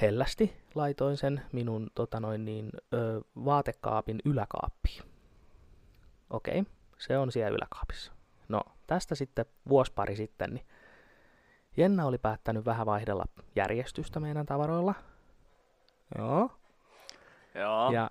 hellästi 0.00 0.56
laitoin 0.74 1.16
sen 1.16 1.42
minun 1.52 1.90
tota 1.94 2.20
noin 2.20 2.44
niin, 2.44 2.70
ö, 2.94 3.20
vaatekaapin 3.44 4.18
yläkaappiin. 4.24 5.02
Okei, 6.30 6.60
okay, 6.60 6.72
se 6.98 7.18
on 7.18 7.32
siellä 7.32 7.56
yläkaapissa. 7.56 8.12
No, 8.48 8.60
tästä 8.86 9.14
sitten 9.14 9.46
vuosi 9.68 9.92
pari 9.92 10.16
sitten, 10.16 10.54
niin 10.54 10.66
Jenna 11.76 12.06
oli 12.06 12.18
päättänyt 12.18 12.64
vähän 12.64 12.86
vaihdella 12.86 13.24
järjestystä 13.56 14.20
meidän 14.20 14.46
tavaroilla. 14.46 14.94
Joo. 16.18 16.50
Joo. 17.54 17.92
Ja 17.92 18.10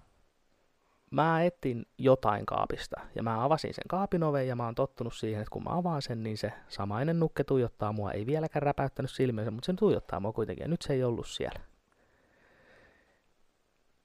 mä 1.11 1.43
etin 1.43 1.85
jotain 1.97 2.45
kaapista 2.45 3.01
ja 3.15 3.23
mä 3.23 3.43
avasin 3.43 3.73
sen 3.73 3.83
kaapin 3.87 4.23
oven 4.23 4.47
ja 4.47 4.55
mä 4.55 4.65
oon 4.65 4.75
tottunut 4.75 5.13
siihen, 5.13 5.41
että 5.41 5.51
kun 5.51 5.63
mä 5.63 5.77
avaan 5.77 6.01
sen, 6.01 6.23
niin 6.23 6.37
se 6.37 6.53
samainen 6.67 7.19
nukke 7.19 7.43
tuijottaa 7.43 7.91
mua. 7.91 8.11
Ei 8.11 8.25
vieläkään 8.25 8.63
räpäyttänyt 8.63 9.11
silmiensä, 9.11 9.51
mutta 9.51 9.65
sen 9.65 9.75
tuijottaa 9.75 10.19
mua 10.19 10.33
kuitenkin 10.33 10.63
ja 10.63 10.67
nyt 10.67 10.81
se 10.81 10.93
ei 10.93 11.03
ollut 11.03 11.27
siellä. 11.27 11.59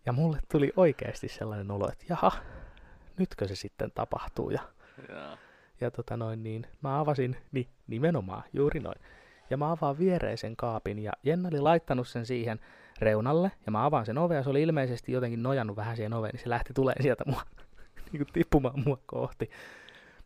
Ja 0.06 0.12
mulle 0.12 0.38
tuli 0.52 0.72
oikeasti 0.76 1.28
sellainen 1.28 1.70
olo, 1.70 1.88
että 1.88 2.04
jaha, 2.08 2.32
nytkö 3.18 3.48
se 3.48 3.56
sitten 3.56 3.90
tapahtuu 3.90 4.50
ja, 4.50 4.60
Joo. 5.08 5.36
ja 5.80 5.90
tota 5.90 6.16
noin 6.16 6.42
niin, 6.42 6.66
mä 6.80 7.00
avasin, 7.00 7.36
niin 7.52 7.68
nimenomaan, 7.86 8.42
juuri 8.52 8.80
noin. 8.80 9.00
Ja 9.50 9.56
mä 9.56 9.70
avaan 9.70 9.98
viereisen 9.98 10.56
kaapin 10.56 10.98
ja 10.98 11.12
Jenna 11.22 11.48
oli 11.48 11.60
laittanut 11.60 12.08
sen 12.08 12.26
siihen 12.26 12.60
reunalle 12.98 13.52
ja 13.66 13.72
mä 13.72 13.84
avaan 13.84 14.06
sen 14.06 14.18
oven 14.18 14.36
ja 14.36 14.42
se 14.42 14.50
oli 14.50 14.62
ilmeisesti 14.62 15.12
jotenkin 15.12 15.42
nojannut 15.42 15.76
vähän 15.76 15.96
siihen 15.96 16.12
oveen, 16.12 16.32
niin 16.32 16.42
se 16.42 16.48
lähti 16.50 16.72
tulee 16.74 16.94
sieltä 17.02 17.24
mua, 17.26 17.42
niin 18.12 18.24
kuin 18.24 18.32
tippumaan 18.32 18.82
mua 18.86 18.98
kohti. 19.06 19.50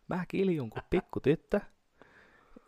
Mä 0.07 0.25
kiljun 0.27 0.69
kuin 0.69 0.83
pikku 0.89 1.19
tyttö. 1.19 1.59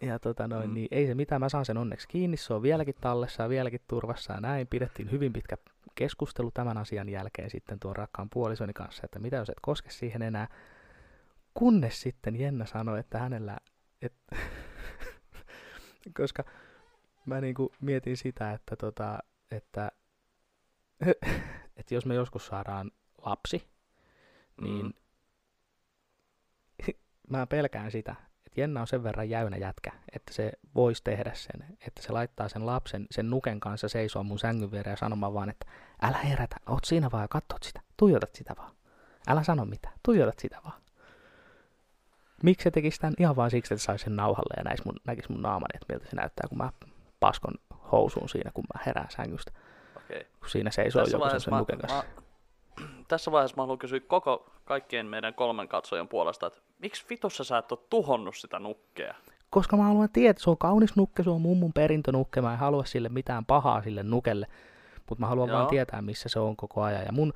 Ja 0.01 0.19
tota 0.19 0.47
noin, 0.47 0.69
Mm. 0.69 0.73
niin 0.73 0.87
ei 0.91 1.07
se 1.07 1.15
mitään, 1.15 1.41
mä 1.41 1.49
saan 1.49 1.65
sen 1.65 1.77
onneksi 1.77 2.07
kiinni, 2.07 2.37
se 2.37 2.53
on 2.53 2.61
vieläkin 2.61 2.95
tallessa 3.01 3.43
ja 3.43 3.49
vieläkin 3.49 3.79
turvassa 3.87 4.33
ja 4.33 4.39
näin. 4.41 4.67
Pidettiin 4.67 5.11
hyvin 5.11 5.33
pitkä 5.33 5.57
keskustelu 5.95 6.51
tämän 6.51 6.77
asian 6.77 7.09
jälkeen 7.09 7.49
sitten 7.49 7.79
tuon 7.79 7.95
rakkaan 7.95 8.29
puolisoni 8.33 8.73
kanssa, 8.73 9.01
että 9.05 9.19
mitä 9.19 9.35
jos 9.37 9.49
et 9.49 9.59
koske 9.61 9.89
siihen 9.89 10.21
enää. 10.21 10.47
Kunnes 11.53 12.01
sitten 12.01 12.39
Jenna 12.39 12.65
sanoi, 12.65 12.99
että 12.99 13.17
hänellä, 13.19 13.57
et, 14.01 14.13
koska 16.17 16.43
mä 17.25 17.41
niinku 17.41 17.71
mietin 17.81 18.17
sitä, 18.17 18.51
että, 18.53 18.75
tota, 18.75 19.19
että, 19.53 19.91
että 21.77 21.93
jos 21.93 22.05
me 22.05 22.15
joskus 22.15 22.47
saadaan 22.47 22.91
lapsi, 23.25 23.67
niin 24.61 24.85
Mm. 24.85 24.93
mä 27.29 27.47
pelkään 27.47 27.91
sitä, 27.91 28.15
että 28.45 28.61
Jenna 28.61 28.81
on 28.81 28.87
sen 28.87 29.03
verran 29.03 29.29
jäynä 29.29 29.57
jätkä, 29.57 29.91
että 30.15 30.33
se 30.33 30.51
voisi 30.75 31.03
tehdä 31.03 31.31
sen, 31.33 31.77
että 31.87 32.01
se 32.01 32.11
laittaa 32.13 32.49
sen 32.49 32.65
lapsen 32.65 33.05
sen 33.11 33.29
nuken 33.29 33.59
kanssa 33.59 33.89
seisoa 33.89 34.23
mun 34.23 34.39
sängyn 34.39 34.71
viereen 34.71 34.93
ja 34.93 34.97
sanomaan 34.97 35.33
vaan, 35.33 35.49
että 35.49 35.65
älä 36.01 36.17
herätä, 36.17 36.55
oot 36.69 36.85
siinä 36.85 37.11
vaan 37.11 37.23
ja 37.23 37.27
katsot 37.27 37.63
sitä, 37.63 37.81
tuijotat 37.97 38.35
sitä 38.35 38.53
vaan. 38.57 38.71
Älä 39.27 39.43
sano 39.43 39.65
mitään, 39.65 39.93
tuijotat 40.03 40.39
sitä 40.39 40.61
vaan. 40.63 40.81
Miksi 42.43 42.63
se 42.63 42.71
tekisi 42.71 42.99
tämän 42.99 43.13
ihan 43.19 43.35
vaan 43.35 43.51
siksi, 43.51 43.73
että 43.73 43.85
saisi 43.85 44.03
sen 44.03 44.15
nauhalle 44.15 44.53
ja 44.57 44.63
näis 44.63 44.85
mun, 44.85 44.95
näkisi 45.05 45.31
mun 45.31 45.41
naamani, 45.41 45.71
että 45.75 45.93
miltä 45.93 46.09
se 46.09 46.15
näyttää, 46.15 46.47
kun 46.49 46.57
mä 46.57 46.71
paskon 47.19 47.53
housuun 47.91 48.29
siinä, 48.29 48.51
kun 48.53 48.63
mä 48.73 48.83
herään 48.85 49.11
sängystä, 49.11 49.51
Okei. 49.97 50.27
kun 50.39 50.49
siinä 50.49 50.71
seisoo 50.71 51.03
Tässä 51.03 51.17
joku 51.17 51.39
sen, 51.39 51.53
nuken 51.53 51.79
kanssa. 51.79 52.03
mä, 52.77 52.87
tässä 53.07 53.31
vaiheessa 53.31 53.57
mä 53.57 53.63
haluan 53.63 53.77
kysyä 53.77 53.99
koko 53.99 54.49
kaikkien 54.65 55.05
meidän 55.05 55.33
kolmen 55.33 55.67
katsojan 55.67 56.07
puolesta, 56.07 56.47
että 56.47 56.59
miksi 56.79 57.05
vitussa 57.09 57.43
sä 57.43 57.57
et 57.57 57.71
ole 57.71 57.79
tuhonnut 57.89 58.35
sitä 58.35 58.59
nukkea? 58.59 59.15
koska 59.49 59.77
mä 59.77 59.83
haluan 59.83 60.09
tietää, 60.13 60.31
että 60.31 60.43
se 60.43 60.49
on 60.49 60.57
kaunis 60.57 60.95
nukke, 60.95 61.23
se 61.23 61.29
on 61.29 61.41
mummun 61.41 61.73
perintönukke, 61.73 62.41
mä 62.41 62.53
en 62.53 62.59
halua 62.59 62.85
sille 62.85 63.09
mitään 63.09 63.45
pahaa 63.45 63.81
sille 63.81 64.03
nukelle, 64.03 64.47
mutta 65.09 65.21
mä 65.21 65.27
haluan 65.27 65.49
Joo. 65.49 65.57
vaan 65.57 65.69
tietää, 65.69 66.01
missä 66.01 66.29
se 66.29 66.39
on 66.39 66.55
koko 66.55 66.81
ajan. 66.81 67.05
Ja 67.05 67.11
mun 67.11 67.33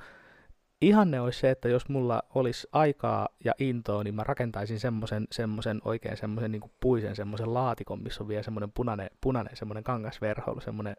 ihanne 0.80 1.20
olisi 1.20 1.40
se, 1.40 1.50
että 1.50 1.68
jos 1.68 1.88
mulla 1.88 2.22
olisi 2.34 2.68
aikaa 2.72 3.28
ja 3.44 3.52
intoa, 3.58 4.04
niin 4.04 4.14
mä 4.14 4.24
rakentaisin 4.24 4.80
semmoisen, 4.80 5.26
semmoisen 5.32 5.80
oikein 5.84 6.16
semmoisen 6.16 6.52
niin 6.52 6.70
puisen 6.80 7.16
semmoisen 7.16 7.54
laatikon, 7.54 8.02
missä 8.02 8.24
on 8.24 8.28
vielä 8.28 8.42
semmoinen 8.42 8.72
punainen, 8.72 9.10
punainen 9.20 9.56
semmoinen 9.56 9.84
kangasverhoilu, 9.84 10.60
semmoinen 10.60 10.96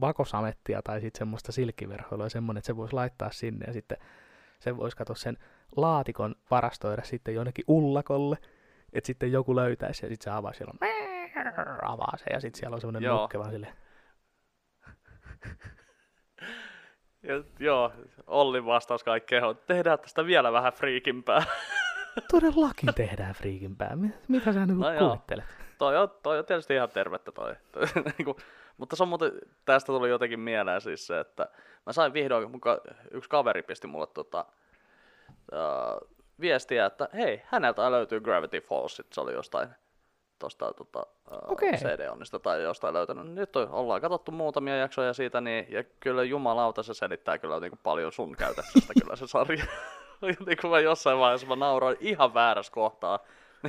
vakosamettia 0.00 0.82
tai 0.82 1.00
sitten 1.00 1.18
semmoista 1.18 1.52
silkkiverhoilua, 1.52 2.28
semmoinen, 2.28 2.58
että 2.58 2.66
se 2.66 2.76
voisi 2.76 2.94
laittaa 2.94 3.30
sinne 3.30 3.66
ja 3.66 3.72
sitten 3.72 3.98
se 4.60 4.76
voisi 4.76 4.96
katsoa 4.96 5.16
sen 5.16 5.38
laatikon 5.76 6.34
varastoida 6.50 7.02
sitten 7.02 7.34
jonnekin 7.34 7.64
ullakolle, 7.68 8.38
että 8.92 9.06
sitten 9.06 9.32
joku 9.32 9.56
löytäisi 9.56 10.06
ja 10.06 10.08
sitten 10.08 10.24
se 10.24 10.30
avaa 10.30 10.52
siellä 10.52 10.72
on 10.72 10.78
avaa 11.82 12.16
se 12.16 12.24
ja 12.32 12.40
sitten 12.40 12.58
siellä 12.58 12.74
on 12.74 12.80
semmoinen 12.80 13.10
nukke 13.10 13.38
vaan 13.38 13.50
sille. 13.50 13.68
Ja, 17.22 17.42
joo, 17.58 17.92
Ollin 18.26 18.66
vastaus 18.66 19.04
kaikkeen 19.04 19.44
on, 19.44 19.58
tehdään 19.66 19.98
tästä 19.98 20.26
vielä 20.26 20.52
vähän 20.52 20.72
friikimpää. 20.72 21.42
Todellakin 22.30 22.94
tehdään 22.94 23.34
friikimpää. 23.34 23.96
Mi- 23.96 24.14
Mitä 24.28 24.52
sä 24.52 24.66
nyt 24.66 24.78
No 24.78 24.92
joo. 24.92 25.08
kuvittelet? 25.08 25.44
toi, 25.78 25.96
on, 25.96 26.08
toi 26.22 26.38
on 26.38 26.44
tietysti 26.44 26.74
ihan 26.74 26.88
tervettä 26.90 27.32
toi. 27.32 27.54
toi 27.72 27.84
niinku, 28.18 28.36
mutta 28.76 28.96
se 28.96 29.02
on 29.02 29.08
muuten, 29.08 29.32
tästä 29.64 29.86
tuli 29.86 30.08
jotenkin 30.08 30.40
mieleen 30.40 30.80
siis 30.80 31.06
se, 31.06 31.20
että 31.20 31.48
mä 31.86 31.92
sain 31.92 32.12
vihdoin, 32.12 32.50
muka, 32.50 32.80
yksi 33.10 33.30
kaveri 33.30 33.62
pisti 33.62 33.86
mulle 33.86 34.06
tota, 34.14 34.46
uh, 35.52 36.08
viestiä, 36.40 36.86
että 36.86 37.08
hei, 37.14 37.42
häneltä 37.46 37.90
löytyy 37.90 38.20
Gravity 38.20 38.60
Falls, 38.60 39.02
se 39.12 39.20
oli 39.20 39.32
jostain 39.32 39.68
tosta 40.38 40.72
tota, 40.72 41.06
Okei. 41.46 41.72
CD-onnista 41.72 42.38
tai 42.38 42.62
jostain 42.62 42.94
löytänyt. 42.94 43.26
Nyt 43.26 43.56
on, 43.56 43.70
ollaan 43.70 44.00
katsottu 44.00 44.32
muutamia 44.32 44.76
jaksoja 44.76 45.12
siitä, 45.12 45.40
niin, 45.40 45.66
ja 45.68 45.84
kyllä 46.00 46.24
jumalauta 46.24 46.82
se 46.82 46.94
selittää 46.94 47.38
kyllä 47.38 47.60
niinku 47.60 47.78
paljon 47.82 48.12
sun 48.12 48.36
käytöksestä 48.36 48.92
kyllä 49.00 49.16
se 49.16 49.26
sarja. 49.26 49.64
niin 50.46 50.58
kuin 50.60 50.70
mä 50.70 50.80
jossain 50.80 51.18
vaiheessa 51.18 51.46
mä 51.46 51.56
nauroin 51.56 51.96
ihan 52.00 52.34
väärässä 52.34 52.72
kohtaa. 52.72 53.18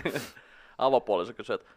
Avopuoliso 0.77 1.33
kysyi, 1.33 1.53
että 1.53 1.69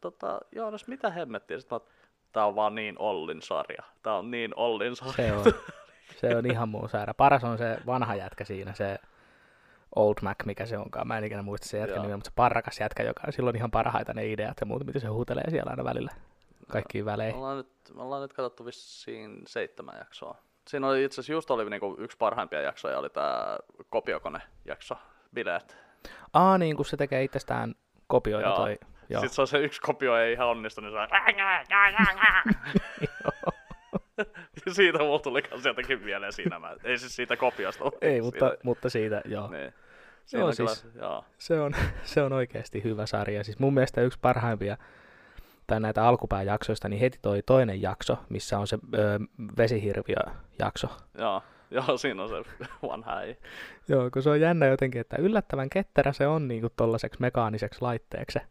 tota, 0.00 0.40
Joonas, 0.52 0.88
mitä 0.88 1.10
hemmettiä? 1.10 1.60
Sitten 1.60 1.76
mä, 1.76 1.92
tää 2.32 2.46
on 2.46 2.54
vaan 2.56 2.74
niin 2.74 2.94
Ollin 2.98 3.42
sarja. 3.42 3.82
Tää 4.02 4.14
on 4.14 4.30
niin 4.30 4.52
Ollin 4.56 4.96
sarja. 4.96 5.14
Se 5.14 5.32
on, 5.32 5.44
se 6.16 6.36
on 6.36 6.50
ihan 6.50 6.68
muu 6.68 6.88
saira. 6.88 7.14
Paras 7.14 7.44
on 7.44 7.58
se 7.58 7.78
vanha 7.86 8.14
jätkä 8.14 8.44
siinä, 8.44 8.72
se 8.72 8.98
Old 9.96 10.14
Mac, 10.22 10.44
mikä 10.44 10.66
se 10.66 10.78
onkaan. 10.78 11.08
Mä 11.08 11.18
en 11.18 11.24
ikinä 11.24 11.42
muista 11.42 11.68
se 11.68 11.78
jätkä 11.78 11.94
Joo. 11.94 12.02
nimeä, 12.02 12.16
mutta 12.16 12.28
se 12.30 12.34
parrakas 12.36 12.80
jätkä, 12.80 13.02
joka 13.02 13.22
on 13.26 13.32
silloin 13.32 13.56
ihan 13.56 13.70
parhaita 13.70 14.14
ne 14.14 14.26
ideat 14.26 14.56
ja 14.60 14.66
muuta, 14.66 14.84
mitä 14.84 14.98
se 14.98 15.06
huutelee 15.06 15.50
siellä 15.50 15.70
aina 15.70 15.84
välillä. 15.84 16.10
Kaikkiin 16.72 17.04
Me 17.04 17.10
väleihin. 17.10 17.36
ollaan 17.36 17.56
nyt, 17.56 17.68
me 17.94 18.02
ollaan 18.02 18.22
nyt 18.22 18.32
katsottu 18.32 18.64
vissiin 18.66 19.42
seitsemän 19.46 19.98
jaksoa. 19.98 20.36
Siinä 20.68 20.88
oli 20.88 21.04
itse 21.04 21.14
asiassa 21.20 21.32
just 21.32 21.50
oli 21.50 21.70
niinku 21.70 21.96
yksi 21.98 22.16
parhaimpia 22.18 22.60
jaksoja, 22.60 22.98
oli 22.98 23.10
tää 23.10 23.58
kopiokone-jakso, 23.90 24.96
bileet. 25.34 25.76
Aa, 26.32 26.58
niin 26.58 26.76
kun 26.76 26.84
se 26.84 26.96
tekee 26.96 27.24
itsestään 27.24 27.74
kopioita 28.06 28.48
Joo. 28.48 28.56
toi. 28.56 28.78
Joo. 29.08 29.20
Sitten 29.20 29.34
se 29.34 29.40
on 29.40 29.46
se 29.46 29.58
yksi 29.58 29.80
kopio 29.80 30.16
ei 30.16 30.32
ihan 30.32 30.48
onnistu, 30.48 30.80
niin 30.80 30.92
se 30.92 30.98
on... 30.98 31.08
siitä 34.72 34.98
mulla 34.98 35.18
tuli 35.18 35.42
kans 35.42 35.64
jotenkin 35.64 36.02
mieleen 36.02 36.32
siinä. 36.32 36.58
Mä, 36.58 36.76
ei 36.84 36.98
siis 36.98 37.16
siitä 37.16 37.36
kopiosta. 37.36 37.84
mutta 37.84 38.06
Ei, 38.06 38.22
siitä, 38.22 38.24
mutta, 38.24 38.56
mutta 38.62 38.90
siitä, 38.90 39.22
joo. 39.24 39.48
Niin. 39.50 39.72
Siinä 40.26 40.42
Joo, 40.44 40.52
kyllä, 40.56 40.74
siis- 40.74 40.94
joo. 40.94 41.24
Se 41.38 41.60
on, 41.60 41.72
se 42.04 42.22
on 42.22 42.32
oikeasti 42.32 42.84
hyvä 42.84 43.06
sarja. 43.06 43.44
Siis 43.44 43.58
mun 43.58 43.74
mielestä 43.74 44.00
yksi 44.00 44.18
parhaimpia 44.22 44.76
tai 45.66 45.80
näitä 45.80 46.04
alkupääjaksoista, 46.08 46.88
niin 46.88 47.00
heti 47.00 47.18
toi 47.22 47.42
toinen 47.46 47.82
jakso, 47.82 48.18
missä 48.28 48.58
on 48.58 48.66
se 48.66 48.78
ö, 48.94 49.18
vesihirviö-jakso. 49.58 50.88
Joo, 51.18 51.42
joo, 51.70 51.96
siinä 51.98 52.22
on 52.22 52.28
se 52.28 52.34
vanha 52.88 53.22
ei. 53.22 53.36
Joo, 53.88 54.10
kun 54.10 54.22
se 54.22 54.30
on 54.30 54.40
jännä 54.40 54.66
jotenkin, 54.66 55.00
että 55.00 55.16
yllättävän 55.18 55.70
ketterä 55.70 56.12
se 56.12 56.26
on 56.26 56.48
niin 56.48 56.60
kuin 56.60 56.72
tollaseksi 56.76 57.20
mekaaniseksi 57.20 57.82
laitteeksi. 57.82 58.38
se. 58.38 58.46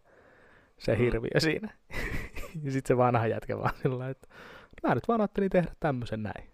se 0.77 0.91
Mm. 0.91 0.97
hirviö 0.97 1.39
siinä. 1.39 1.69
ja 2.63 2.71
sitten 2.71 2.87
se 2.87 2.97
vanha 2.97 3.27
jätkä 3.27 3.57
vaan 3.57 3.73
sillä 3.81 4.09
että 4.09 4.27
mä 4.83 4.95
nyt 4.95 5.07
vaan 5.07 5.21
ajattelin 5.21 5.49
tehdä 5.49 5.71
tämmöisen 5.79 6.23
näin. 6.23 6.49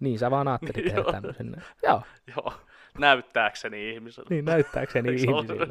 Niin 0.00 0.18
sä 0.18 0.30
vaan 0.30 0.48
ajattelit 0.48 0.84
tehdä 0.84 1.00
Joo. 1.00 1.12
tämmöisen 1.12 1.50
näin. 1.50 1.62
Joo, 1.82 2.02
Joo, 2.36 2.52
näyttääkseni 2.98 3.90
ihmiselle. 3.90 4.26
niin 4.30 4.44
näyttääkseni 4.44 5.08
ihmisille. 5.14 5.66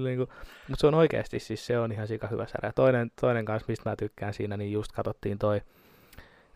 Niin 0.00 0.18
mutta 0.68 0.80
se 0.80 0.86
on 0.86 0.94
oikeasti, 0.94 1.38
siis 1.38 1.66
se 1.66 1.78
on 1.78 1.92
ihan 1.92 2.08
sika 2.08 2.26
hyvä 2.26 2.46
särä. 2.46 2.72
Toinen, 2.72 3.10
toinen 3.20 3.44
kanssa, 3.44 3.66
mistä 3.68 3.90
mä 3.90 3.96
tykkään 3.96 4.34
siinä, 4.34 4.56
niin 4.56 4.72
just 4.72 4.92
katsottiin 4.92 5.38
toi, 5.38 5.60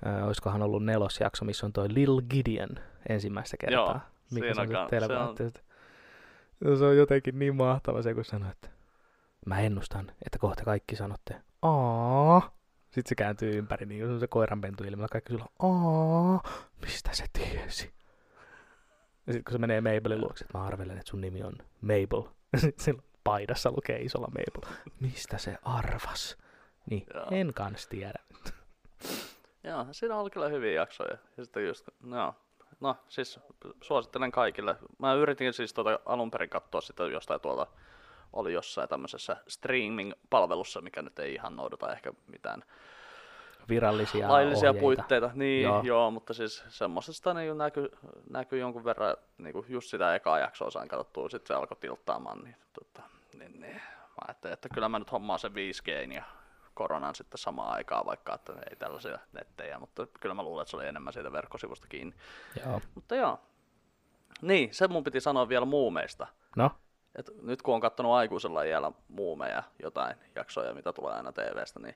äh, 0.06 0.26
olisikohan 0.26 0.62
ollut 0.62 0.84
nelosjakso, 0.84 1.44
missä 1.44 1.66
on 1.66 1.72
toi 1.72 1.94
Lil 1.94 2.22
Gideon 2.30 2.68
ensimmäistä 3.08 3.56
kertaa. 3.56 3.78
Joo, 3.80 4.00
mikä 4.30 4.54
siinä 4.54 4.54
se 4.54 4.60
on 4.60 4.68
se 4.68 4.74
se 4.74 5.00
telepaatti. 5.00 5.50
Se, 5.50 6.76
se 6.78 6.84
on 6.84 6.96
jotenkin 6.96 7.38
niin 7.38 7.56
mahtava 7.56 8.02
se, 8.02 8.14
kun 8.14 8.24
sanoo, 8.24 8.50
että 8.50 8.68
mä 9.46 9.60
ennustan, 9.60 10.12
että 10.26 10.38
kohta 10.38 10.64
kaikki 10.64 10.96
sanotte 10.96 11.34
aa. 11.62 12.61
Sitten 12.92 13.08
se 13.08 13.14
kääntyy 13.14 13.58
ympäri, 13.58 13.86
niin 13.86 14.06
se 14.06 14.12
on 14.12 14.20
se 14.20 14.26
koiranpentu 14.26 14.84
ilmellä. 14.84 15.08
Kaikki 15.08 15.32
sulla 15.32 15.48
aa, 15.58 16.42
mistä 16.82 17.10
se 17.12 17.24
tiesi? 17.32 17.94
Ja 19.26 19.32
sitten 19.32 19.44
kun 19.44 19.52
se 19.52 19.58
menee 19.58 19.80
Mabelin 19.80 20.20
luokse, 20.20 20.44
että 20.44 20.58
mä 20.58 20.64
arvelen, 20.64 20.98
että 20.98 21.10
sun 21.10 21.20
nimi 21.20 21.42
on 21.42 21.52
Mabel. 21.80 22.22
Sitten 22.56 22.84
sillä 22.84 23.02
paidassa 23.24 23.70
lukee 23.70 24.02
isolla 24.02 24.28
Mabel. 24.28 24.78
Mistä 25.00 25.38
se 25.38 25.56
arvas? 25.62 26.38
Niin, 26.90 27.06
Joo. 27.14 27.26
en 27.30 27.54
kans 27.54 27.86
tiedä. 27.86 28.18
Joo, 29.64 29.86
siinä 29.92 30.16
oli 30.16 30.30
kyllä 30.30 30.48
hyviä 30.48 30.72
jaksoja. 30.72 31.18
Ja 31.36 31.44
sitten 31.44 31.66
just, 31.66 31.88
no, 32.02 32.34
no 32.80 32.96
siis 33.08 33.40
suosittelen 33.82 34.32
kaikille. 34.32 34.76
Mä 34.98 35.14
yritin 35.14 35.52
siis 35.52 35.74
tuota 35.74 36.00
alun 36.06 36.30
perin 36.30 36.50
katsoa 36.50 36.80
sitä 36.80 37.02
jostain 37.04 37.40
tuolta, 37.40 37.66
oli 38.32 38.52
jossain 38.52 38.88
tämmöisessä 38.88 39.36
streaming-palvelussa, 39.48 40.80
mikä 40.80 41.02
nyt 41.02 41.18
ei 41.18 41.34
ihan 41.34 41.56
noudata 41.56 41.92
ehkä 41.92 42.12
mitään 42.26 42.64
Virallisia 43.68 44.28
laillisia 44.28 44.70
ohjeita. 44.70 44.80
puitteita. 44.80 45.30
Niin, 45.34 45.62
Joo. 45.62 45.82
joo. 45.82 46.10
mutta 46.10 46.34
siis 46.34 46.64
semmoisesta 46.68 47.34
niin 47.34 47.58
näkyy 47.58 47.90
näky 48.30 48.58
jonkun 48.58 48.84
verran, 48.84 49.16
niin 49.38 49.52
kuin 49.52 49.66
just 49.68 49.90
sitä 49.90 50.14
ekaa 50.14 50.38
jaksoa 50.38 50.70
sain 50.70 50.88
katsottua, 50.88 51.28
sitten 51.28 51.48
se 51.48 51.54
alkoi 51.54 51.76
tilttaamaan, 51.80 52.38
niin, 52.44 52.56
tota, 52.72 53.02
niin, 53.38 53.60
niin 53.60 53.74
mä 53.74 54.24
ajattelin, 54.28 54.54
että 54.54 54.68
kyllä 54.68 54.88
mä 54.88 54.98
nyt 54.98 55.12
hommaan 55.12 55.38
sen 55.38 55.52
5G 55.52 56.12
ja 56.14 56.22
koronan 56.74 57.14
sitten 57.14 57.38
samaan 57.38 57.74
aikaan, 57.74 58.06
vaikka 58.06 58.34
että 58.34 58.52
ei 58.70 58.76
tällaisia 58.76 59.18
nettejä, 59.32 59.78
mutta 59.78 60.06
kyllä 60.20 60.34
mä 60.34 60.42
luulen, 60.42 60.62
että 60.62 60.70
se 60.70 60.76
oli 60.76 60.86
enemmän 60.86 61.12
siitä 61.12 61.32
verkkosivusta 61.32 61.88
kiinni. 61.88 62.14
Joo. 62.66 62.80
Mutta 62.94 63.14
joo. 63.14 63.40
Niin, 64.42 64.74
se 64.74 64.88
mun 64.88 65.04
piti 65.04 65.20
sanoa 65.20 65.48
vielä 65.48 65.64
muumeista. 65.66 66.26
No, 66.56 66.70
Et 67.14 67.30
nyt 67.42 67.62
kun 67.62 67.74
on 67.74 67.80
kattonut 67.80 68.12
aikuisella 68.12 68.62
iällä 68.62 68.92
muumeja, 69.08 69.62
jotain 69.82 70.16
jaksoja, 70.34 70.74
mitä 70.74 70.92
tulee 70.92 71.14
aina 71.14 71.32
TVstä, 71.32 71.80
niin 71.80 71.94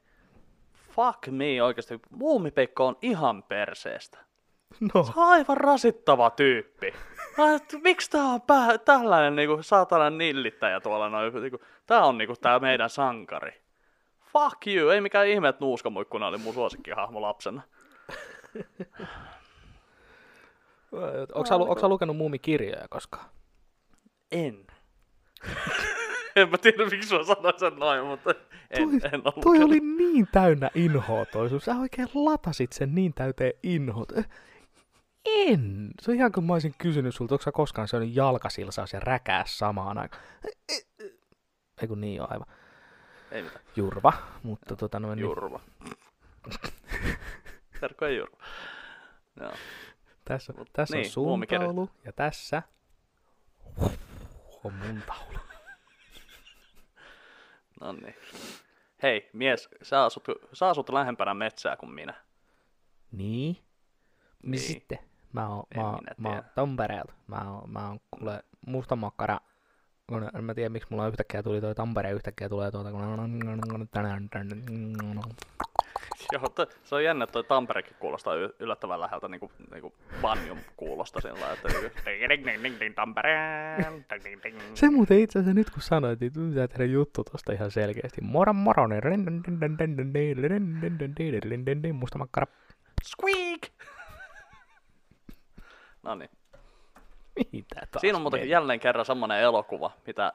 fuck 0.91 1.27
me 1.31 1.63
oikeasti, 1.63 2.01
muumipekko 2.11 2.87
on 2.87 2.97
ihan 3.03 3.43
perseestä. 3.43 4.19
no. 4.95 5.05
Se 5.05 5.13
on 5.17 5.29
aivan 5.29 5.57
rasittava 5.57 6.31
tyyppi. 6.31 6.95
Miksi 7.83 8.11
tää 8.11 8.25
on 8.25 8.43
pää, 8.43 8.79
tällainen 8.79 9.37
niinku, 9.37 9.63
saatana 9.63 10.11
nillittäjä 10.11 10.81
tuolla 10.81 11.09
noin? 11.09 11.35
Niinku, 11.35 11.59
tää 11.87 12.05
on 12.05 12.19
niinku 12.19 12.35
tää 12.41 12.59
meidän 12.59 12.91
sankari. 12.91 13.63
Fuck 14.33 14.67
you, 14.67 14.89
ei 14.91 15.01
mikään 15.01 15.27
ihme, 15.29 15.49
että 15.49 15.65
Nuuskamuikkuna 15.65 16.27
oli 16.27 16.39
mun 16.39 16.55
suosikkihahmo 16.55 17.23
lapsena. 17.23 17.63
Onko 21.35 21.47
sä, 21.47 21.59
lu- 21.59 21.69
onks 21.71 21.81
sä 21.81 21.89
lukenut 21.89 22.17
muumikirjoja 22.17 22.89
koskaan? 22.91 23.25
En. 24.33 24.67
en 26.37 26.51
mä 26.51 26.59
tiedä, 26.59 26.85
miksi 26.91 27.15
mä 27.19 27.25
sanoin 27.25 27.59
sen 27.59 27.77
noin, 27.77 28.07
mutta 28.07 28.31
en, 28.71 28.89
Toi- 29.01 29.11
en 29.13 29.23
ole 29.25 29.43
Toi 29.43 29.63
oli 29.63 29.81
niin 29.81 30.29
täynnä 30.33 30.71
inhoa 30.75 31.25
toi 31.25 31.49
sun. 31.49 31.61
Sä 31.61 31.77
oikein 31.77 32.09
latasit 32.15 32.73
sen 32.73 32.95
niin 32.95 33.15
täyteen 33.15 33.53
inhot. 33.63 34.13
Eh, 34.13 34.29
En. 35.29 35.91
Se 36.03 36.11
on 36.11 36.17
ihan 36.17 36.33
kuin 36.33 36.45
mä 36.45 36.53
olisin 36.53 36.75
kysynyt 36.79 37.15
sulta, 37.15 37.35
onko 37.35 37.43
sä 37.43 37.53
koskaan 37.53 37.89
syönyt 37.89 38.17
jalkasilsaus 38.17 38.93
ja 38.93 39.01
räkää 39.01 39.43
samaan 39.47 39.99
aikaan. 39.99 40.23
Ei 41.83 41.89
kun 41.89 42.01
niin 42.01 42.23
on 42.23 42.33
aivan. 42.33 42.47
Ei 43.31 43.43
mitään. 43.43 43.65
Jurva. 43.77 44.13
Mutta 44.43 44.77
tota 44.77 45.01
noin, 45.01 45.17
niin, 45.17 45.23
Jurva. 45.23 45.61
Terkkoja 47.81 48.11
Jurva. 48.13 48.37
Joo. 49.41 49.53
tässä, 50.25 50.53
Mut 50.59 50.71
tässä 50.73 50.97
on 50.97 51.03
niin, 51.03 51.11
sun 51.11 51.25
muumikirjat. 51.27 51.65
taulu 51.65 51.91
ja 52.05 52.13
tässä 52.13 52.63
on 54.67 54.75
mun 54.75 55.03
taulu. 55.07 55.39
No 57.81 57.93
niin. 57.93 58.15
Hei, 59.03 59.31
mies, 59.33 59.69
sä 59.83 60.05
asut, 60.05 60.25
sä 60.53 60.69
asut 60.69 60.89
lähempänä 60.89 61.35
metsää 61.35 61.77
kuin 61.77 61.93
minä. 61.95 62.15
Niin. 63.13 63.55
Niin 63.55 63.65
Niin. 64.43 64.61
sitten. 64.61 64.99
Mä 65.33 65.49
oon, 65.49 65.65
En 65.75 65.81
mä 65.81 65.89
oon, 65.91 66.01
mä 66.19 66.29
oon. 66.29 66.43
Tampereelta. 66.55 67.13
Mä 67.27 67.51
oon, 67.53 67.71
mä 67.71 67.89
oon 67.89 68.01
kuule 68.11 68.43
musta 68.67 68.97
makkara. 68.97 69.41
Kun 70.09 70.31
en 70.39 70.45
mä 70.45 70.55
tiedä 70.55 70.69
miksi 70.69 70.89
mulla 70.91 71.09
yhtäkkiä 71.09 71.43
tuli 71.43 71.61
toi 71.61 71.75
Tampere 71.75 72.11
yhtäkkiä 72.11 72.49
tulee 72.49 72.71
tuolta 72.71 72.91
kun 72.91 73.01
Joo, 76.33 76.49
to, 76.49 76.67
se 76.85 76.95
on 76.95 77.05
jännä, 77.05 77.25
että 77.25 77.33
toi 77.33 77.45
Tamperekin 77.45 77.97
kuulostaa 77.99 78.35
y- 78.35 78.55
yllättävän 78.59 79.01
läheltä 79.01 79.29
niinku, 79.29 79.51
niinku 79.73 79.93
Banjum 80.21 80.59
kuulosta 80.77 81.21
sillä 81.21 81.41
lailla, 81.41 81.53
että 81.53 81.69
niinku, 81.69 81.91
ding, 82.05 82.47
ding, 82.47 82.63
ding, 82.63 82.81
ding, 82.81 82.95
Tampere, 82.95 83.77
ding, 84.11 84.25
ding, 84.25 84.43
ding. 84.43 84.59
Se 84.75 84.91
muuten 84.91 85.19
itse 85.19 85.39
asiassa 85.39 85.55
nyt 85.55 85.71
kun 85.71 85.83
sanoit, 85.83 86.21
niin 86.21 86.33
pitää 86.33 86.69
tehdä 86.69 86.85
juttu 86.85 87.25
tosta 87.25 87.53
ihan 87.53 87.71
selkeästi. 87.71 88.21
Moro 88.21 88.53
moro, 88.53 88.87
niin 88.87 89.03
musta 91.95 92.19
makkara. 92.19 92.47
Squeak! 93.05 93.61
No 96.03 96.15
niin. 96.15 96.31
Mitä 97.53 97.87
taas 97.91 98.01
Siinä 98.01 98.17
on 98.17 98.23
muuten 98.23 98.41
meni? 98.41 98.51
jälleen 98.51 98.81
kerran 98.81 99.05
semmonen 99.07 99.41
elokuva, 99.41 99.91
mitä 100.07 100.33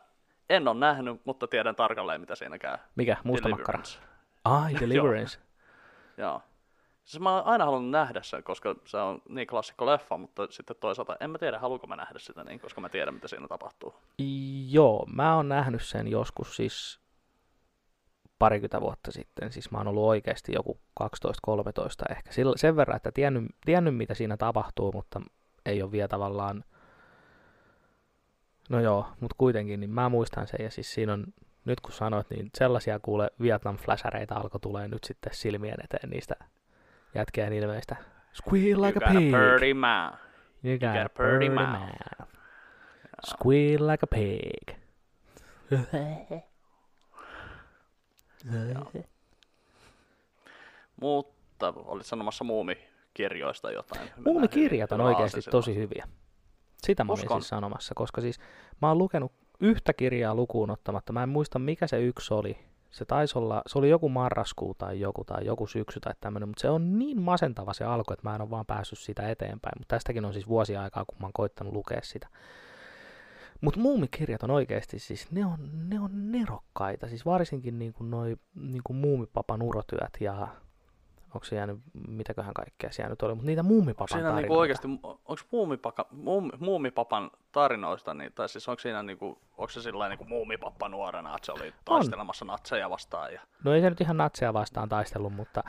en 0.50 0.68
ole 0.68 0.80
nähnyt, 0.80 1.22
mutta 1.26 1.48
tiedän 1.48 1.76
tarkalleen, 1.76 2.22
mitä 2.22 2.36
siinä 2.36 2.58
käy. 2.58 2.78
Mikä? 2.96 3.18
Musta 3.24 3.50
makkara. 3.50 3.80
Deliverance. 3.80 4.00
Ai, 4.44 4.74
Deliverance. 4.82 5.40
Joo. 6.18 6.42
Siis 7.04 7.22
mä 7.22 7.36
oon 7.36 7.46
aina 7.46 7.66
halunnut 7.66 7.92
nähdä 7.92 8.22
sen, 8.24 8.44
koska 8.44 8.76
se 8.86 8.98
on 8.98 9.22
niin 9.30 9.48
klassikko 9.48 9.86
leffa, 9.86 10.18
mutta 10.18 10.48
sitten 10.50 10.76
toisaalta 10.80 11.18
en 11.20 11.30
mä 11.30 11.38
tiedä, 11.38 11.60
haluanko 11.60 11.88
mä 11.88 11.96
nähdä 11.96 12.20
sitä 12.20 12.44
niin, 12.44 12.60
koska 12.60 12.82
mä 12.82 12.90
tiedän, 12.90 13.14
mitä 13.14 13.28
siinä 13.28 13.48
tapahtuu. 13.48 13.96
Joo, 14.70 15.06
mä 15.14 15.36
oon 15.36 15.50
nähnyt 15.50 15.82
sen 15.84 16.08
joskus 16.08 16.56
siis 16.56 17.00
parikymmentä 18.40 18.82
vuotta 18.82 19.12
sitten. 19.12 19.52
Siis 19.52 19.72
mä 19.72 19.78
oon 19.78 19.88
ollut 19.88 20.04
oikeasti 20.08 20.52
joku 20.56 20.80
12-13 21.04 21.06
ehkä. 22.10 22.32
Sillä, 22.32 22.54
sen 22.56 22.76
verran, 22.76 22.96
että 22.96 23.12
tiennyt, 23.12 23.46
tiennyt, 23.66 23.98
mitä 23.98 24.14
siinä 24.14 24.38
tapahtuu, 24.38 24.92
mutta 24.92 25.22
ei 25.66 25.82
ole 25.82 25.92
vielä 25.92 26.08
tavallaan... 26.08 26.64
No 28.70 28.80
joo, 28.80 29.08
mutta 29.20 29.36
kuitenkin, 29.38 29.80
niin 29.80 29.90
mä 29.90 30.10
muistan 30.10 30.48
sen. 30.48 30.64
Ja 30.64 30.72
siis 30.72 30.94
siinä 30.94 31.14
on, 31.14 31.26
nyt 31.66 31.80
kun 31.80 31.92
sanoit, 31.92 32.30
niin 32.30 32.50
sellaisia 32.58 33.00
kuule 33.00 33.32
Vietnam 33.42 33.78
flashareita 33.78 34.36
alkoi 34.36 34.60
tulee 34.60 34.88
nyt 34.88 35.04
sitten 35.04 35.34
silmien 35.34 35.78
eteen 35.84 36.10
niistä 36.10 36.36
jätkien 37.16 37.54
ilmeistä. 37.54 37.96
Squeal 38.34 38.82
like 38.82 39.00
you 39.00 39.10
a 39.10 39.14
got 39.14 39.24
pig. 39.24 39.34
a 39.34 39.38
pretty 39.38 39.74
mouth. 39.74 40.18
You 40.64 40.80
got, 40.80 40.94
got 40.94 41.06
a 41.06 41.10
pretty 41.10 41.50
mouth. 41.50 42.30
Squeal 43.26 43.88
like 43.88 44.04
a 44.04 44.08
pig. 44.08 44.78
Mutta 51.02 51.74
olit 51.76 52.06
sanomassa 52.06 52.44
muumikirjoista 52.44 53.72
jotain. 53.72 54.10
Muumikirjat 54.26 54.92
on 54.92 55.02
oikeasti 55.02 55.42
tosi 55.42 55.76
hyviä. 55.76 56.08
Sitä 56.86 57.04
mä 57.04 57.14
olin 57.14 57.30
siis 57.30 57.48
sanomassa, 57.48 57.96
koska 57.96 58.22
siis 58.22 58.40
mä 58.82 58.88
oon 58.88 58.98
lukenut 58.98 59.32
yhtä 59.60 59.94
kirjaa 59.94 60.36
lukuun 60.36 60.72
ottamatta. 60.72 61.14
Mä 61.14 61.24
en 61.24 61.30
muista 61.30 61.60
mikä 61.60 61.88
se 61.88 62.02
yksi 62.02 62.34
oli. 62.34 62.58
Se 62.92 63.06
taisi 63.06 63.38
olla, 63.38 63.62
se 63.68 63.78
oli 63.78 63.90
joku 63.90 64.10
marraskuu 64.10 64.74
tai 64.74 65.00
joku 65.00 65.24
tai 65.24 65.46
joku 65.46 65.68
syksy 65.68 66.00
tai 66.00 66.14
tämmöinen, 66.22 66.50
mutta 66.50 66.62
se 66.62 66.70
on 66.70 67.00
niin 67.00 67.22
masentava 67.22 67.74
se 67.74 67.84
alku, 67.84 68.14
että 68.14 68.30
mä 68.30 68.36
en 68.36 68.42
ole 68.42 68.50
vaan 68.50 68.66
päässyt 68.66 69.00
sitä 69.00 69.30
eteenpäin. 69.30 69.74
Mutta 69.78 69.96
tästäkin 69.96 70.26
on 70.26 70.34
siis 70.34 70.48
vuosia 70.48 70.84
aikaa, 70.84 71.06
kun 71.06 71.18
mä 71.20 71.26
oon 71.26 71.34
koittanut 71.34 71.74
lukea 71.74 72.00
sitä. 72.04 72.28
Mutta 73.62 73.80
muumikirjat 73.80 74.44
on 74.44 74.52
oikeasti 74.52 75.00
siis, 75.00 75.32
ne 75.32 75.46
on, 75.46 75.90
ne 75.90 76.00
on 76.00 76.32
nerokkaita. 76.32 77.08
Siis 77.08 77.26
varsinkin 77.26 77.80
niin 77.80 77.94
kuin 77.94 78.12
noi 78.12 78.36
niin 78.56 78.82
kuin 78.84 78.98
muumipapan 78.98 79.62
urotyöt 79.62 80.18
ja 80.20 80.48
onko 81.36 81.46
se 81.46 81.56
jäänyt, 81.56 81.80
mitäköhän 82.08 82.54
kaikkea 82.54 82.92
siellä 82.92 83.10
nyt 83.10 83.22
oli, 83.22 83.34
mutta 83.34 83.48
niitä 83.48 83.64
muumipapan 83.64 84.08
Siinä 84.08 84.22
tarinoita. 84.22 84.42
niinku 84.42 84.58
oikeasti, 84.58 84.88
onko 85.04 85.42
muumipaka, 85.52 86.08
muum, 86.12 86.50
muumipapan 86.60 87.32
tarinoista, 87.52 88.14
niin, 88.14 88.34
tai 88.34 88.50
siis 88.50 88.70
onko 88.70 88.80
siinä 88.80 89.04
niinku, 89.04 89.40
onko 89.58 89.70
se 89.70 89.82
sillä 89.82 90.10
niinku 90.10 90.26
muumipappa 90.26 90.90
nuorena, 90.90 91.36
että 91.36 91.46
se 91.46 91.52
oli 91.52 91.74
taistelemassa 91.86 92.46
natseja 92.46 92.90
vastaan 92.90 93.34
ja 93.34 93.42
No 93.64 93.74
ei 93.74 93.82
se 93.82 93.90
nyt 93.90 94.02
ihan 94.02 94.18
natseja 94.18 94.54
vastaan 94.54 94.90
taistellut, 94.90 95.34
mutta, 95.34 95.64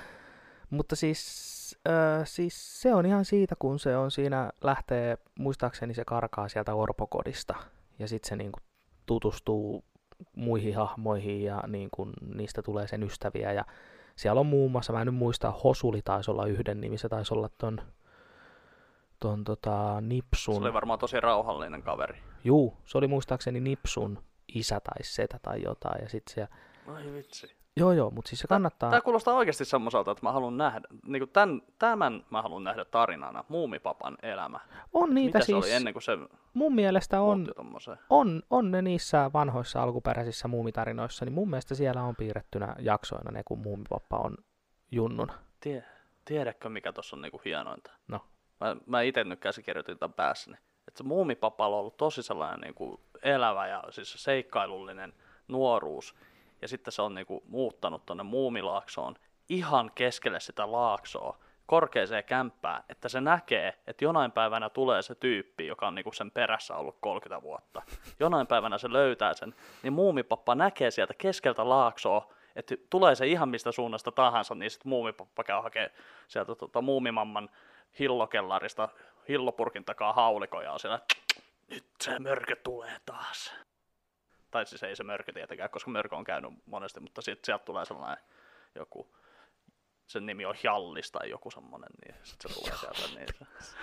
mutta 0.70 0.96
siis, 0.96 1.78
äh, 1.88 2.22
siis 2.24 2.82
se 2.82 2.94
on 2.94 3.06
ihan 3.06 3.24
siitä, 3.24 3.54
kun 3.58 3.78
se 3.78 3.96
on 3.96 4.10
siinä, 4.10 4.52
lähtee, 4.64 5.18
muistaakseni 5.38 5.94
se 5.94 6.04
karkaa 6.04 6.48
sieltä 6.48 6.74
orpokodista, 6.74 7.54
ja 7.98 8.08
sitten 8.08 8.28
se 8.28 8.36
niinku 8.36 8.58
tutustuu 9.06 9.84
muihin 10.36 10.76
hahmoihin 10.76 11.42
ja 11.42 11.62
niin 11.66 11.88
kuin 11.90 12.12
niistä 12.34 12.62
tulee 12.62 12.86
sen 12.86 13.02
ystäviä. 13.02 13.52
Ja 13.52 13.64
siellä 14.16 14.40
on 14.40 14.46
muun 14.46 14.70
muassa, 14.72 14.92
mä 14.92 15.00
en 15.00 15.06
nyt 15.06 15.14
muista, 15.14 15.50
Hosuli 15.50 16.02
taisi 16.02 16.30
olla 16.30 16.46
yhden 16.46 16.80
nimi, 16.80 16.98
se 16.98 17.08
taisi 17.08 17.34
olla 17.34 17.48
ton, 17.58 17.80
ton 19.18 19.44
tota, 19.44 20.00
Nipsun. 20.00 20.54
Se 20.54 20.60
oli 20.60 20.72
varmaan 20.72 20.98
tosi 20.98 21.20
rauhallinen 21.20 21.82
kaveri. 21.82 22.18
Juu, 22.44 22.76
se 22.84 22.98
oli 22.98 23.06
muistaakseni 23.06 23.60
Nipsun 23.60 24.18
isä 24.54 24.80
tai 24.80 25.02
setä 25.02 25.38
tai 25.42 25.62
jotain. 25.62 26.02
Ja 26.02 26.08
sit 26.08 26.28
se, 26.28 26.48
Ai 26.86 27.12
vitsi. 27.12 27.61
Joo 27.76 27.92
joo, 27.92 28.10
mutta 28.10 28.28
siis 28.28 28.40
se 28.40 28.48
kannattaa. 28.48 28.90
Tämä 28.90 29.00
kuulostaa 29.00 29.34
oikeasti 29.34 29.64
semmoiselta, 29.64 30.10
että 30.10 30.26
mä 30.26 30.32
haluan 30.32 30.56
nähdä, 30.56 30.80
niin 31.06 31.20
kuin 31.20 31.30
tämän, 31.30 31.62
tämän 31.78 32.24
mä 32.30 32.42
haluan 32.42 32.64
nähdä 32.64 32.84
tarinana, 32.84 33.44
Muumipapan 33.48 34.16
elämä. 34.22 34.60
on 34.92 35.14
niitä 35.14 35.38
Mitä 35.38 35.40
se 35.40 35.46
siis, 35.46 35.64
oli 35.64 35.72
ennen 35.72 35.94
kuin 35.94 36.02
se 36.02 36.18
mun 36.54 36.74
mielestä 36.74 37.20
on, 37.20 37.48
on, 38.10 38.42
on 38.50 38.70
ne 38.70 38.82
niissä 38.82 39.30
vanhoissa 39.32 39.82
alkuperäisissä 39.82 40.48
muumitarinoissa, 40.48 41.24
niin 41.24 41.32
mun 41.32 41.50
mielestä 41.50 41.74
siellä 41.74 42.02
on 42.02 42.16
piirrettynä 42.16 42.76
jaksoina 42.78 43.30
ne, 43.30 43.42
kun 43.44 43.58
muumipappa 43.58 44.16
on 44.16 44.36
junnuna. 44.90 45.34
Tie, 45.60 45.84
tiedätkö, 46.24 46.68
mikä 46.68 46.92
tuossa 46.92 47.16
on 47.16 47.22
niinku 47.22 47.40
hienointa? 47.44 47.92
No. 48.08 48.20
Mä, 48.60 48.76
mä 48.86 49.02
itse 49.02 49.24
nyt 49.24 49.40
käsikirjoitin 49.40 49.98
tämän 49.98 50.12
päässäni. 50.12 50.56
Että 50.88 50.98
se 50.98 51.04
muumipapalla 51.04 51.76
on 51.76 51.80
ollut 51.80 51.96
tosi 51.96 52.22
sellainen 52.22 52.60
niinku 52.60 53.00
elävä 53.22 53.66
ja 53.66 53.84
siis 53.90 54.14
seikkailullinen 54.24 55.12
nuoruus. 55.48 56.14
Ja 56.62 56.68
sitten 56.68 56.92
se 56.92 57.02
on 57.02 57.14
niinku 57.14 57.42
muuttanut 57.48 58.06
tuonne 58.06 58.22
muumilaaksoon 58.22 59.14
ihan 59.48 59.90
keskelle 59.94 60.40
sitä 60.40 60.72
laaksoa 60.72 61.38
korkeaseen 61.66 62.24
kämppään, 62.24 62.84
että 62.88 63.08
se 63.08 63.20
näkee, 63.20 63.78
että 63.86 64.04
jonain 64.04 64.32
päivänä 64.32 64.70
tulee 64.70 65.02
se 65.02 65.14
tyyppi, 65.14 65.66
joka 65.66 65.86
on 65.86 65.94
niinku 65.94 66.12
sen 66.12 66.30
perässä 66.30 66.76
ollut 66.76 66.96
30 67.00 67.42
vuotta. 67.42 67.82
Jonain 68.20 68.46
päivänä 68.46 68.78
se 68.78 68.92
löytää 68.92 69.34
sen, 69.34 69.54
niin 69.82 69.92
muumipappa 69.92 70.54
näkee 70.54 70.90
sieltä 70.90 71.14
keskeltä 71.18 71.68
laaksoa, 71.68 72.32
että 72.56 72.74
tulee 72.90 73.14
se 73.14 73.26
ihan 73.26 73.48
mistä 73.48 73.72
suunnasta 73.72 74.12
tahansa, 74.12 74.54
niin 74.54 74.70
sitten 74.70 74.90
muumipappa 74.90 75.44
käy 75.44 75.62
hakee 75.62 75.90
sieltä 76.28 76.54
tota, 76.54 76.82
muumimamman 76.82 77.50
hillokellarista 77.98 78.88
hillopurkin 79.28 79.84
takaa 79.84 80.12
haulikoja 80.12 80.64
ja 80.64 80.72
on 80.72 80.80
siellä, 80.80 81.00
nyt 81.70 81.84
se 82.00 82.18
mörkö 82.18 82.56
tulee 82.56 82.96
taas. 83.06 83.54
Tai 84.52 84.66
siis 84.66 84.82
ei 84.82 84.96
se 84.96 85.04
mörkö 85.04 85.32
tietenkään, 85.32 85.70
koska 85.70 85.90
mörkö 85.90 86.16
on 86.16 86.24
käynyt 86.24 86.52
monesti, 86.66 87.00
mutta 87.00 87.22
sitten 87.22 87.44
sieltä 87.44 87.64
tulee 87.64 87.84
sellainen 87.84 88.24
joku, 88.74 89.14
sen 90.06 90.26
nimi 90.26 90.44
on 90.44 90.54
Hjallis 90.62 91.12
tai 91.12 91.30
joku 91.30 91.50
semmonen, 91.50 91.90
niin 92.04 92.14
sitten 92.22 92.52
se 92.52 92.60
tulee 92.60 92.76
sieltä. 92.76 93.18
Niin 93.18 93.26
se... 93.60 93.76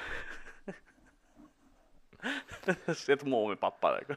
sitten 3.06 3.30
muumipappa, 3.30 3.98
että 3.98 4.16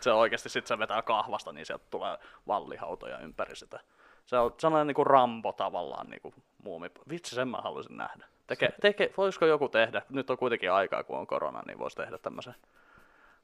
se 0.00 0.12
oikeasti 0.12 0.48
sitten 0.48 0.68
se 0.68 0.78
vetää 0.78 1.02
kahvasta, 1.02 1.52
niin 1.52 1.66
sieltä 1.66 1.84
tulee 1.90 2.18
vallihautoja 2.46 3.18
ympäri 3.18 3.56
sitä. 3.56 3.80
Se 4.26 4.36
on 4.36 4.54
sellainen 4.58 4.86
niin 4.86 4.94
kuin 4.94 5.06
Rambo 5.06 5.52
tavallaan 5.52 6.10
niin 6.10 6.22
kuin 6.22 6.34
muumi. 6.62 6.90
Vitsi, 7.10 7.34
sen 7.34 7.48
mä 7.48 7.56
haluaisin 7.56 7.96
nähdä. 7.96 8.26
Teke, 8.46 8.68
teke, 8.80 9.12
voisiko 9.16 9.46
joku 9.46 9.68
tehdä, 9.68 10.02
nyt 10.08 10.30
on 10.30 10.38
kuitenkin 10.38 10.72
aikaa 10.72 11.04
kun 11.04 11.18
on 11.18 11.26
korona, 11.26 11.62
niin 11.66 11.78
voisi 11.78 11.96
tehdä 11.96 12.18
tämmöisen 12.18 12.54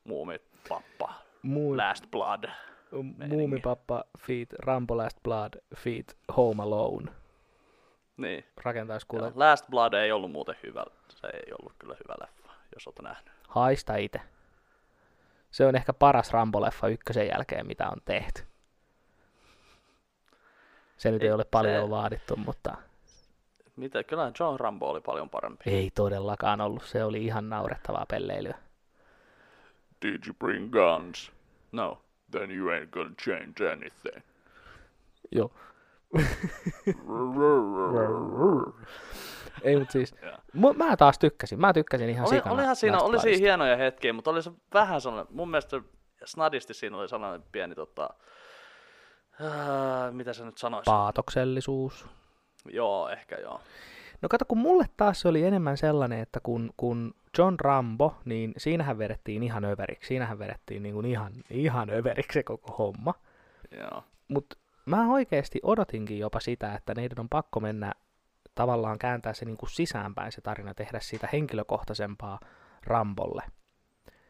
muumipappa, 0.05 1.15
Muu, 1.45 1.77
Last 1.77 2.05
Blood. 2.11 2.45
muumipappa 3.29 4.05
feat 4.19 4.49
Rambo 4.59 4.97
Last 4.97 5.19
Blood 5.23 5.53
feat 5.77 6.17
Home 6.37 6.63
Alone. 6.63 7.13
Niin. 8.17 8.45
Rakentaisi 8.65 9.07
kuule 9.07 9.33
Last 9.35 9.67
Blood 9.71 9.93
ei 9.93 10.13
ollut 10.13 10.33
muuten 10.33 10.55
hyvä, 10.63 10.85
se 11.09 11.27
ei 11.27 11.53
ollut 11.61 11.73
kyllä 11.79 11.97
hyvä 12.05 12.15
leffa, 12.21 12.53
jos 12.75 12.87
olet 12.87 12.99
nähnyt. 13.03 13.33
haista 13.49 13.97
itse. 13.97 14.21
Se 15.51 15.67
on 15.67 15.77
ehkä 15.77 15.93
paras 15.93 16.33
Rambo-leffa 16.33 16.89
ykkösen 16.89 17.27
jälkeen, 17.29 17.67
mitä 17.67 17.89
on 17.89 17.97
tehty. 18.05 18.43
Se 20.97 21.11
nyt 21.11 21.23
ei, 21.23 21.29
Ei, 21.29 21.33
ole 21.35 21.45
paljon 21.45 21.85
se- 21.85 21.91
vaadittu, 21.91 22.37
mutta 22.37 22.77
Mitä, 23.77 24.05
kyllä 24.05 24.33
John 24.41 24.61
Rambo 24.61 24.91
oli 24.91 25.01
paljon 25.01 25.31
parempi. 25.31 25.71
ei 25.71 25.91
todellakaan 25.95 26.61
ollut. 26.61 26.83
Se 26.85 27.05
oli 27.05 27.25
ihan 27.25 27.49
naurettavaa 27.49 28.07
pelleilyä. 28.11 28.59
Did 30.05 30.21
you 30.27 30.35
bring 30.39 30.71
guns? 30.73 31.33
No, 31.73 31.99
then 32.31 32.51
you 32.51 32.69
ain't 32.69 32.91
gonna 32.91 33.15
change 33.25 33.73
anything. 33.73 34.23
Joo. 35.33 35.51
Ei, 39.63 39.77
mutta 39.79 39.93
siis, 39.93 40.15
mu- 40.57 40.77
mä 40.77 40.97
taas 40.97 41.19
tykkäsin. 41.19 41.61
Mä 41.61 41.73
tykkäsin 41.73 42.09
ihan 42.11 42.27
Oli, 42.29 42.37
sikana. 42.37 42.55
olihan 42.55 42.77
siinä, 42.77 42.99
oli 42.99 43.21
siinä 43.21 43.39
hienoja 43.39 43.77
hetkiä, 43.77 44.13
mutta 44.13 44.31
oli 44.31 44.43
se 44.43 44.53
vähän 44.75 45.01
sellainen, 45.01 45.35
mun 45.35 45.51
mielestä 45.51 45.81
snadisti 46.25 46.75
siinä 46.75 46.97
oli 46.97 47.09
sellainen 47.09 47.43
pieni 47.53 47.75
tota, 47.75 48.11
ää, 49.41 50.11
mitä 50.13 50.33
sä 50.33 50.45
nyt 50.45 50.59
sanoisit? 50.59 50.85
Paatoksellisuus. 50.85 52.07
Joo, 52.73 53.09
ehkä 53.09 53.37
joo. 53.37 53.61
No 54.23 54.29
kato, 54.29 54.45
kun 54.49 54.59
mulle 54.59 54.85
taas 54.97 55.21
se 55.21 55.29
oli 55.29 55.45
enemmän 55.45 55.77
sellainen, 55.77 56.21
että 56.21 56.41
kun, 56.43 56.71
kun 56.77 57.15
John 57.39 57.55
Rambo, 57.61 58.17
niin 58.25 58.53
siinähän 58.57 58.99
vedettiin 58.99 59.43
ihan 59.43 59.65
överiksi. 59.65 60.09
Siinähän 60.09 60.39
vedettiin 60.39 60.83
niin 60.83 60.95
kuin 60.95 61.07
ihan, 61.07 61.33
ihan 61.51 61.91
överiksi 61.91 62.35
se 62.35 62.43
koko 62.43 62.75
homma. 62.79 63.15
Joo. 63.79 64.05
Mutta 64.29 64.57
mä 64.87 65.13
oikeasti 65.13 65.61
odotinkin 65.63 66.19
jopa 66.19 66.41
sitä, 66.41 66.75
että 66.75 66.95
neidän 66.95 67.21
on 67.21 67.29
pakko 67.29 67.61
mennä 67.61 67.93
tavallaan 68.55 68.99
kääntää 68.99 69.35
se 69.35 69.45
niin 69.45 69.57
kuin 69.57 69.71
sisäänpäin 69.71 70.33
se 70.33 70.41
tarina, 70.41 70.75
tehdä 70.75 71.01
siitä 71.01 71.29
henkilökohtaisempaa 71.33 72.41
Rambolle. 72.87 73.43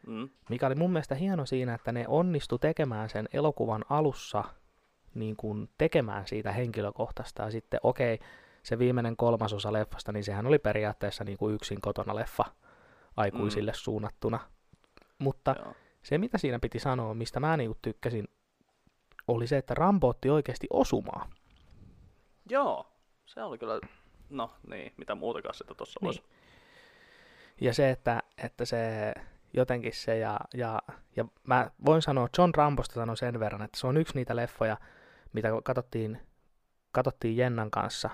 Mm. 0.07 0.29
Mikä 0.49 0.67
oli 0.67 0.75
mun 0.75 0.93
mielestä 0.93 1.15
hieno 1.15 1.47
siinä, 1.47 1.75
että 1.75 1.93
ne 1.93 2.05
onnistu 2.09 2.59
tekemään 2.59 3.09
sen 3.09 3.29
elokuvan 3.33 3.85
alussa 3.91 4.45
niin 5.15 5.37
kuin 5.37 5.69
tekemään 5.79 6.27
siitä 6.27 6.53
henkilökohtaista. 6.53 7.43
Ja 7.43 7.51
sitten 7.51 7.81
okei, 7.83 8.19
se 8.63 8.79
viimeinen 8.79 9.17
kolmasosa 9.17 9.73
leffasta, 9.73 10.13
niin 10.13 10.25
sehän 10.25 10.47
oli 10.47 10.59
periaatteessa 10.59 11.25
niin 11.25 11.39
kuin 11.39 11.55
yksin 11.55 11.81
kotona 11.81 12.15
leffa 12.15 12.45
aikuisille 13.17 13.71
mm. 13.71 13.77
suunnattuna. 13.77 14.41
Mutta 15.19 15.55
Joo. 15.59 15.75
se, 16.03 16.19
mitä 16.19 16.39
siinä 16.39 16.59
piti 16.59 16.79
sanoa, 16.79 17.15
mistä 17.15 17.41
mä 17.41 17.57
niin 17.57 17.75
tykkäsin, 17.83 18.29
oli 19.29 19.47
se, 19.47 19.57
että 19.57 19.75
Rambo 19.75 20.09
otti 20.09 20.31
oikeasti 20.31 20.67
osumaa. 20.71 21.31
joo, 22.51 22.87
se 23.27 23.43
oli 23.43 23.59
kyllä, 23.59 23.81
no 24.31 24.51
niin, 24.71 24.93
mitä 24.97 25.15
muutakaan 25.15 25.55
sitä 25.55 25.75
tuossa 25.75 25.99
Niin. 26.01 26.07
olisi. 26.09 26.23
Ja 27.61 27.75
se, 27.75 27.91
että, 27.91 28.23
että 28.39 28.65
se 28.65 29.13
jotenkin 29.53 29.93
se, 29.93 30.19
ja, 30.19 30.41
ja, 30.55 30.83
ja 31.17 31.25
mä 31.43 31.71
voin 31.87 32.03
sanoa, 32.03 32.29
John 32.39 32.51
Rambosta 32.57 32.95
sanon 32.95 33.17
sen 33.17 33.41
verran, 33.41 33.63
että 33.63 33.81
se 33.81 33.87
on 33.87 33.97
yksi 33.97 34.15
niitä 34.15 34.37
leffoja, 34.37 34.77
mitä 35.33 35.49
katsottiin, 35.65 36.21
katsottiin 36.93 37.37
Jennan 37.37 37.71
kanssa, 37.71 38.11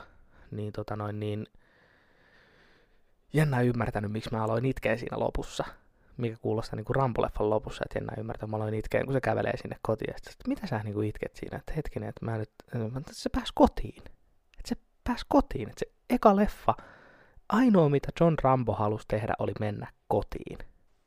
niin 0.50 0.72
tota 0.72 0.96
noin, 0.96 1.20
niin 1.20 1.46
Ei 3.34 3.66
ymmärtänyt, 3.68 4.12
miksi 4.12 4.30
mä 4.32 4.44
aloin 4.44 4.64
itkeä 4.64 4.96
siinä 4.96 5.18
lopussa. 5.18 5.64
Mikä 6.16 6.36
kuulostaa 6.42 6.76
niin 6.76 6.84
kuin 6.84 6.96
Rambo-leffan 6.96 7.50
lopussa, 7.50 7.84
että 7.84 8.12
ei 8.12 8.20
ymmärtänyt, 8.20 8.50
mä 8.50 8.56
aloin 8.56 8.74
itkeä, 8.74 9.04
kun 9.04 9.12
se 9.12 9.20
kävelee 9.20 9.56
sinne 9.56 9.76
kotiin. 9.82 10.14
Sitten, 10.16 10.32
että 10.32 10.48
mitä 10.48 10.66
sä 10.66 10.80
niin 10.84 10.94
kuin 10.94 11.08
itket 11.08 11.36
siinä? 11.36 11.58
Että 11.58 11.72
hetkinen, 11.76 12.08
että 12.08 12.24
mä 12.24 12.38
nyt, 12.38 12.50
että 12.96 13.12
se 13.12 13.28
pääsi 13.28 13.52
kotiin. 13.54 13.98
Että 13.98 14.68
se 14.68 14.76
pääsi 15.04 15.24
kotiin. 15.28 15.68
Että 15.68 15.78
se 15.80 15.92
eka 16.10 16.36
leffa, 16.36 16.74
ainoa 17.48 17.88
mitä 17.88 18.08
John 18.20 18.34
Rambo 18.42 18.72
halusi 18.72 19.08
tehdä 19.08 19.34
oli 19.38 19.52
mennä 19.60 19.86
kotiin. 20.08 20.58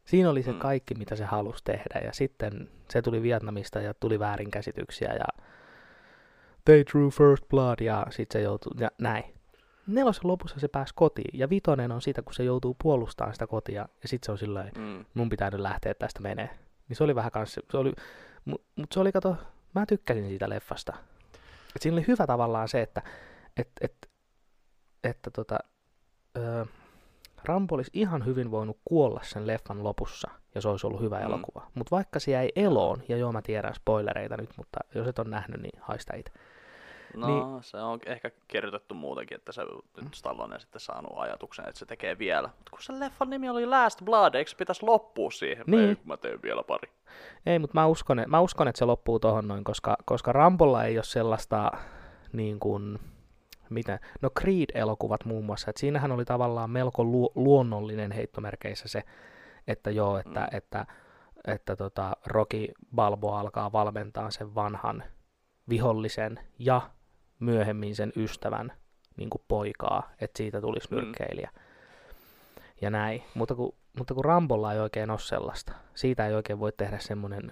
Siinä 0.06 0.30
oli 0.30 0.44
se 0.44 0.52
Mm. 0.52 0.60
kaikki, 0.60 0.96
mitä 0.96 1.16
se 1.16 1.26
halusi 1.26 1.64
tehdä. 1.64 2.02
Ja 2.06 2.14
sitten 2.14 2.70
se 2.92 3.02
tuli 3.02 3.22
Vietnamista 3.22 3.82
ja 3.82 3.94
tuli 3.94 4.20
väärinkäsityksiä 4.20 5.14
ja 5.14 5.44
they 6.66 6.84
drew 6.94 7.08
first 7.10 7.48
blood 7.50 7.80
ja 7.80 8.08
sitten 8.10 8.40
se 8.42 8.44
joutui, 8.44 8.72
ja 8.80 8.92
näin. 8.98 9.24
Nelosen 9.88 10.28
lopussa 10.28 10.60
se 10.60 10.68
pääsi 10.68 10.94
kotiin 10.96 11.40
ja 11.40 11.50
vitonen 11.50 11.92
on 11.92 12.02
siitä, 12.02 12.22
kun 12.22 12.34
se 12.34 12.44
joutuu 12.44 12.76
puolustamaan 12.84 13.34
sitä 13.36 13.48
kotia 13.48 13.88
ja 14.02 14.08
sitten 14.08 14.26
se 14.26 14.32
on 14.32 14.38
silleen, 14.38 14.72
Mm. 14.78 15.06
mun 15.14 15.30
pitää 15.30 15.50
nyt 15.50 15.60
lähteä 15.60 15.94
tästä 15.94 16.22
menee. 16.22 16.50
Niin 16.90 16.98
se 16.98 17.04
oli 17.04 17.16
vähän 17.16 17.32
kans, 17.32 17.54
se 17.72 17.78
oli, 17.78 17.94
mutta 18.46 18.68
mut 18.76 18.92
se 18.94 19.00
oli, 19.00 19.12
kato, 19.12 19.36
mä 19.76 19.86
tykkäsin 19.86 20.28
siitä 20.28 20.50
leffasta. 20.50 20.94
Et 21.76 21.82
siinä 21.82 21.96
oli 21.98 22.06
hyvä 22.08 22.28
tavallaan 22.28 22.68
se, 22.68 22.82
että 22.82 23.02
et, 23.58 23.70
et, 23.82 24.10
että 25.04 25.32
tota, 25.32 25.58
ö, 26.38 26.66
Rambo 27.44 27.76
olisi 27.76 27.92
ihan 27.94 28.26
hyvin 28.26 28.52
voinut 28.52 28.78
kuolla 28.86 29.20
sen 29.24 29.48
leffan 29.48 29.84
lopussa, 29.84 30.30
ja 30.56 30.62
se 30.62 30.68
olisi 30.68 30.88
ollut 30.88 31.02
hyvä 31.02 31.20
Mm. 31.20 31.26
elokuva. 31.26 31.68
Mutta 31.76 31.96
vaikka 31.96 32.20
se 32.20 32.32
jäi 32.32 32.50
eloon, 32.56 33.04
ja 33.10 33.18
joo 33.18 33.32
mä 33.32 33.42
tiedän 33.42 33.76
spoilereita 33.76 34.38
nyt, 34.38 34.50
mutta 34.58 34.80
jos 34.96 35.08
et 35.08 35.20
ole 35.20 35.30
nähnyt, 35.30 35.62
niin 35.62 35.80
haista 35.82 36.16
itse. 36.16 36.32
No, 37.16 37.28
Niin- 37.28 37.64
se 37.64 37.78
on 37.78 38.00
ehkä 38.06 38.32
kirjoitettu 38.48 38.94
muutenkin, 38.96 39.36
että 39.36 39.52
se 39.52 39.62
nyt 40.02 40.14
Stallone 40.14 40.60
sitten 40.60 40.82
saanut 40.82 41.14
ajatuksen, 41.16 41.66
että 41.68 41.80
se 41.80 41.86
tekee 41.86 42.18
vielä. 42.20 42.48
Mutta 42.48 42.70
kun 42.70 42.80
se 42.82 43.00
leffan 43.00 43.30
nimi 43.30 43.50
oli 43.50 43.66
Last 43.66 44.02
Blood, 44.06 44.34
eikö 44.34 44.52
se 44.52 44.58
pitäisi 44.58 44.86
loppua 44.86 45.32
siihen? 45.32 45.64
Niin. 45.68 45.90
Ei, 45.90 45.96
kun 45.96 46.08
mä 46.08 46.18
teen 46.18 46.42
vielä 46.42 46.64
pari. 46.64 46.92
Ei, 47.46 47.60
mutta 47.60 47.74
mä 47.74 47.86
uskon, 47.88 48.20
että, 48.20 48.30
mä 48.30 48.40
uskon, 48.40 48.68
että 48.68 48.80
se 48.80 48.86
loppuu 48.86 49.20
tohon 49.20 49.48
noin, 49.48 49.64
koska, 49.64 49.98
koska 50.06 50.32
Rambolla 50.34 50.84
ei 50.84 50.98
ole 50.98 51.04
sellaista 51.04 51.72
niin 52.34 52.60
kuin, 52.60 53.00
miten, 53.70 54.00
no 54.22 54.30
Creed-elokuvat 54.40 55.26
muun 55.26 55.46
muassa, 55.46 55.70
että 55.70 55.80
siinähän 55.80 56.12
oli 56.12 56.26
tavallaan 56.26 56.70
melko 56.70 57.04
lu- 57.04 57.32
luonnollinen 57.36 58.12
heittomerkeissä 58.12 58.88
se, 58.88 59.04
että 59.68 59.92
joo, 59.92 60.18
että, 60.18 60.40
Mm. 60.40 60.46
mm. 60.52 60.58
että 60.58 60.86
että 61.48 61.76
tota, 61.76 62.18
Rocky 62.26 62.68
Balboa 62.96 63.40
alkaa 63.40 63.72
valmentaa 63.72 64.32
sen 64.32 64.56
vanhan 64.56 65.04
vihollisen 65.70 66.40
ja 66.60 66.82
myöhemmin 67.40 67.96
sen 67.96 68.14
ystävän 68.16 68.72
niin 69.18 69.30
kuin 69.30 69.42
poikaa, 69.48 70.12
että 70.22 70.38
siitä 70.38 70.62
tulisi 70.62 70.88
Mm. 70.92 70.98
nyrkkeilijä. 70.98 71.52
Ja 72.82 72.90
näin. 72.90 73.24
Mutta 73.34 73.56
kun, 73.56 73.76
mutta 73.98 74.14
kun 74.14 74.26
Rambolla 74.26 74.74
ei 74.74 74.80
oikein 74.80 75.10
ole 75.10 75.20
sellaista. 75.20 75.74
Siitä 75.96 76.28
ei 76.28 76.34
oikein 76.34 76.60
voi 76.60 76.72
tehdä 76.72 77.00
semmoinen 77.00 77.52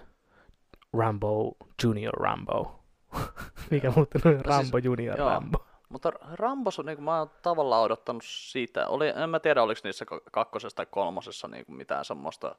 Rambo 0.98 1.52
Junior 1.84 2.14
Rambo. 2.14 2.80
Mikä 3.72 3.92
muuten 3.96 4.22
on 4.26 4.32
siis- 4.34 4.46
Rambo 4.46 4.78
Junior 4.78 5.18
joo. 5.20 5.30
Rambo. 5.30 5.66
Mutta 5.90 6.12
Rambos, 6.34 6.80
on, 6.80 6.86
niin 6.86 6.96
kuin 6.98 7.06
mä 7.06 7.20
oon 7.20 7.32
tavallaan 7.42 7.84
odottanut 7.84 8.24
siitä, 8.26 8.88
oli, 8.88 9.08
en 9.08 9.30
mä 9.30 9.40
tiedä 9.40 9.64
oliko 9.64 9.82
niissä 9.84 10.06
ka- 10.06 10.22
kakkosessa 10.32 10.76
tai 10.76 10.86
kolmosessa 10.92 11.48
niin 11.48 11.66
kuin 11.66 11.76
mitään 11.76 12.06
semmoista 12.06 12.56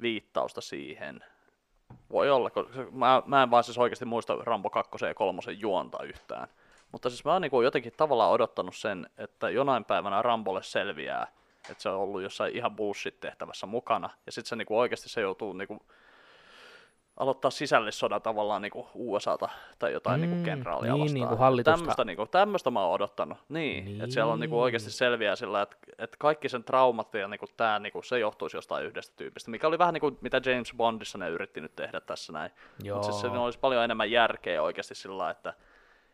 viittausta 0.00 0.60
siihen. 0.60 1.20
Voi 2.10 2.30
olla, 2.30 2.50
koska 2.50 2.86
mä, 2.92 3.22
mä 3.26 3.42
en 3.42 3.50
vaan 3.50 3.64
siis 3.64 3.78
oikeasti 3.78 4.04
muista 4.04 4.36
Rambo 4.36 4.70
2 4.70 5.04
ja 5.04 5.14
3 5.14 5.40
juonta 5.58 6.02
yhtään. 6.02 6.48
Mutta 6.92 7.10
siis 7.10 7.24
mä 7.24 7.32
oon 7.32 7.42
niin 7.42 7.64
jotenkin 7.64 7.92
tavallaan 7.96 8.32
odottanut 8.32 8.76
sen, 8.76 9.10
että 9.18 9.50
jonain 9.50 9.84
päivänä 9.84 10.22
Rambolle 10.22 10.62
selviää, 10.62 11.26
että 11.70 11.82
se 11.82 11.88
on 11.88 12.00
ollut 12.00 12.22
jossain 12.22 12.56
ihan 12.56 12.76
bullshit-tehtävässä 12.76 13.66
mukana. 13.66 14.10
Ja 14.26 14.32
sitten 14.32 14.48
se 14.48 14.56
niin 14.56 14.66
oikeasti 14.70 15.08
se 15.08 15.20
joutuu 15.20 15.52
niin 15.52 15.80
aloittaa 17.16 17.50
sisällissodan 17.50 18.22
tavallaan 18.22 18.62
niin 18.62 18.72
kuin 18.72 18.86
USAta 18.94 19.48
tai 19.78 19.92
jotain 19.92 20.20
mm, 20.20 20.22
niin 20.22 20.30
Mm, 20.30 20.34
kuin 20.36 20.44
kenraalia 20.44 20.92
niin, 20.92 21.00
vastaan. 21.02 21.14
niin 21.14 21.28
kuin 21.28 21.38
hallitusta. 21.38 21.76
Tämmöistä, 21.78 22.04
niin 22.04 22.16
kuin, 22.16 22.28
tämmöistä 22.28 22.70
mä 22.70 22.80
oon 22.82 22.92
odottanut. 22.92 23.38
Niin, 23.48 23.84
niin. 23.84 24.00
että 24.00 24.14
siellä 24.14 24.32
on 24.32 24.40
niin 24.40 24.50
kuin 24.50 24.60
oikeasti 24.60 24.90
selviää 24.90 25.36
sillä, 25.36 25.62
että, 25.62 25.76
että 25.98 26.16
kaikki 26.20 26.48
sen 26.48 26.64
traumat 26.64 27.14
ja 27.14 27.28
niin 27.28 27.38
kuin 27.40 27.48
tämä, 27.56 27.78
niin 27.78 27.92
kuin, 27.92 28.04
se 28.04 28.18
johtuisi 28.18 28.56
jostain 28.56 28.86
yhdestä 28.86 29.16
tyypistä, 29.16 29.50
mikä 29.50 29.66
oli 29.66 29.78
vähän 29.78 29.94
niin 29.94 30.00
kuin 30.00 30.18
mitä 30.20 30.40
James 30.44 30.72
Bondissa 30.76 31.18
ne 31.18 31.28
yritti 31.30 31.60
nyt 31.60 31.76
tehdä 31.76 32.00
tässä 32.00 32.32
näin. 32.32 32.50
Mutta 32.94 33.02
siis 33.02 33.20
siinä 33.20 33.40
olisi 33.40 33.58
paljon 33.58 33.84
enemmän 33.84 34.10
järkeä 34.10 34.62
oikeasti 34.62 34.94
sillä 34.94 35.30
että, 35.30 35.54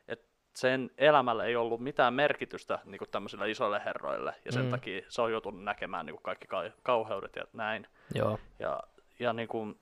että 0.08 0.26
sen 0.54 0.90
elämällä 0.98 1.44
ei 1.44 1.56
ollut 1.56 1.80
mitään 1.80 2.14
merkitystä 2.14 2.78
niin 2.84 2.98
kuin 2.98 3.10
tämmöisille 3.10 3.50
isoille 3.50 3.82
herroille, 3.84 4.34
ja 4.44 4.52
sen 4.52 4.64
Mm. 4.64 4.70
takia 4.70 5.02
se 5.08 5.22
on 5.22 5.32
joutunut 5.32 5.64
näkemään 5.64 6.06
niin 6.06 6.14
kuin 6.14 6.22
kaikki 6.22 6.48
kau- 6.48 6.72
kauheudet 6.82 7.36
ja 7.36 7.44
näin. 7.52 7.86
Joo. 8.14 8.38
Ja, 8.58 8.80
ja 9.18 9.32
niin 9.32 9.48
kuin, 9.48 9.78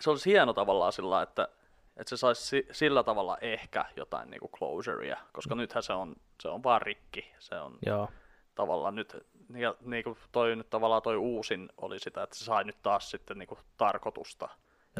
se 0.00 0.10
olisi 0.10 0.30
hieno 0.30 0.52
tavallaan 0.52 0.92
sillä, 0.92 1.22
että, 1.22 1.48
että 1.96 2.08
se 2.10 2.16
saisi 2.16 2.42
si- 2.46 2.68
sillä 2.72 3.02
tavalla 3.02 3.38
ehkä 3.40 3.84
jotain 3.96 4.30
niin 4.30 4.40
kuin 4.40 4.52
closurea, 4.52 5.18
koska 5.32 5.54
nythän 5.54 5.82
se 5.82 5.92
on, 5.92 6.16
se 6.42 6.48
on 6.48 6.62
vaan 6.62 6.82
rikki. 6.82 7.32
Se 7.38 7.54
on 7.60 7.78
Joo. 7.86 8.08
tavallaan 8.54 8.94
nyt, 8.94 9.16
ja 9.54 9.74
niin 9.80 10.04
kuin 10.04 10.18
toi 10.32 10.56
nyt 10.56 10.70
tavallaan 10.70 11.02
toi 11.02 11.16
uusin 11.16 11.68
oli 11.76 11.98
sitä, 11.98 12.22
että 12.22 12.36
se 12.36 12.44
sai 12.44 12.64
nyt 12.64 12.82
taas 12.82 13.10
sitten 13.10 13.38
niin 13.38 13.46
kuin 13.46 13.58
tarkoitusta. 13.76 14.48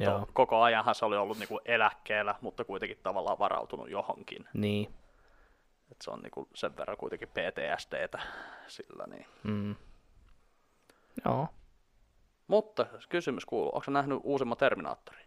Ja 0.01 0.11
Joo. 0.11 0.29
koko 0.33 0.63
ajanhan 0.63 0.95
se 0.95 1.05
oli 1.05 1.17
ollut 1.17 1.39
niin 1.39 1.49
kuin 1.49 1.61
eläkkeellä, 1.65 2.35
mutta 2.41 2.65
kuitenkin 2.65 2.99
tavallaan 3.03 3.39
varautunut 3.39 3.91
johonkin. 3.91 4.49
Niin. 4.55 4.95
Et 5.91 5.97
se 6.03 6.11
on 6.11 6.21
niin 6.21 6.31
kuin 6.31 6.49
sen 6.55 6.77
verran 6.77 6.97
kuitenkin 6.97 7.29
PTSDtä 7.29 8.19
sillä 8.67 9.05
niin. 9.07 9.27
Mm. 9.43 9.75
Joo. 11.25 11.49
Mutta 12.47 12.87
kysymys 13.09 13.45
kuuluu, 13.45 13.71
onko 13.75 13.91
nähnyt 13.91 14.19
uusimman 14.23 14.57
Terminaattorin? 14.59 15.27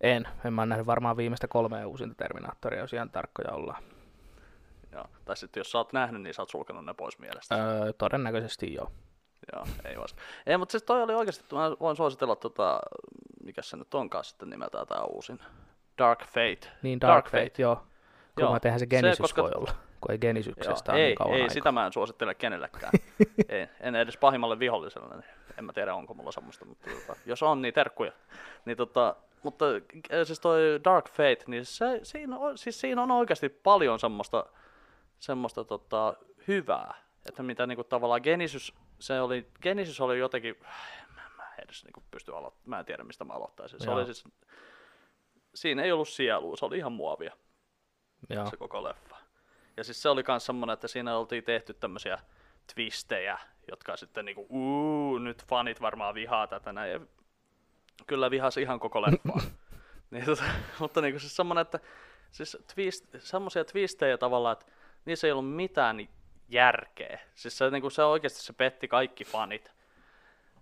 En. 0.00 0.28
En 0.44 0.52
mä 0.52 0.66
nähnyt 0.66 0.86
varmaan 0.86 1.16
viimeistä 1.16 1.48
kolmea 1.48 1.86
uusinta 1.88 2.14
Terminaattoria, 2.14 2.80
jos 2.80 2.92
ihan 2.92 3.10
tarkkoja 3.10 3.52
ollaan. 3.52 3.82
Joo. 4.92 5.04
Tai 5.24 5.36
sitten 5.36 5.60
jos 5.60 5.70
sä 5.70 5.78
oot 5.78 5.92
nähnyt, 5.92 6.22
niin 6.22 6.34
sä 6.34 6.42
oot 6.42 6.50
sulkenut 6.50 6.84
ne 6.84 6.94
pois 6.94 7.18
mielestä. 7.18 7.54
Öö, 7.54 7.92
todennäköisesti 7.92 8.74
joo. 8.74 8.90
Joo, 9.52 9.66
ei 9.84 9.96
vas. 9.98 10.16
Ei, 10.46 10.56
mutta 10.56 10.72
siis 10.72 10.82
toi 10.82 11.02
oli 11.02 11.14
oikeasti, 11.14 11.44
mä 11.54 11.70
voin 11.80 11.96
suositella 11.96 12.36
tota, 12.36 12.80
mikä 13.44 13.62
se 13.62 13.76
nyt 13.76 13.94
onkaan 13.94 14.24
sitten 14.24 14.50
nimeltään 14.50 14.86
tää 14.86 15.02
uusin. 15.02 15.38
Dark 15.98 16.24
Fate. 16.24 16.68
Niin 16.82 17.00
Dark, 17.00 17.12
Dark 17.14 17.24
Fate, 17.26 17.44
Fate. 17.50 17.62
joo. 17.62 17.76
Kun 17.76 17.84
Joo, 18.44 18.52
mä 18.52 18.60
tehdään 18.60 18.78
se 18.80 18.82
se, 18.82 18.86
Genesis 18.86 19.20
koska- 19.20 19.42
voi 19.42 19.50
olla, 19.54 19.72
kun 20.00 20.10
ei 20.10 20.14
Joo, 20.14 20.20
Genesyksestä 20.20 20.92
ole 20.92 21.00
ei, 21.00 21.06
niin 21.06 21.16
kauan 21.16 21.34
ei 21.34 21.40
aikaa. 21.42 21.54
sitä 21.54 21.72
mä 21.72 21.86
en 21.86 21.92
suosittele 21.92 22.34
kenellekään. 22.34 22.92
ei, 23.48 23.68
en 23.80 23.94
edes 23.94 24.16
pahimmalle 24.16 24.58
viholliselle, 24.58 25.14
niin 25.16 25.24
en 25.58 25.64
mä 25.64 25.72
tiedä 25.72 25.94
onko 25.94 26.14
mulla 26.14 26.32
semmoista, 26.32 26.64
mutta 26.64 26.90
tota, 26.90 27.20
jos 27.26 27.42
on, 27.42 27.62
niin 27.62 27.74
terkkuja. 27.74 28.12
Niin 28.64 28.76
tota, 28.76 29.16
mutta 29.42 29.64
äh, 30.12 30.26
siis 30.26 30.40
toi 30.40 30.60
Dark 30.84 31.08
Fate, 31.08 31.44
niin 31.46 31.64
se, 31.64 32.00
siinä, 32.02 32.38
on, 32.38 32.58
siis 32.58 32.80
siinä 32.80 33.02
on 33.02 33.10
oikeasti 33.10 33.48
paljon 33.48 33.98
semmoista, 33.98 34.46
semmoista 35.18 35.64
tota, 35.64 36.14
hyvää. 36.48 36.94
Että 37.28 37.42
mitä 37.42 37.66
niinku 37.66 37.84
tavallaan 37.84 38.20
Genesis, 38.24 38.72
se 38.98 39.20
oli, 39.20 39.50
Genesis 39.62 40.00
oli 40.00 40.18
jotenkin, 40.18 40.56
mä, 41.14 41.22
mä 41.36 41.54
en 41.58 41.64
edes 41.64 41.84
niinku 41.84 42.02
pysty 42.10 42.36
aloittamaan, 42.36 42.70
mä 42.70 42.78
en 42.78 42.84
tiedä 42.84 43.04
mistä 43.04 43.24
mä 43.24 43.32
aloittaisin. 43.32 43.80
Se 43.80 43.86
Joo. 43.86 43.94
oli 43.94 44.04
siis, 44.04 44.24
siinä 45.54 45.82
ei 45.82 45.92
ollut 45.92 46.08
sielua, 46.08 46.56
se 46.56 46.64
oli 46.64 46.78
ihan 46.78 46.92
muovia 46.92 47.36
Joo. 48.30 48.50
se 48.50 48.56
koko 48.56 48.84
leffa. 48.84 49.16
Ja 49.76 49.84
siis 49.84 50.02
se 50.02 50.08
oli 50.08 50.24
myös 50.28 50.46
semmoinen, 50.46 50.74
että 50.74 50.88
siinä 50.88 51.18
oltiin 51.18 51.44
tehty 51.44 51.74
tämmöisiä 51.74 52.18
twistejä, 52.74 53.38
jotka 53.70 53.96
sitten 53.96 54.24
niinku, 54.24 54.46
uu, 54.50 55.18
nyt 55.18 55.44
fanit 55.44 55.80
varmaan 55.80 56.14
vihaa 56.14 56.46
tätä 56.46 56.72
näin. 56.72 56.92
Ja 56.92 57.00
kyllä 58.06 58.30
vihas 58.30 58.56
ihan 58.56 58.80
koko 58.80 59.02
leffaa. 59.02 59.40
niin, 60.10 60.24
tota, 60.24 60.44
mutta 60.78 61.00
niinku 61.00 61.20
siis 61.20 61.36
semmoinen, 61.36 61.62
että 61.62 61.80
siis 62.32 62.56
twist, 62.74 63.04
semmoisia 63.18 63.64
twistejä 63.64 64.18
tavallaan, 64.18 64.52
että 64.52 64.66
niissä 65.04 65.26
ei 65.26 65.32
ollut 65.32 65.54
mitään 65.54 66.08
järkeä. 66.48 67.18
Siis 67.34 67.58
se, 67.58 67.70
niinku, 67.70 67.90
se 67.90 68.04
oikeasti 68.04 68.40
se 68.40 68.52
petti 68.52 68.88
kaikki 68.88 69.24
fanit. 69.24 69.72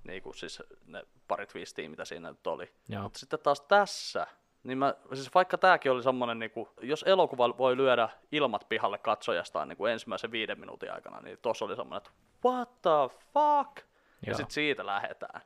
Niinku 0.05 0.33
siis 0.33 0.63
ne 0.87 1.07
pari 1.29 1.47
twistiä, 1.47 1.89
mitä 1.89 2.05
siinä 2.05 2.31
nyt 2.31 2.47
oli. 2.47 2.73
Mutta 3.03 3.19
sitten 3.19 3.39
taas 3.39 3.61
tässä, 3.61 4.27
niin 4.65 4.79
mä, 4.79 4.95
siis 5.15 5.35
vaikka 5.35 5.59
tämäkin 5.59 5.93
oli 5.93 6.03
semmoinen, 6.03 6.39
niin 6.39 6.51
kuin, 6.51 6.69
jos 6.83 7.03
elokuva 7.03 7.59
voi 7.59 7.77
lyödä 7.77 8.09
ilmat 8.33 8.69
pihalle 8.69 8.99
katsojastaan 8.99 9.69
niin 9.69 9.77
kuin 9.77 9.93
ensimmäisen 9.93 10.31
viiden 10.31 10.61
minuutin 10.61 10.93
aikana, 10.93 11.21
niin 11.21 11.39
tuossa 11.43 11.65
oli 11.65 11.77
semmoinen, 11.77 11.97
että 11.97 12.11
what 12.45 12.83
the 12.83 13.17
fuck? 13.35 13.77
Ja 13.77 14.31
Joo. 14.31 14.37
sitten 14.37 14.55
siitä 14.55 14.87
lähdetään. 14.87 15.41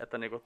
Että 0.00 0.18
niin 0.18 0.30
kuin, 0.30 0.42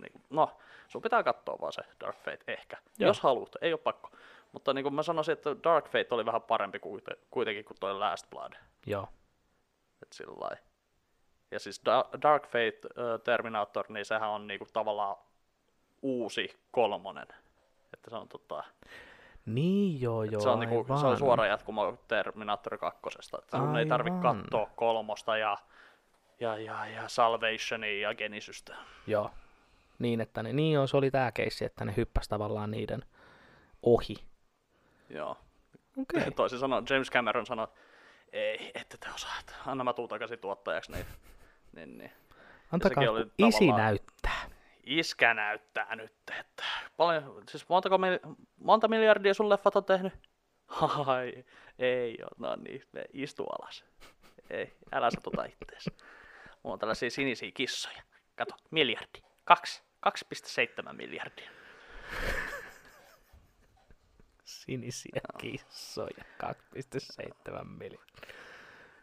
niin 0.00 0.12
kuin, 0.12 0.22
no, 0.30 0.56
sun 0.88 1.02
pitää 1.02 1.22
katsoa 1.22 1.58
vaan 1.60 1.72
se 1.72 1.82
Dark 2.00 2.16
Fate 2.16 2.44
ehkä, 2.46 2.76
Joo. 2.98 3.08
Jos 3.08 3.20
haluat, 3.20 3.56
ei 3.60 3.72
ole 3.72 3.80
pakko. 3.80 4.10
Mutta 4.52 4.74
niin 4.74 4.82
kuin 4.82 4.94
mä 4.94 5.02
sanoisin, 5.02 5.32
että 5.32 5.50
Dark 5.64 5.84
Fate 5.84 6.08
oli 6.10 6.26
vähän 6.26 6.42
parempi 6.42 6.78
kuite- 6.78 7.18
kuitenkin 7.30 7.64
kuin 7.64 7.76
toi 7.80 7.94
Last 7.94 8.30
Blood. 8.30 8.52
Joo. 8.86 9.08
Et 10.02 10.12
sillä 10.12 10.34
lailla. 10.40 10.66
Ja 11.50 11.58
siis 11.58 11.80
Da- 11.84 12.08
Dark 12.22 12.44
Fate 12.46 12.80
äh, 12.84 13.20
Terminator, 13.24 13.84
niin 13.88 14.04
sehän 14.04 14.30
on 14.30 14.46
niinku 14.46 14.66
tavallaan 14.72 15.16
uusi 16.04 16.56
kolmonen. 16.70 17.28
Että 17.94 18.10
se 18.10 18.16
on, 18.16 18.28
tota, 18.28 18.64
Niin 19.46 20.00
joo, 20.00 20.24
joo, 20.24 20.40
se 20.40 20.48
on, 20.48 20.60
niinku, 20.60 20.86
se 21.00 21.06
on 21.06 21.18
suora 21.18 21.46
jatkumo 21.46 21.98
Terminator 22.08 22.78
2. 22.78 23.00
Että 23.38 23.58
sun 23.58 23.76
ei 23.76 23.86
tarvi 23.86 24.10
Aivan. 24.10 24.22
katsoa 24.42 24.70
kolmosta 24.76 25.36
ja, 25.36 25.58
ja, 26.40 26.58
ja, 26.58 26.86
ja 26.86 27.08
Salvationia 27.08 28.08
ja 28.08 28.14
Genesystä. 28.14 28.76
Joo. 29.06 29.30
Niin, 29.98 30.20
että 30.20 30.42
ne, 30.42 30.52
niin 30.52 30.72
joo, 30.72 30.86
se 30.86 30.96
oli 30.96 31.10
tää 31.10 31.32
keissi, 31.32 31.64
että 31.64 31.84
ne 31.84 31.94
hyppäsi 31.96 32.28
tavallaan 32.28 32.70
niiden 32.70 33.04
ohi. 33.82 34.16
Joo. 35.10 35.30
Okei. 36.00 36.20
Okay. 36.20 36.30
Toisin 36.36 36.58
sanoen 36.58 36.84
James 36.90 37.10
Cameron 37.10 37.46
sanoi, 37.46 37.68
ei, 38.32 38.70
ette 38.74 38.96
te 38.96 39.08
osaat, 39.14 39.56
anna 39.66 39.84
mä 39.84 39.92
tuun 39.92 40.08
takaisin 40.08 40.38
tuottajaksi. 40.38 40.92
Niin, 40.92 41.06
niin, 41.76 41.98
niin. 41.98 42.12
Antakaa, 42.72 43.04
kun 43.06 43.30
isi 43.38 43.58
tavallaan- 43.58 43.80
näyttää. 43.84 44.53
Iskä 44.86 45.34
näyttää 45.34 45.96
nyt, 45.96 46.12
että 46.40 46.64
paljon, 46.96 47.42
siis 47.50 47.68
montako, 47.68 47.98
monta 48.56 48.88
miljardia 48.88 49.34
sun 49.34 49.48
leffat 49.48 49.76
on 49.76 49.84
tehnyt? 49.84 50.12
Ai, 51.06 51.44
ei 51.78 52.18
oo, 52.22 52.28
no 52.38 52.56
niin, 52.56 52.82
me 52.92 53.04
istu 53.12 53.44
alas. 53.44 53.84
Ei, 54.50 54.72
älä 54.92 55.10
satuta 55.10 55.44
ittees. 55.44 55.90
Mulla 56.62 56.74
on 56.74 56.78
tällaisia 56.78 57.10
sinisiä 57.10 57.50
kissoja. 57.54 58.02
Kato, 58.36 58.54
miljardi. 58.70 59.22
Kaksi. 59.44 59.82
2,7 60.06 60.92
miljardia. 60.92 61.50
Sinisiä 64.44 65.20
kissoja, 65.38 66.24
2,7 66.42 67.64
miljoonaa. 67.64 68.43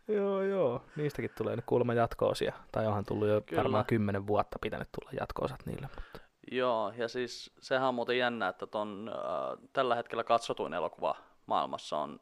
Joo, 0.07 0.41
joo. 0.41 0.81
Niistäkin 0.95 1.31
tulee 1.37 1.55
nyt 1.55 1.65
kuulemma 1.65 1.93
jatkoosia. 1.93 2.53
Tai 2.71 2.87
onhan 2.87 3.05
tullut 3.05 3.27
jo 3.27 3.41
Kyllä. 3.41 3.63
varmaan 3.63 3.85
kymmenen 3.85 4.27
vuotta 4.27 4.59
pitänyt 4.61 4.89
tulla 4.99 5.11
jatkoosat 5.19 5.65
niille. 5.65 5.89
Mutta... 5.95 6.19
Joo, 6.51 6.93
ja 6.97 7.07
siis 7.07 7.51
sehän 7.59 7.87
on 7.87 7.95
muuten 7.95 8.17
jännä, 8.17 8.47
että 8.47 8.67
ton, 8.67 9.11
äh, 9.15 9.67
tällä 9.73 9.95
hetkellä 9.95 10.23
katsotuin 10.23 10.73
elokuva 10.73 11.15
maailmassa 11.45 11.97
on 11.97 12.19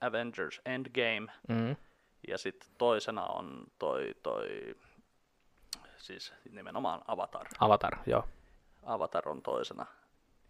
Avengers 0.00 0.60
Endgame, 0.64 1.32
Mm. 1.48 1.76
ja 2.28 2.38
sitten 2.38 2.68
toisena 2.78 3.24
on 3.26 3.64
toi, 3.78 4.14
toi, 4.22 4.74
siis 5.96 6.34
nimenomaan 6.52 7.02
Avatar. 7.06 7.46
Avatar, 7.60 7.96
joo. 8.06 8.24
Avatar 8.82 9.28
on 9.28 9.42
toisena. 9.42 9.86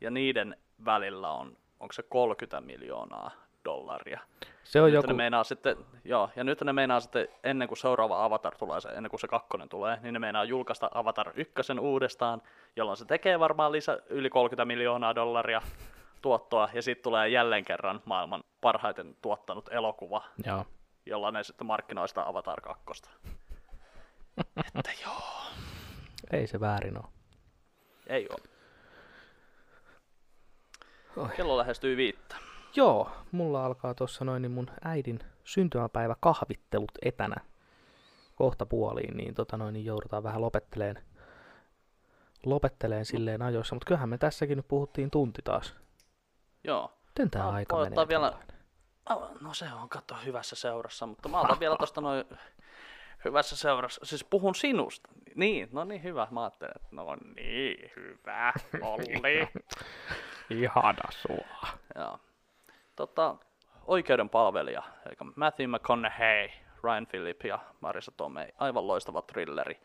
Ja 0.00 0.10
niiden 0.10 0.56
välillä 0.84 1.30
on, 1.30 1.56
onko 1.80 1.92
se 1.92 2.02
30 2.02 2.60
miljoonaa 2.60 3.30
dollaria. 3.66 4.20
Se 4.64 4.80
on 4.80 4.86
nyt 4.86 4.94
joku, 4.94 5.08
ne 5.08 5.14
meinaa 5.14 5.44
sitten, 5.44 5.76
joo, 6.04 6.30
ja 6.36 6.44
nyt 6.44 6.60
ne 6.60 6.72
meinaa 6.72 7.00
sitten, 7.00 7.28
ennen 7.44 7.68
kuin 7.68 7.78
seuraava 7.78 8.24
Avatar 8.24 8.54
tulee, 8.56 8.80
se, 8.80 8.88
ennen 8.88 9.10
kuin 9.10 9.20
se 9.20 9.28
kakkonen 9.28 9.68
tulee, 9.68 9.98
niin 10.02 10.12
ne 10.12 10.18
meinaa 10.18 10.44
julkaista 10.44 10.90
Avatar 10.94 11.32
ykkösen 11.34 11.80
uudestaan, 11.80 12.42
jolloin 12.76 12.96
se 12.96 13.04
tekee 13.04 13.40
varmaan 13.40 13.72
lisä, 13.72 13.98
yli 14.08 14.30
30 14.30 14.64
miljoonaa 14.64 15.14
dollaria 15.14 15.62
tuottoa, 16.22 16.68
ja 16.72 16.82
sitten 16.82 17.02
tulee 17.02 17.28
jälleen 17.28 17.64
kerran 17.64 18.02
maailman 18.04 18.44
parhaiten 18.60 19.16
tuottanut 19.22 19.68
elokuva, 19.72 20.24
joo. 20.46 20.66
jolla 21.06 21.30
ne 21.30 21.44
sitten 21.44 21.66
markkinoi 21.66 22.08
sitä 22.08 22.28
Avatar 22.28 22.60
2. 22.60 23.02
että 24.78 24.90
joo, 25.04 25.22
Ei 26.32 26.46
se 26.46 26.60
väärin 26.60 26.98
ole. 26.98 27.06
ei 28.06 28.28
oo. 28.30 28.36
Oi. 31.16 31.28
Kello 31.36 31.58
lähestyy 31.58 31.96
viittä. 31.96 32.36
Joo, 32.76 33.10
mulla 33.32 33.66
alkaa 33.66 33.94
tuossa 33.94 34.24
noin 34.24 34.42
niin 34.42 34.52
mun 34.52 34.70
äidin 34.84 35.18
syntymäpäivä 35.44 36.16
kahvittelut 36.20 36.92
etänä 37.02 37.36
kohta 38.34 38.66
puoliin, 38.66 39.16
niin, 39.16 39.34
tota 39.34 39.56
noin, 39.56 39.72
niin 39.72 39.84
joudutaan 39.84 40.22
vähän 40.22 40.40
lopetteleen, 40.40 41.02
lopetteleen 42.46 43.04
silleen 43.04 43.42
ajoissa, 43.42 43.74
mutta 43.74 43.86
kyllähän 43.86 44.08
me 44.08 44.18
tässäkin 44.18 44.56
nyt 44.56 44.68
puhuttiin 44.68 45.10
tunti 45.10 45.42
taas. 45.44 45.74
Joo. 46.64 46.92
Miten 47.06 47.30
tää 47.30 47.48
Ah, 47.48 47.54
aika 47.54 47.76
menee? 47.76 48.08
vielä- 48.08 48.32
tällainen? 49.04 49.38
No 49.40 49.54
se 49.54 49.72
on, 49.72 49.88
katso, 49.88 50.14
hyvässä 50.24 50.56
seurassa, 50.56 51.06
mutta 51.06 51.28
mä 51.28 51.40
otan 51.40 51.60
vielä 51.60 51.76
tosta 51.76 52.00
noin 52.00 52.24
hyvässä 53.24 53.56
seurassa, 53.56 54.00
siis 54.04 54.24
puhun 54.24 54.54
sinusta. 54.54 55.10
Niin, 55.34 55.68
no 55.72 55.84
niin 55.84 56.02
hyvä, 56.02 56.28
mä 56.30 56.42
ajattelin, 56.42 56.72
että 56.76 56.88
no 56.92 57.16
niin, 57.36 57.90
hyvä, 57.96 58.52
Olli. 58.82 59.48
Ihana 60.62 61.10
sua. 61.10 61.68
Joo. 61.94 62.18
Tota, 62.96 63.36
oikeuden 63.86 64.28
palvelija, 64.28 64.82
eli 65.06 65.14
Matthew 65.36 65.70
McConaughey, 65.70 66.48
Ryan 66.84 67.06
Phillip 67.06 67.44
ja 67.44 67.58
Marisa 67.80 68.12
Tomei, 68.16 68.48
aivan 68.58 68.86
loistava 68.86 69.22
thrilleri 69.22 69.80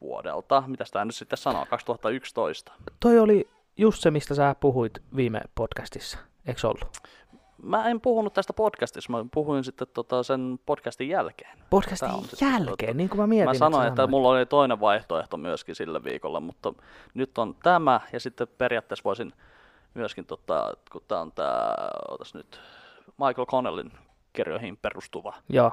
vuodelta. 0.00 0.62
Mitä 0.66 0.84
tämä 0.92 1.04
nyt 1.04 1.14
sitten 1.14 1.36
sanoo, 1.38 1.66
2011. 1.70 2.72
Toi 3.00 3.18
oli 3.18 3.48
just 3.76 4.02
se, 4.02 4.10
mistä 4.10 4.34
sä 4.34 4.56
puhuit 4.60 4.92
viime 5.16 5.40
podcastissa, 5.54 6.18
eikö 6.46 6.68
ollut? 6.68 6.98
Mä 7.62 7.88
en 7.88 8.00
puhunut 8.00 8.32
tästä 8.32 8.52
podcastissa, 8.52 9.12
mä 9.12 9.24
puhuin 9.34 9.64
sitten 9.64 9.88
tota 9.94 10.22
sen 10.22 10.60
podcastin 10.66 11.08
jälkeen. 11.08 11.58
Podcastin 11.70 12.10
on 12.10 12.24
sitten 12.24 12.52
jälkeen, 12.52 12.90
tota- 12.92 12.96
niin 12.96 13.08
kuin 13.08 13.20
mä 13.20 13.26
mietin. 13.26 13.48
Mä 13.48 13.54
sanoin, 13.54 13.88
että 13.88 13.96
sanoit. 13.96 14.10
mulla 14.10 14.28
oli 14.28 14.46
toinen 14.46 14.80
vaihtoehto 14.80 15.36
myöskin 15.36 15.74
sillä 15.74 16.04
viikolla, 16.04 16.40
mutta 16.40 16.72
nyt 17.14 17.38
on 17.38 17.54
tämä, 17.62 18.00
ja 18.12 18.20
sitten 18.20 18.48
periaatteessa 18.58 19.04
voisin 19.04 19.32
myöskin, 19.96 20.26
tota, 20.26 20.72
kun 20.92 21.02
tämä 21.08 21.20
on 21.20 21.32
tämä, 21.32 21.74
otas 22.08 22.34
nyt, 22.34 22.60
Michael 23.06 23.46
Connellin 23.46 23.92
kirjoihin 24.32 24.76
perustuva 24.76 25.34
Joo, 25.48 25.72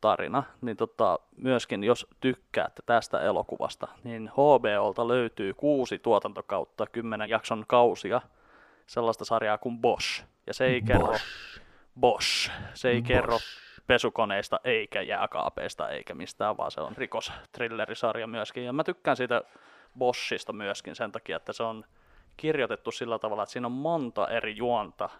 tarina, 0.00 0.42
niin 0.60 0.76
tota, 0.76 1.18
myöskin 1.36 1.84
jos 1.84 2.06
tykkäätte 2.20 2.82
tästä 2.86 3.20
elokuvasta, 3.20 3.88
niin 4.04 4.30
HBOlta 4.32 5.08
löytyy 5.08 5.54
kuusi 5.54 5.98
tuotantokautta, 5.98 6.86
kymmenen 6.86 7.28
jakson 7.28 7.64
kausia, 7.66 8.20
sellaista 8.86 9.24
sarjaa 9.24 9.58
kuin 9.58 9.78
Bosch. 9.78 10.24
Ja 10.46 10.54
se 10.54 10.66
ei 10.66 10.82
kerro 10.82 11.14
Bosch. 12.00 12.50
Se 12.74 12.88
ei 12.88 13.02
kerro 13.02 13.38
pesukoneista 13.86 14.60
eikä 14.64 15.02
jääkaapeista 15.02 15.88
eikä 15.88 16.14
mistään, 16.14 16.56
vaan 16.56 16.70
se 16.70 16.80
on 16.80 16.96
rikosthrillerisarja 16.96 18.26
myöskin. 18.26 18.64
Ja 18.64 18.72
mä 18.72 18.84
tykkään 18.84 19.16
siitä 19.16 19.42
Boschista 19.98 20.52
myöskin 20.52 20.94
sen 20.96 21.12
takia, 21.12 21.36
että 21.36 21.52
se 21.52 21.62
on 21.62 21.84
kirjoitettu 22.36 22.90
sillä 22.90 23.18
tavalla, 23.18 23.42
että 23.42 23.52
siinä 23.52 23.66
on 23.66 23.72
monta 23.72 24.28
eri 24.28 24.56
juonta, 24.56 25.10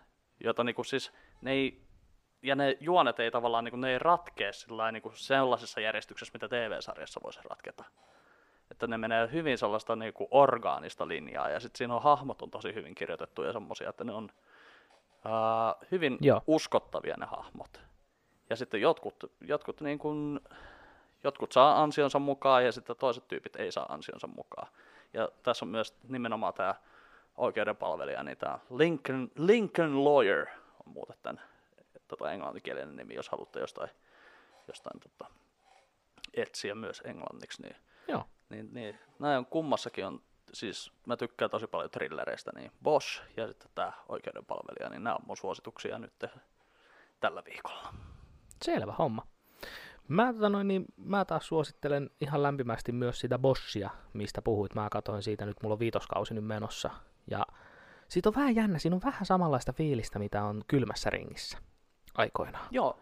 jota 0.45 0.65
niinku 0.65 0.85
siis 0.85 1.13
ne 1.41 1.53
ei, 1.53 1.83
ja 2.43 2.57
ne 2.57 2.77
juonet 2.81 3.21
ei 3.21 3.31
tavallaan 3.31 3.65
niinku, 3.65 3.77
ne 3.77 3.91
ei 3.91 3.99
ratkea 3.99 4.53
sillä 4.53 4.93
niinku 4.93 5.13
sellaisessa 5.15 5.81
järjestyksessä, 5.81 6.33
mitä 6.35 6.49
TV-sarjassa 6.49 7.21
voisi 7.25 7.41
ratketa. 7.49 7.85
Että 8.71 8.87
ne 8.87 8.99
menee 8.99 9.29
hyvin 9.33 9.59
sellaista 9.59 9.97
niinku 9.97 10.29
orgaanista 10.31 11.09
linjaa, 11.09 11.49
ja 11.49 11.61
sitten 11.61 11.79
siinä 11.79 11.95
on 11.95 12.03
hahmot 12.03 12.43
on 12.43 12.51
tosi 12.51 12.75
hyvin 12.75 12.95
kirjoitettu 12.95 13.43
ja 13.43 13.53
semmoisia, 13.53 13.89
että 13.89 14.05
ne 14.05 14.13
on 14.13 14.31
ää, 15.25 15.75
hyvin 15.91 16.19
Joo. 16.21 16.43
uskottavia 16.47 17.15
ne 17.19 17.27
hahmot. 17.27 17.81
Ja 18.51 18.57
sitten 18.57 18.81
jotkut, 18.81 19.33
jotkut, 19.41 19.81
niin 19.81 19.99
kuin, 19.99 20.41
jotkut 21.25 21.53
saa 21.53 21.83
ansionsa 21.83 22.19
mukaan 22.19 22.65
ja 22.65 22.73
sitten 22.73 22.97
toiset 22.97 23.29
tyypit 23.29 23.57
ei 23.57 23.73
saa 23.73 23.87
ansionsa 23.89 24.27
mukaan. 24.27 24.69
Ja 25.13 25.29
tässä 25.43 25.65
on 25.65 25.69
myös 25.69 25.99
nimenomaan 26.09 26.55
tämä 26.55 26.75
oikeudenpalvelija, 27.37 28.23
niin 28.23 28.37
tämä 28.37 28.59
Lincoln, 28.71 29.31
Lincoln 29.37 30.05
Lawyer 30.05 30.47
on 30.87 30.93
muuten 30.93 31.17
tämän 31.23 31.43
tota, 32.09 32.33
englanninkielinen 32.33 32.97
nimi, 32.97 33.15
jos 33.15 33.29
haluatte 33.29 33.61
jostain, 33.61 33.91
jostain 34.69 35.01
tota, 35.01 35.33
etsiä 36.35 36.75
myös 36.75 37.03
englanniksi. 37.05 37.63
Niin, 37.63 37.77
joo. 38.09 38.25
niin, 38.49 38.69
niin 38.73 38.99
näin 39.19 39.39
on 39.39 39.47
kummassakin 39.47 40.07
on, 40.07 40.23
siis 40.53 40.93
mä 41.07 41.17
tykkään 41.17 41.51
tosi 41.51 41.67
paljon 41.67 41.91
thrillereistä, 41.91 42.51
niin 42.55 42.73
Bosch 42.83 43.23
ja 43.37 43.47
sitten 43.47 43.71
tämä 43.75 43.93
oikeudenpalvelija, 44.09 44.91
niin 44.91 45.05
nämä 45.05 45.17
on 45.17 45.23
mun 45.27 45.37
suosituksia 45.37 45.99
nyt 45.99 46.13
tällä 47.21 47.43
viikolla. 47.45 47.95
Selvä 48.65 48.93
homma. 48.99 49.27
Mä, 50.09 50.33
tota 50.33 50.49
noin, 50.49 50.69
niin, 50.69 50.85
mä 50.97 51.25
taas 51.25 51.47
suosittelen 51.47 52.11
ihan 52.21 52.43
lämpimästi 52.43 52.93
myös 52.93 53.21
sitä 53.21 53.39
Boschia, 53.39 53.91
mistä 54.13 54.43
puhuit. 54.43 54.75
Mä 54.75 54.89
katsoin 54.91 55.23
siitä 55.23 55.47
nyt, 55.47 55.57
mulla 55.63 55.73
on 55.73 55.79
viitoskausi 55.79 56.35
nyt 56.35 56.45
menossa. 56.45 56.91
Siitä 58.09 58.29
on 58.29 58.35
vähän 58.35 58.55
jännä, 58.55 58.79
siinä 58.79 58.97
on 58.97 59.03
vähän 59.05 59.27
samanlaista 59.27 59.73
fiilistä, 59.73 60.19
mitä 60.19 60.45
on 60.45 60.63
kylmässä 60.67 61.11
ringissä 61.11 61.59
aikoinaan. 62.15 62.67
Joo, 62.71 62.99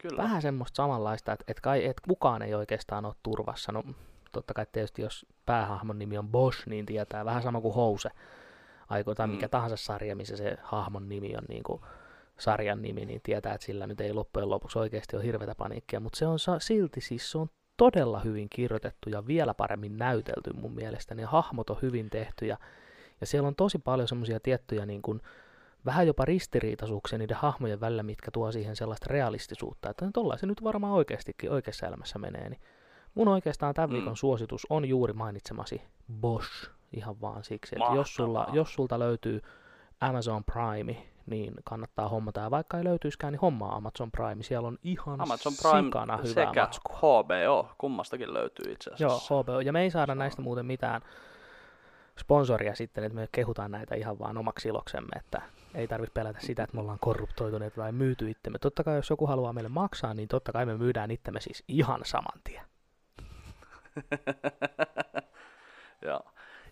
kyllä. 0.00 0.22
Vähän 0.22 0.42
semmoista 0.42 0.76
samanlaista, 0.76 1.32
että 1.32 1.44
et 1.48 1.60
kai, 1.60 1.84
et 1.84 2.00
kukaan 2.08 2.42
ei 2.42 2.54
oikeastaan 2.54 3.04
ole 3.04 3.14
turvassa. 3.22 3.72
No 3.72 3.82
totta 4.32 4.54
kai 4.54 4.66
tietysti 4.72 5.02
jos 5.02 5.26
päähahmon 5.46 5.98
nimi 5.98 6.18
on 6.18 6.28
Bosch, 6.28 6.66
niin 6.66 6.86
tietää 6.86 7.24
vähän 7.24 7.42
sama 7.42 7.60
kuin 7.60 7.74
House. 7.74 8.10
Aiko, 8.88 9.14
tai 9.14 9.26
mikä 9.26 9.46
Mm. 9.46 9.50
tahansa 9.50 9.76
sarja, 9.76 10.16
missä 10.16 10.36
se 10.36 10.56
hahmon 10.62 11.08
nimi 11.08 11.36
on 11.36 11.44
niin 11.48 11.62
kuin 11.62 11.80
sarjan 12.38 12.82
nimi, 12.82 13.06
niin 13.06 13.20
tietää, 13.22 13.54
että 13.54 13.64
sillä 13.66 13.86
nyt 13.86 14.00
ei 14.00 14.12
loppujen 14.12 14.50
lopuksi 14.50 14.78
oikeasti 14.78 15.16
ole 15.16 15.24
hirveätä 15.24 15.54
paniikkia, 15.54 16.00
mutta 16.00 16.18
se 16.18 16.26
on 16.26 16.38
silti 16.58 17.00
siis 17.00 17.30
se 17.30 17.38
on 17.38 17.50
todella 17.76 18.20
hyvin 18.20 18.48
kirjoitettu 18.50 19.10
ja 19.10 19.26
vielä 19.26 19.54
paremmin 19.54 19.96
näytelty 19.96 20.52
mun 20.52 20.74
mielestä. 20.74 21.14
Ne 21.14 21.24
hahmot 21.24 21.70
on 21.70 21.76
hyvin 21.82 22.10
tehty 22.10 22.46
ja, 22.46 22.56
ja 23.20 23.26
siellä 23.26 23.48
on 23.48 23.54
tosi 23.54 23.78
paljon 23.78 24.08
semmoisia 24.08 24.40
tiettyjä 24.40 24.86
niin 24.86 25.02
kuin, 25.02 25.20
vähän 25.86 26.06
jopa 26.06 26.24
ristiriitaisuuksia 26.24 27.18
niiden 27.18 27.36
hahmojen 27.36 27.80
välillä, 27.80 28.02
mitkä 28.02 28.30
tuo 28.30 28.52
siihen 28.52 28.76
sellaista 28.76 29.06
realistisuutta, 29.08 29.90
että 29.90 30.10
tollain 30.14 30.38
se 30.38 30.46
nyt 30.46 30.64
varmaan 30.64 30.92
oikeastikin 30.92 31.50
oikeassa 31.52 31.86
elämässä 31.86 32.18
menee. 32.18 32.48
Niin 32.48 32.60
mun 33.14 33.28
oikeastaan 33.28 33.74
tämän 33.74 33.90
Mm. 33.90 33.94
viikon 33.94 34.16
suositus 34.16 34.66
on 34.70 34.84
juuri 34.84 35.12
mainitsemasi 35.12 35.82
Bosch, 36.20 36.70
ihan 36.92 37.20
vaan 37.20 37.44
siksi, 37.44 37.76
että 37.80 37.94
jos, 37.94 38.14
sulla, 38.14 38.46
jos 38.52 38.74
sulta 38.74 38.98
löytyy 38.98 39.40
Amazon 40.00 40.44
Prime, 40.44 41.06
niin 41.26 41.54
kannattaa 41.64 42.08
hommata, 42.08 42.40
ja 42.40 42.50
vaikka 42.50 42.78
ei 42.78 42.84
löytyiskään, 42.84 43.32
niin 43.32 43.40
hommaa 43.40 43.76
Amazon 43.76 44.10
Prime, 44.10 44.42
siellä 44.42 44.68
on 44.68 44.78
ihan 44.82 45.20
Amazon 45.20 45.52
Prime 45.62 45.86
sikana 45.86 46.16
hyvää 46.16 46.46
sekä 46.46 46.60
matskua. 46.62 46.96
HBO, 47.22 47.68
kummastakin 47.78 48.34
löytyy 48.34 48.72
itse 48.72 48.90
Joo, 48.98 49.10
asiassa. 49.12 49.42
HBO. 49.42 49.60
Ja 49.60 49.72
me 49.72 49.82
ei 49.82 49.90
saada 49.90 50.14
näistä 50.14 50.42
muuten 50.42 50.66
mitään 50.66 51.02
sponsoria 52.20 52.74
sitten, 52.74 53.04
että 53.04 53.16
me 53.16 53.28
kehutaan 53.32 53.70
näitä 53.70 53.94
ihan 53.94 54.18
vaan 54.18 54.38
omaksi 54.38 54.68
iloksemme, 54.68 55.16
että 55.16 55.42
ei 55.74 55.88
tarvitse 55.88 56.14
pelätä 56.14 56.40
sitä, 56.40 56.62
että 56.62 56.76
me 56.76 56.80
ollaan 56.80 56.98
korruptoituneet 56.98 57.74
tai 57.74 57.92
myyty 57.92 58.30
itsemme. 58.30 58.58
Totta 58.58 58.84
kai 58.84 58.96
jos 58.96 59.10
joku 59.10 59.26
haluaa 59.26 59.52
meille 59.52 59.68
maksaa, 59.68 60.14
niin 60.14 60.28
totta 60.28 60.52
kai 60.52 60.66
me 60.66 60.76
myydään 60.76 61.10
itsemme 61.10 61.40
siis 61.40 61.64
ihan 61.68 62.00
saman 62.04 62.40
tien. 62.44 62.64
Joo. 66.06 66.20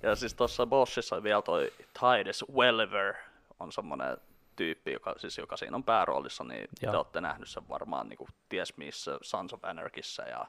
Ja 0.03 0.17
siis 0.17 0.35
tuossa 0.35 0.67
Boschissa 0.67 1.23
vielä 1.23 1.43
toi 1.43 1.73
Titus 2.01 2.45
Welliver 2.53 3.15
on 3.61 3.73
semmoinen 3.73 4.17
tyyppi, 4.57 4.93
joka, 4.93 5.15
siis 5.17 5.39
joka 5.39 5.57
siinä 5.57 5.77
on 5.77 5.85
pääroolissa, 5.85 6.45
niin 6.45 6.69
Joo. 6.83 6.93
te 6.93 6.97
olette 6.97 7.21
nähnyt 7.21 7.49
sen 7.49 7.69
varmaan 7.69 8.09
niin 8.09 8.17
kuin, 8.17 8.29
ties 8.49 8.77
missä 8.77 9.19
Sons 9.23 9.53
of 9.53 9.65
Anarchissa 9.65 10.23
ja 10.23 10.47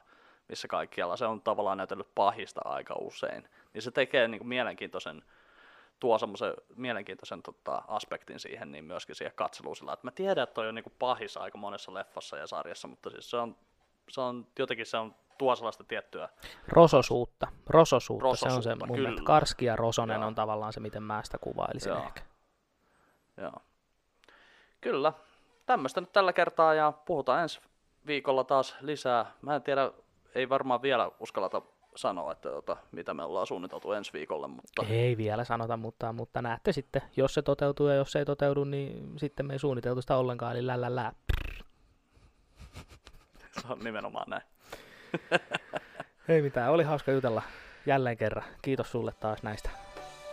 missä 0.48 0.68
kaikkialla. 0.68 1.16
Se 1.16 1.26
on 1.26 1.40
tavallaan 1.40 1.78
näytellyt 1.78 2.14
pahista 2.14 2.60
aika 2.64 2.94
usein. 2.98 3.48
Niin 3.74 3.82
se 3.82 3.90
tekee 3.90 4.28
niin 4.28 4.38
kuin, 4.38 4.48
mielenkiintoisen, 4.48 5.22
tuo 6.00 6.18
semmoisen 6.18 6.54
mielenkiintoisen 6.76 7.42
tota, 7.42 7.82
aspektin 7.88 8.40
siihen, 8.40 8.72
niin 8.72 8.84
myöskin 8.84 9.16
siihen 9.16 9.32
katseluun 9.36 9.76
sillä, 9.76 9.92
että 9.92 10.06
mä 10.06 10.10
tiedän, 10.10 10.42
että 10.42 10.54
toi 10.54 10.68
on 10.68 10.74
niin 10.74 10.82
kuin, 10.82 10.94
pahis 10.98 11.36
aika 11.36 11.58
monessa 11.58 11.94
leffassa 11.94 12.36
ja 12.36 12.46
sarjassa, 12.46 12.88
mutta 12.88 13.10
siis 13.10 13.30
se 13.30 13.36
on, 13.36 13.56
se 14.10 14.20
on 14.20 14.46
jotenkin 14.58 14.86
se 14.86 14.96
on, 14.96 15.14
tuo 15.38 15.56
sellaista 15.56 15.84
tiettyä 15.84 16.28
Rososuutta. 16.68 17.48
Rososuutta, 17.66 18.36
se 18.36 18.44
on 18.44 18.50
se 18.50 18.56
Rososuutta, 18.56 18.86
mun 18.86 18.96
kyllä. 18.96 19.08
mielestä. 19.08 19.26
Karski 19.26 19.64
ja 19.64 19.76
Rosonen 19.76 20.20
Joo. 20.20 20.26
on 20.26 20.34
tavallaan 20.34 20.72
se, 20.72 20.80
miten 20.80 21.02
mä 21.02 21.20
sitä 21.24 21.38
kuvailisin 21.38 21.90
Joo. 21.90 22.02
ehkä. 22.02 22.22
Joo. 23.36 23.62
Kyllä. 24.80 25.12
Tämmöistä 25.66 26.00
nyt 26.00 26.12
tällä 26.12 26.32
kertaa 26.32 26.74
ja 26.74 26.92
puhutaan 26.92 27.42
ensi 27.42 27.60
viikolla 28.06 28.44
taas 28.44 28.76
lisää. 28.80 29.32
Mä 29.42 29.54
en 29.54 29.62
tiedä, 29.62 29.90
ei 30.34 30.48
varmaan 30.48 30.82
vielä 30.82 31.10
uskalleta 31.20 31.62
sanoa, 31.96 32.32
että 32.32 32.48
tota, 32.48 32.76
mitä 32.92 33.14
me 33.14 33.22
ollaan 33.22 33.46
suunniteltu 33.46 33.92
ensi 33.92 34.12
viikolle, 34.12 34.48
mutta 34.48 34.82
Ei 34.90 35.16
vielä 35.16 35.44
sanota, 35.44 35.76
mutta, 35.76 36.12
mutta 36.12 36.42
näette 36.42 36.72
sitten, 36.72 37.02
jos 37.16 37.34
se 37.34 37.42
toteutuu 37.42 37.88
ja 37.88 37.94
jos 37.94 38.12
se 38.12 38.18
ei 38.18 38.24
toteudu, 38.24 38.64
niin 38.64 39.18
sitten 39.18 39.46
me 39.46 39.52
ei 39.52 39.58
suunniteltu 39.58 40.00
sitä 40.00 40.16
ollenkaan, 40.16 40.56
eli 40.56 40.66
lä, 40.66 40.94
lä. 40.94 41.12
se 43.60 43.66
on 43.68 43.78
nimenomaan 43.78 44.30
näin. 44.30 44.42
Ei 46.28 46.42
mitään, 46.42 46.72
oli 46.72 46.82
hauska 46.82 47.12
jutella 47.12 47.42
jälleen 47.86 48.16
kerran. 48.16 48.44
Kiitos 48.62 48.90
sulle 48.90 49.12
taas 49.20 49.42
näistä 49.42 49.70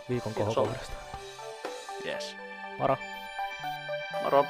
viikon 0.08 0.34
kohokohdasta. 0.34 0.96
Yes. 2.06 2.36
Moro! 2.78 2.96
Moro! 4.22 4.44